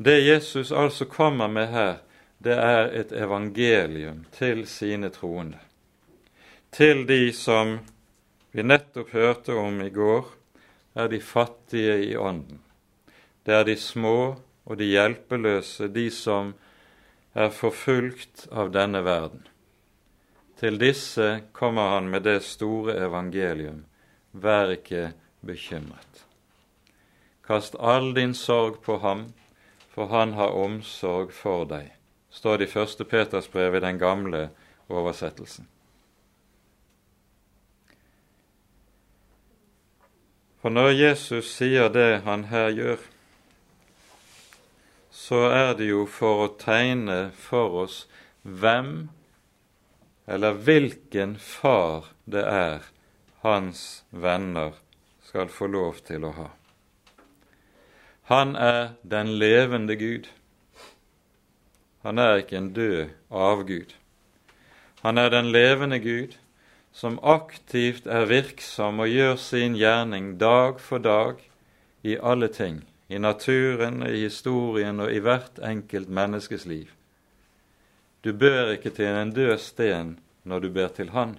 Det 0.00 0.14
Jesus 0.24 0.72
altså 0.72 1.04
kommer 1.04 1.50
med 1.52 1.68
her, 1.68 1.98
det 2.40 2.54
er 2.56 2.88
et 3.02 3.12
evangelium 3.12 4.22
til 4.32 4.64
sine 4.64 5.10
troende. 5.12 5.60
Til 6.72 7.04
de 7.04 7.34
som 7.36 7.76
vi 8.56 8.64
nettopp 8.64 9.12
hørte 9.12 9.60
om 9.60 9.84
i 9.84 9.90
går, 9.92 10.24
er 10.96 11.12
de 11.12 11.20
fattige 11.20 11.98
i 12.06 12.16
ånden. 12.16 12.64
Det 13.44 13.60
er 13.60 13.68
de 13.68 13.76
små 13.76 14.40
og 14.64 14.80
de 14.80 14.88
hjelpeløse, 14.88 15.92
de 15.92 16.08
som 16.08 16.54
er 17.36 17.52
forfulgt 17.52 18.48
av 18.48 18.72
denne 18.72 19.04
verden. 19.04 19.44
Til 20.58 20.78
disse 20.80 21.42
kommer 21.52 21.94
han 21.94 22.08
med 22.10 22.24
det 22.26 22.42
store 22.42 22.96
evangelium. 22.98 23.84
Vær 24.32 24.72
ikke 24.74 25.12
bekymret. 25.46 26.24
Kast 27.46 27.76
all 27.78 28.10
din 28.14 28.34
sorg 28.34 28.80
på 28.82 28.98
ham, 28.98 29.28
for 29.94 30.10
han 30.10 30.32
har 30.34 30.56
omsorg 30.58 31.30
for 31.32 31.64
deg, 31.64 31.92
står 32.30 32.58
det 32.58 32.68
i 32.68 32.72
første 32.72 33.04
Peters 33.04 33.48
brev 33.48 33.78
i 33.78 33.80
den 33.80 33.98
gamle 33.98 34.48
oversettelsen. 34.88 35.68
For 40.58 40.74
når 40.74 40.90
Jesus 40.98 41.52
sier 41.54 41.86
det 41.88 42.24
han 42.26 42.48
her 42.50 42.72
gjør, 42.74 42.98
så 45.14 45.44
er 45.54 45.72
det 45.78 45.86
jo 45.92 46.02
for 46.10 46.44
å 46.44 46.50
tegne 46.58 47.28
for 47.36 47.78
oss 47.84 48.02
hvem 48.42 49.08
eller 50.28 50.52
hvilken 50.52 51.36
far 51.40 52.10
det 52.24 52.44
er 52.44 52.84
hans 53.40 54.04
venner 54.10 54.76
skal 55.24 55.48
få 55.48 55.68
lov 55.72 56.02
til 56.04 56.26
å 56.28 56.32
ha. 56.36 56.48
Han 58.28 58.52
er 58.56 58.98
den 59.02 59.32
levende 59.40 59.96
Gud. 59.96 60.28
Han 62.04 62.20
er 62.20 62.42
ikke 62.42 62.58
en 62.60 62.74
død 62.76 63.14
avgud. 63.32 63.94
Han 65.00 65.18
er 65.18 65.32
den 65.32 65.48
levende 65.54 65.98
Gud 66.04 66.36
som 66.92 67.16
aktivt 67.22 68.06
er 68.06 68.28
virksom 68.28 69.00
og 69.00 69.08
gjør 69.08 69.36
sin 69.40 69.76
gjerning 69.78 70.34
dag 70.40 70.80
for 70.80 71.00
dag 71.00 71.40
i 72.02 72.18
alle 72.20 72.48
ting, 72.52 72.82
i 73.08 73.18
naturen, 73.18 74.02
i 74.02 74.26
historien 74.26 75.00
og 75.00 75.12
i 75.12 75.24
hvert 75.24 75.60
enkelt 75.64 76.08
menneskes 76.08 76.66
liv. 76.66 76.97
Du 78.24 78.32
ber 78.32 78.74
ikke 78.74 78.90
til 78.90 79.14
en 79.14 79.30
død 79.34 79.58
sten 79.62 80.16
når 80.44 80.60
du 80.60 80.70
ber 80.74 80.88
til 80.88 81.10
Han. 81.10 81.36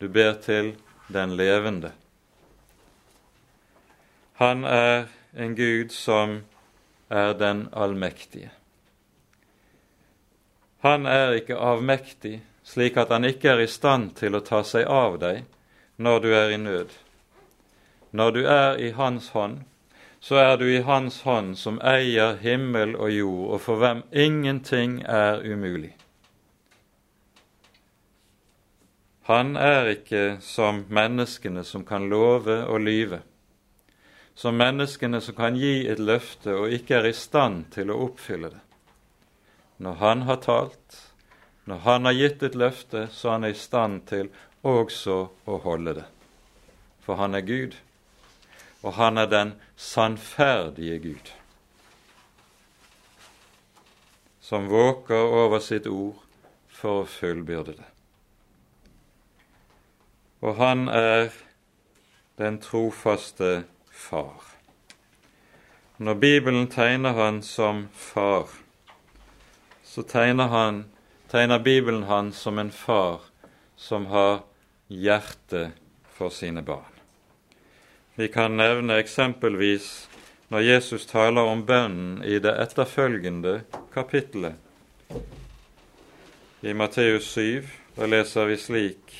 Du 0.00 0.08
ber 0.08 0.34
til 0.42 0.74
den 1.08 1.36
levende. 1.36 1.92
Han 4.34 4.64
er 4.64 5.06
en 5.36 5.54
Gud 5.56 5.88
som 5.88 6.42
er 7.10 7.32
den 7.32 7.68
allmektige. 7.72 8.50
Han 10.84 11.06
er 11.06 11.38
ikke 11.38 11.56
avmektig, 11.56 12.42
slik 12.64 12.96
at 12.96 13.08
han 13.08 13.24
ikke 13.24 13.54
er 13.54 13.62
i 13.64 13.70
stand 13.70 14.10
til 14.18 14.34
å 14.36 14.42
ta 14.44 14.60
seg 14.66 14.84
av 14.84 15.16
deg 15.22 15.44
når 15.96 16.18
du 16.20 16.28
er 16.34 16.52
i 16.52 16.58
nød. 16.60 16.90
Når 18.12 18.34
du 18.36 18.42
er 18.44 18.76
i 18.82 18.90
Hans 18.92 19.30
hånd, 19.32 19.62
så 20.24 20.38
er 20.40 20.56
du 20.56 20.64
i 20.70 20.80
Hans 20.86 21.20
hånd 21.26 21.52
som 21.60 21.76
eier 21.84 22.38
himmel 22.40 22.94
og 22.96 23.12
jord, 23.12 23.44
og 23.52 23.60
for 23.60 23.82
hvem 23.82 24.00
ingenting 24.12 25.02
er 25.04 25.44
umulig. 25.44 25.92
Han 29.28 29.56
er 29.56 29.92
ikke 29.92 30.24
som 30.40 30.86
menneskene 30.88 31.64
som 31.64 31.84
kan 31.84 32.08
love 32.08 32.62
og 32.64 32.80
lyve 32.80 33.20
som 34.34 34.56
menneskene 34.56 35.20
som 35.20 35.34
kan 35.34 35.56
gi 35.56 35.86
et 35.88 35.98
løfte 36.02 36.54
og 36.58 36.72
ikke 36.74 36.98
er 36.98 37.08
i 37.08 37.16
stand 37.16 37.68
til 37.74 37.92
å 37.94 38.00
oppfylle 38.08 38.50
det. 38.50 38.62
Når 39.78 39.94
Han 40.02 40.22
har 40.22 40.36
talt, 40.42 41.10
Når 41.64 41.78
Han 41.78 42.04
har 42.04 42.12
gitt 42.12 42.42
et 42.42 42.54
løfte, 42.54 43.08
så 43.08 43.28
er 43.28 43.32
Han 43.32 43.44
i 43.44 43.54
stand 43.54 44.06
til 44.06 44.28
også 44.62 45.28
å 45.46 45.58
holde 45.64 45.94
det. 45.94 46.04
For 47.00 47.16
Han 47.16 47.34
er 47.34 47.40
Gud, 47.40 47.74
og 48.84 48.92
Han 48.92 49.18
er 49.18 49.26
den 49.26 49.54
sannferdige 49.76 50.98
Gud, 50.98 51.32
som 54.40 54.68
våker 54.68 55.16
over 55.16 55.58
sitt 55.64 55.86
ord 55.88 56.20
for 56.68 57.02
å 57.02 57.08
fullbyrde 57.08 57.78
det. 57.78 57.90
Og 60.44 60.58
Han 60.60 60.88
er 60.92 61.32
den 62.36 62.60
trofaste 62.60 63.64
Far. 63.94 64.42
Når 65.96 66.14
Bibelen 66.14 66.66
tegner 66.66 67.12
han 67.14 67.42
som 67.42 67.88
far, 67.94 68.48
så 69.84 70.02
tegner, 70.02 70.50
han, 70.50 70.84
tegner 71.30 71.62
Bibelen 71.62 72.02
han 72.02 72.32
som 72.32 72.58
en 72.58 72.72
far 72.74 73.20
som 73.76 74.06
har 74.10 74.42
hjerte 74.88 75.70
for 76.10 76.34
sine 76.34 76.62
barn. 76.66 76.93
Vi 78.16 78.28
kan 78.28 78.56
nevne 78.56 79.00
eksempelvis 79.02 79.86
når 80.54 80.60
Jesus 80.62 81.06
taler 81.10 81.48
om 81.50 81.64
bønnen 81.66 82.20
i 82.22 82.36
det 82.38 82.52
etterfølgende 82.62 83.64
kapittelet. 83.94 84.54
I 86.62 86.74
Matteus 86.78 87.26
7 87.34 87.66
da 87.96 88.06
leser 88.06 88.46
vi 88.46 88.58
slik 88.58 89.16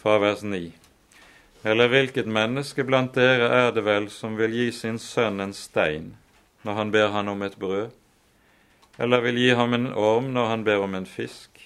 fra 0.00 0.16
vers 0.18 0.42
9. 0.42 0.72
Eller 1.62 1.92
hvilket 1.94 2.26
menneske 2.26 2.82
blant 2.90 3.14
dere 3.14 3.46
er 3.60 3.70
det 3.70 3.86
vel 3.86 4.10
som 4.10 4.34
vil 4.34 4.58
gi 4.58 4.66
sin 4.74 4.98
sønn 4.98 5.38
en 5.46 5.54
stein 5.54 6.10
når 6.66 6.78
han 6.80 6.90
ber 6.94 7.14
han 7.14 7.30
om 7.30 7.46
et 7.46 7.54
brød, 7.58 7.94
eller 8.98 9.22
vil 9.22 9.38
gi 9.38 9.54
ham 9.54 9.78
en 9.78 9.88
orm 9.94 10.34
når 10.34 10.50
han 10.50 10.66
ber 10.66 10.82
om 10.82 10.98
en 10.98 11.06
fisk? 11.06 11.62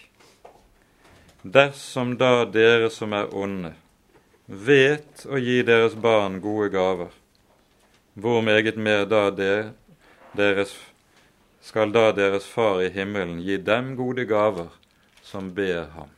Dersom 1.40 2.16
da 2.20 2.44
dere 2.44 2.92
som 2.92 3.12
er 3.16 3.32
onde, 3.32 3.72
vet 4.46 5.26
å 5.26 5.38
gi 5.42 5.62
deres 5.66 5.94
barn 5.98 6.40
gode 6.40 6.70
gaver, 6.70 7.10
hvor 8.14 8.42
meget 8.42 8.76
mer 8.78 9.04
da 9.04 9.30
deres, 9.34 10.76
skal 11.60 11.92
da 11.92 12.12
deres 12.14 12.46
Far 12.46 12.82
i 12.82 12.90
himmelen 12.94 13.40
gi 13.42 13.58
dem 13.58 13.96
gode 13.96 14.24
gaver 14.24 14.70
som 15.22 15.50
ber 15.54 15.90
ham? 15.96 16.12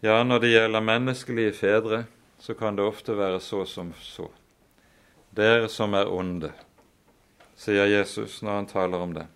Ja, 0.00 0.22
når 0.24 0.38
det 0.40 0.50
gjelder 0.50 0.80
menneskelige 0.80 1.52
fedre, 1.52 2.04
så 2.38 2.54
kan 2.54 2.76
det 2.76 2.84
ofte 2.88 3.14
være 3.14 3.40
så 3.40 3.64
som 3.68 3.92
så. 4.00 4.30
Dere 5.30 5.68
som 5.68 5.94
er 5.94 6.08
onde, 6.10 6.50
sier 7.54 7.86
Jesus 7.86 8.40
når 8.42 8.56
han 8.56 8.66
taler 8.66 8.98
om 9.04 9.12
det. 9.14 9.26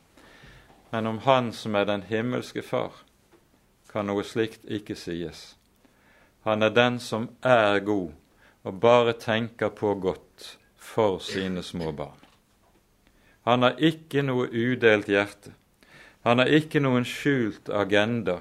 Men 0.91 1.07
om 1.07 1.19
Han 1.19 1.53
som 1.53 1.75
er 1.75 1.85
den 1.85 2.03
himmelske 2.03 2.63
Far, 2.63 2.93
kan 3.93 4.07
noe 4.07 4.25
slikt 4.25 4.65
ikke 4.65 4.97
sies. 4.97 5.55
Han 6.45 6.63
er 6.63 6.71
den 6.77 7.01
som 7.01 7.29
er 7.43 7.81
god 7.81 8.13
og 8.65 8.81
bare 8.81 9.13
tenker 9.21 9.69
på 9.69 9.95
godt 10.01 10.59
for 10.77 11.19
sine 11.19 11.63
små 11.63 11.93
barn. 11.93 12.21
Han 13.45 13.63
har 13.63 13.81
ikke 13.81 14.23
noe 14.25 14.49
udelt 14.49 15.09
hjerte. 15.09 15.53
Han 16.25 16.41
har 16.41 16.49
ikke 16.49 16.81
noen 16.81 17.05
skjult 17.05 17.69
agenda 17.69 18.39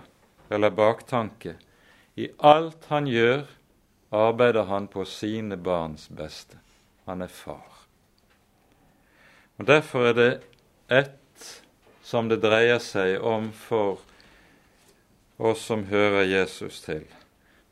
eller 0.50 0.72
baktanke 0.72 1.58
i 2.16 2.30
alt 2.38 2.86
han 2.88 3.08
gjør, 3.10 3.48
arbeider 4.14 4.70
han 4.70 4.88
på 4.88 5.06
sine 5.10 5.58
barns 5.58 6.08
beste. 6.14 6.60
Han 7.06 7.22
er 7.22 7.32
far. 7.32 7.88
Og 9.58 9.68
Derfor 9.68 10.12
er 10.12 10.14
det 10.14 10.32
ett 10.90 11.64
som 12.04 12.30
det 12.30 12.42
dreier 12.44 12.80
seg 12.84 13.18
om 13.20 13.50
for 13.52 14.00
oss 15.40 15.66
som 15.66 15.88
hører 15.90 16.28
Jesus 16.30 16.82
til. 16.86 17.04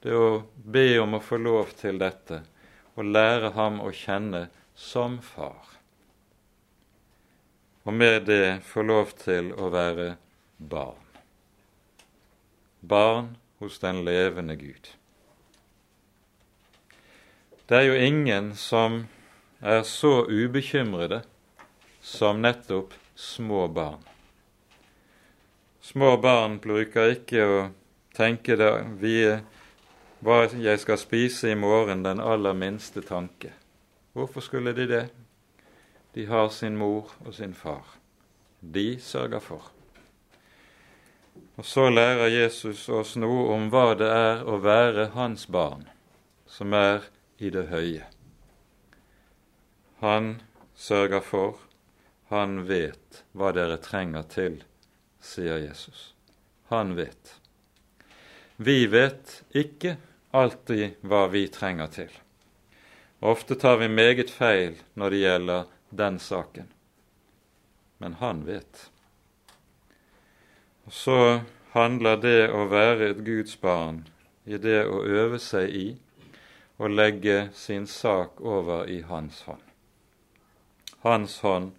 Det 0.01 0.09
er 0.09 0.17
å 0.17 0.43
be 0.53 0.87
om 1.01 1.13
å 1.13 1.21
få 1.21 1.37
lov 1.37 1.75
til 1.77 1.99
dette 2.01 2.41
og 2.97 3.05
lære 3.05 3.53
ham 3.57 3.79
å 3.83 3.91
kjenne 3.93 4.47
som 4.75 5.19
far. 5.21 5.77
Og 7.85 7.93
med 7.93 8.25
det 8.29 8.61
få 8.65 8.83
lov 8.85 9.13
til 9.21 9.51
å 9.53 9.69
være 9.73 10.15
barn. 10.57 11.05
Barn 12.81 13.35
hos 13.61 13.77
den 13.81 14.03
levende 14.05 14.57
Gud. 14.57 14.89
Det 17.69 17.77
er 17.77 17.87
jo 17.87 17.97
ingen 17.97 18.51
som 18.57 19.03
er 19.61 19.83
så 19.87 20.25
ubekymrede 20.25 21.21
som 22.01 22.41
nettopp 22.41 22.97
små 23.15 23.67
barn. 23.67 24.01
Små 25.81 26.15
barn 26.21 26.57
bruker 26.61 27.13
ikke 27.13 27.45
å 27.45 27.61
tenke 28.17 28.57
det, 28.57 28.71
vi, 29.01 29.15
hva 30.21 30.45
jeg 30.53 30.79
skal 30.79 30.99
spise 31.01 31.49
i 31.49 31.57
morgen, 31.57 32.03
den 32.05 32.21
aller 32.21 32.53
minste 32.53 33.01
tanke. 33.01 33.55
Hvorfor 34.13 34.41
skulle 34.45 34.73
de 34.77 34.85
det? 34.87 35.05
De 36.13 36.25
har 36.29 36.49
sin 36.49 36.77
mor 36.77 37.09
og 37.25 37.33
sin 37.33 37.53
far. 37.53 37.97
De 38.61 38.99
sørger 38.99 39.39
for. 39.39 39.71
Og 41.57 41.65
så 41.65 41.89
lærer 41.89 42.27
Jesus 42.27 42.87
oss 42.89 43.15
noe 43.17 43.47
om 43.55 43.69
hva 43.73 43.95
det 43.97 44.09
er 44.11 44.43
å 44.45 44.59
være 44.61 45.11
hans 45.15 45.47
barn, 45.47 45.87
som 46.45 46.73
er 46.73 47.07
i 47.41 47.49
det 47.49 47.67
høye. 47.71 48.05
Han 50.01 50.35
sørger 50.75 51.21
for, 51.25 51.57
han 52.29 52.63
vet 52.69 53.23
hva 53.33 53.51
dere 53.57 53.81
trenger 53.81 54.25
til, 54.29 54.61
sier 55.21 55.57
Jesus. 55.61 56.11
Han 56.69 56.95
vet. 56.97 57.35
Vi 58.61 58.85
vet 58.85 59.41
ikke 59.57 59.97
alltid 60.31 60.99
hva 61.01 61.25
vi 61.31 61.47
trenger 61.47 61.87
til. 61.91 62.11
Ofte 63.21 63.55
tar 63.55 63.77
vi 63.77 63.87
meget 63.87 64.31
feil 64.33 64.79
når 64.97 65.09
det 65.09 65.19
gjelder 65.21 65.65
den 65.89 66.19
saken. 66.19 66.69
Men 67.97 68.13
han 68.17 68.45
vet. 68.47 68.87
Og 70.85 70.93
så 70.93 71.17
handler 71.75 72.17
det 72.17 72.39
å 72.49 72.65
være 72.71 73.11
et 73.11 73.21
Guds 73.25 73.53
barn 73.61 74.05
i 74.45 74.57
det 74.57 74.81
å 74.89 75.03
øve 75.05 75.37
seg 75.39 75.69
i 75.69 75.85
å 76.81 76.89
legge 76.89 77.51
sin 77.53 77.85
sak 77.87 78.41
over 78.41 78.89
i 78.89 79.03
Hans 79.05 79.43
hånd. 79.45 79.61
Hans 81.05 81.37
hånd 81.45 81.71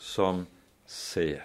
som 0.00 0.46
ser. 0.88 1.44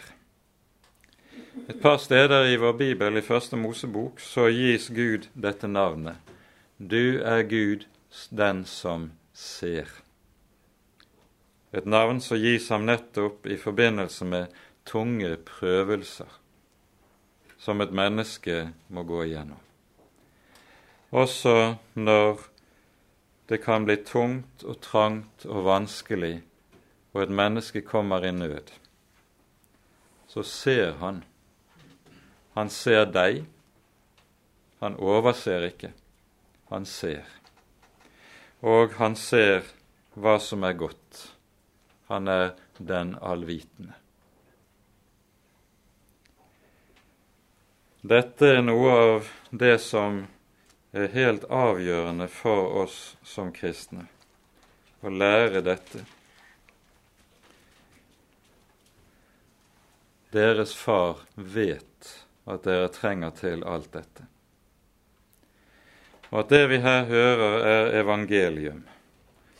Et 1.67 1.81
par 1.81 1.97
steder 1.99 2.47
i 2.47 2.57
vår 2.59 2.73
bibel, 2.79 3.17
i 3.17 3.25
Første 3.25 3.59
Mosebok, 3.59 4.19
så 4.19 4.47
gis 4.47 4.87
Gud 4.95 5.27
dette 5.35 5.67
navnet. 5.67 6.30
Du 6.89 7.21
er 7.21 7.43
Gud, 7.43 7.83
den 8.29 8.63
som 8.65 9.11
ser. 9.37 9.85
Et 11.77 11.85
navn 11.85 12.17
som 12.25 12.39
gis 12.41 12.71
ham 12.73 12.87
nettopp 12.89 13.45
i 13.45 13.57
forbindelse 13.61 14.25
med 14.25 14.55
tunge 14.89 15.35
prøvelser 15.45 16.39
som 17.61 17.85
et 17.85 17.93
menneske 17.93 18.71
må 18.89 19.05
gå 19.05 19.21
igjennom. 19.27 19.61
Også 21.13 21.75
når 21.93 22.41
det 23.51 23.61
kan 23.61 23.85
bli 23.85 23.99
tungt 24.01 24.65
og 24.65 24.81
trangt 24.81 25.45
og 25.45 25.67
vanskelig, 25.69 26.39
og 27.13 27.27
et 27.27 27.37
menneske 27.43 27.85
kommer 27.85 28.25
i 28.25 28.33
nød, 28.33 28.73
så 30.33 30.41
ser 30.41 30.97
han. 30.97 31.21
Han 32.57 32.73
ser 32.73 33.05
deg. 33.05 33.43
Han 34.81 34.97
overser 34.97 35.69
ikke. 35.69 35.93
Han 36.71 36.85
ser. 36.87 37.27
Og 38.63 38.93
han 38.95 39.17
ser 39.19 39.65
hva 40.15 40.37
som 40.39 40.63
er 40.63 40.77
godt. 40.79 41.25
Han 42.07 42.31
er 42.31 42.53
den 42.79 43.17
allvitende. 43.19 43.97
Dette 48.01 48.53
er 48.55 48.63
noe 48.63 48.93
av 49.01 49.27
det 49.51 49.75
som 49.83 50.23
er 50.95 51.11
helt 51.13 51.43
avgjørende 51.51 52.25
for 52.31 52.71
oss 52.85 52.97
som 53.27 53.51
kristne, 53.53 54.07
å 55.03 55.11
lære 55.11 55.61
dette. 55.67 56.07
Deres 60.31 60.73
far 60.79 61.27
vet 61.35 62.13
at 62.47 62.63
dere 62.63 62.89
trenger 62.95 63.35
til 63.37 63.67
alt 63.67 63.91
dette. 63.93 64.31
Og 66.31 66.45
at 66.45 66.51
det 66.51 66.63
vi 66.71 66.79
her 66.79 67.05
hører, 67.05 67.57
er 67.67 67.99
evangelium. 68.01 68.85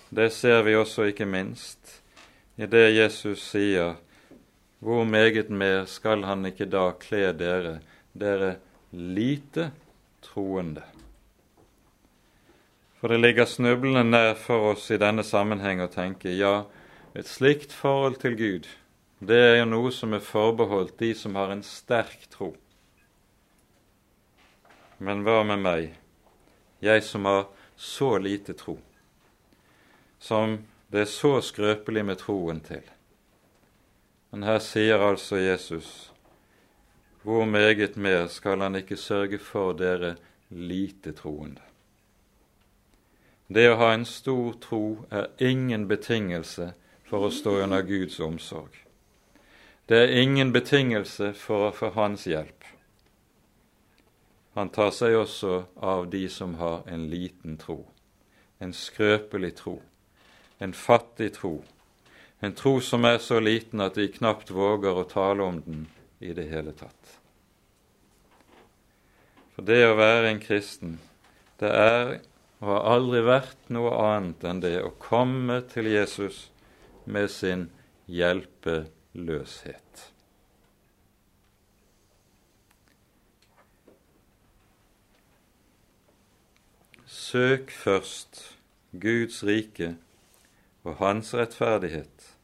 Det 0.10 0.32
ser 0.32 0.64
vi 0.64 0.76
også 0.76 1.10
ikke 1.12 1.28
minst 1.28 2.02
i 2.60 2.68
det 2.68 2.96
Jesus 2.96 3.44
sier, 3.52 3.96
hvor 4.80 5.04
meget 5.04 5.50
mer 5.50 5.86
skal 5.86 6.24
han 6.28 6.46
ikke 6.48 6.68
da 6.72 6.90
kle 7.00 7.32
dere 7.38 7.80
dere 8.14 8.56
lite 8.92 9.72
troende. 10.22 10.84
For 13.00 13.08
det 13.08 13.22
ligger 13.22 13.46
snublende 13.46 14.04
nær 14.04 14.36
for 14.38 14.74
oss 14.74 14.92
i 14.92 15.00
denne 15.02 15.24
sammenheng 15.26 15.82
å 15.82 15.90
tenke 15.92 16.34
ja, 16.36 16.66
et 17.18 17.28
slikt 17.28 17.74
forhold 17.74 18.20
til 18.22 18.36
Gud, 18.38 18.68
det 19.22 19.38
er 19.38 19.56
jo 19.60 19.70
noe 19.70 19.92
som 19.94 20.14
er 20.14 20.24
forbeholdt 20.24 21.00
de 21.02 21.12
som 21.18 21.36
har 21.38 21.52
en 21.54 21.64
sterk 21.66 22.28
tro. 22.34 22.54
Men 25.02 25.24
hva 25.26 25.42
med 25.46 25.62
meg, 25.62 25.90
jeg 26.82 27.04
som 27.06 27.26
har 27.30 27.48
så 27.78 28.18
lite 28.18 28.54
tro, 28.58 28.78
som 30.20 30.60
det 30.92 31.06
er 31.06 31.10
så 31.10 31.38
skrøpelig 31.42 32.06
med 32.06 32.20
troen 32.22 32.62
til? 32.66 32.84
Men 34.32 34.44
her 34.48 34.60
sier 34.64 35.02
altså 35.04 35.40
Jesus, 35.42 36.12
hvor 37.24 37.46
meget 37.46 37.98
mer 37.98 38.28
skal 38.28 38.62
han 38.62 38.76
ikke 38.80 38.98
sørge 38.98 39.40
for 39.40 39.74
dere 39.78 40.16
lite 40.50 41.14
troende? 41.14 41.62
Det 43.52 43.66
å 43.68 43.76
ha 43.82 43.90
en 43.94 44.06
stor 44.08 44.54
tro 44.64 44.86
er 45.12 45.28
ingen 45.44 45.84
betingelse 45.90 46.72
for 47.04 47.28
å 47.28 47.34
stå 47.36 47.58
under 47.66 47.84
Guds 47.84 48.20
omsorg. 48.24 48.72
Det 49.92 49.98
er 50.00 50.22
ingen 50.22 50.54
betingelse 50.56 51.34
for 51.36 51.68
å 51.68 51.74
få 51.76 51.90
Hans 51.98 52.24
hjelp. 52.32 52.64
Han 54.54 54.70
tar 54.70 54.92
seg 54.96 55.16
også 55.16 55.62
av 55.80 56.10
de 56.12 56.26
som 56.30 56.58
har 56.60 56.84
en 56.92 57.08
liten 57.12 57.56
tro, 57.62 57.86
en 58.60 58.74
skrøpelig 58.76 59.54
tro, 59.62 59.78
en 60.60 60.74
fattig 60.76 61.32
tro, 61.38 61.62
en 62.40 62.56
tro 62.58 62.80
som 62.84 63.08
er 63.08 63.22
så 63.24 63.40
liten 63.40 63.84
at 63.84 63.96
de 63.96 64.10
knapt 64.12 64.52
våger 64.52 64.98
å 64.98 65.08
tale 65.08 65.46
om 65.46 65.62
den 65.66 65.86
i 66.20 66.34
det 66.36 66.50
hele 66.52 66.76
tatt. 66.76 67.16
For 69.56 69.68
det 69.68 69.86
å 69.88 69.96
være 70.00 70.34
en 70.34 70.44
kristen, 70.44 71.00
det 71.62 71.72
er 71.72 72.20
og 72.62 72.70
har 72.70 72.88
aldri 72.94 73.22
vært 73.26 73.72
noe 73.74 73.92
annet 73.98 74.44
enn 74.46 74.60
det 74.62 74.76
å 74.86 74.94
komme 75.02 75.64
til 75.72 75.88
Jesus 75.90 76.44
med 77.10 77.32
sin 77.34 77.70
hjelpeløshet. 78.06 80.11
Søk 87.12 87.72
først 87.72 88.58
Guds 88.92 89.44
rike 89.44 89.98
og 90.84 90.96
Hans 90.96 91.34
rettferdighet, 91.36 92.38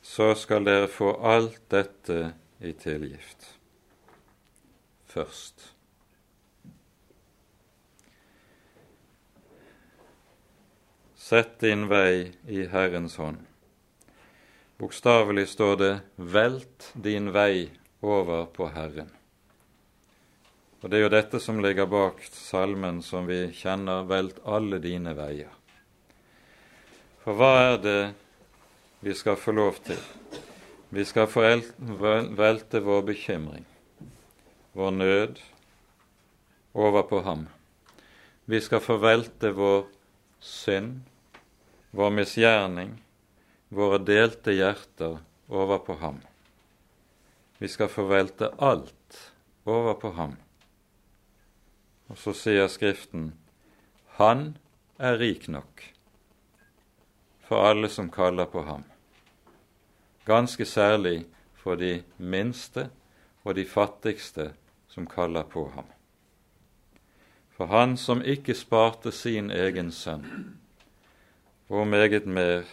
så 0.00 0.30
skal 0.34 0.64
dere 0.64 0.88
få 0.88 1.10
alt 1.20 1.58
dette 1.70 2.30
i 2.64 2.72
tilgift. 2.72 3.44
Først. 5.12 5.74
Sett 11.26 11.60
din 11.60 11.84
vei 11.92 12.32
i 12.48 12.64
Herrens 12.72 13.18
hånd. 13.20 13.44
Bokstavelig 14.80 15.48
står 15.52 15.76
det 15.76 15.94
'velt 16.16 16.92
din 16.94 17.32
vei 17.32 17.70
over 18.00 18.46
på 18.46 18.72
Herren'. 18.72 19.12
Og 20.86 20.90
Det 20.90 21.00
er 21.00 21.02
jo 21.02 21.10
dette 21.10 21.38
som 21.42 21.56
ligger 21.58 21.88
bak 21.90 22.20
salmen 22.30 23.00
som 23.02 23.24
vi 23.26 23.48
kjenner 23.50 24.04
'Velt 24.06 24.36
alle 24.46 24.78
dine 24.78 25.16
veier'. 25.18 25.56
For 27.24 27.34
hva 27.34 27.72
er 27.72 27.78
det 27.82 28.14
vi 29.00 29.14
skal 29.14 29.34
få 29.34 29.50
lov 29.50 29.80
til? 29.82 29.98
Vi 30.90 31.04
skal 31.04 31.26
få 31.26 31.42
velte 32.38 32.80
vår 32.80 33.02
bekymring, 33.02 33.66
vår 34.74 34.90
nød, 34.90 35.40
over 36.74 37.02
på 37.02 37.20
ham. 37.20 37.48
Vi 38.46 38.60
skal 38.60 38.80
få 38.80 38.96
velte 38.96 39.50
vår 39.50 39.86
synd, 40.40 41.00
vår 41.90 42.10
misgjerning, 42.10 43.02
våre 43.70 43.98
delte 43.98 44.54
hjerter 44.54 45.18
over 45.48 45.78
på 45.78 45.98
ham. 45.98 46.22
Vi 47.58 47.68
skal 47.68 47.88
få 47.88 48.06
velte 48.06 48.54
alt 48.58 49.32
over 49.64 49.94
på 49.94 50.10
ham. 50.12 50.36
Og 52.08 52.18
så 52.18 52.32
sier 52.32 52.68
Skriften 52.68 53.32
Han 54.20 54.56
er 54.98 55.18
rik 55.18 55.48
nok 55.48 55.82
for 57.46 57.62
alle 57.68 57.88
som 57.88 58.10
kaller 58.10 58.44
på 58.50 58.62
ham. 58.62 58.84
Ganske 60.26 60.64
særlig 60.64 61.26
for 61.54 61.74
de 61.74 62.02
minste 62.18 62.88
og 63.44 63.54
de 63.54 63.64
fattigste 63.64 64.50
som 64.88 65.06
kaller 65.06 65.42
på 65.42 65.68
ham. 65.74 65.86
For 67.56 67.66
han 67.66 67.96
som 67.96 68.22
ikke 68.22 68.54
sparte 68.54 69.12
sin 69.12 69.50
egen 69.50 69.92
sønn, 69.92 70.26
hvor 71.66 71.84
meget 71.84 72.26
mer, 72.26 72.66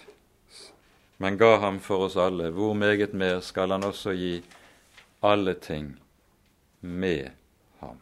men 1.17 1.37
ga 1.37 1.57
ham 1.57 1.79
for 1.79 2.05
oss 2.05 2.17
alle, 2.17 2.49
hvor 2.49 2.73
meget 2.73 3.13
mer 3.13 3.39
skal 3.39 3.71
han 3.71 3.83
også 3.83 4.11
gi 4.11 4.43
alle 5.23 5.53
ting 5.53 5.99
med 6.81 7.29
ham. 7.79 8.01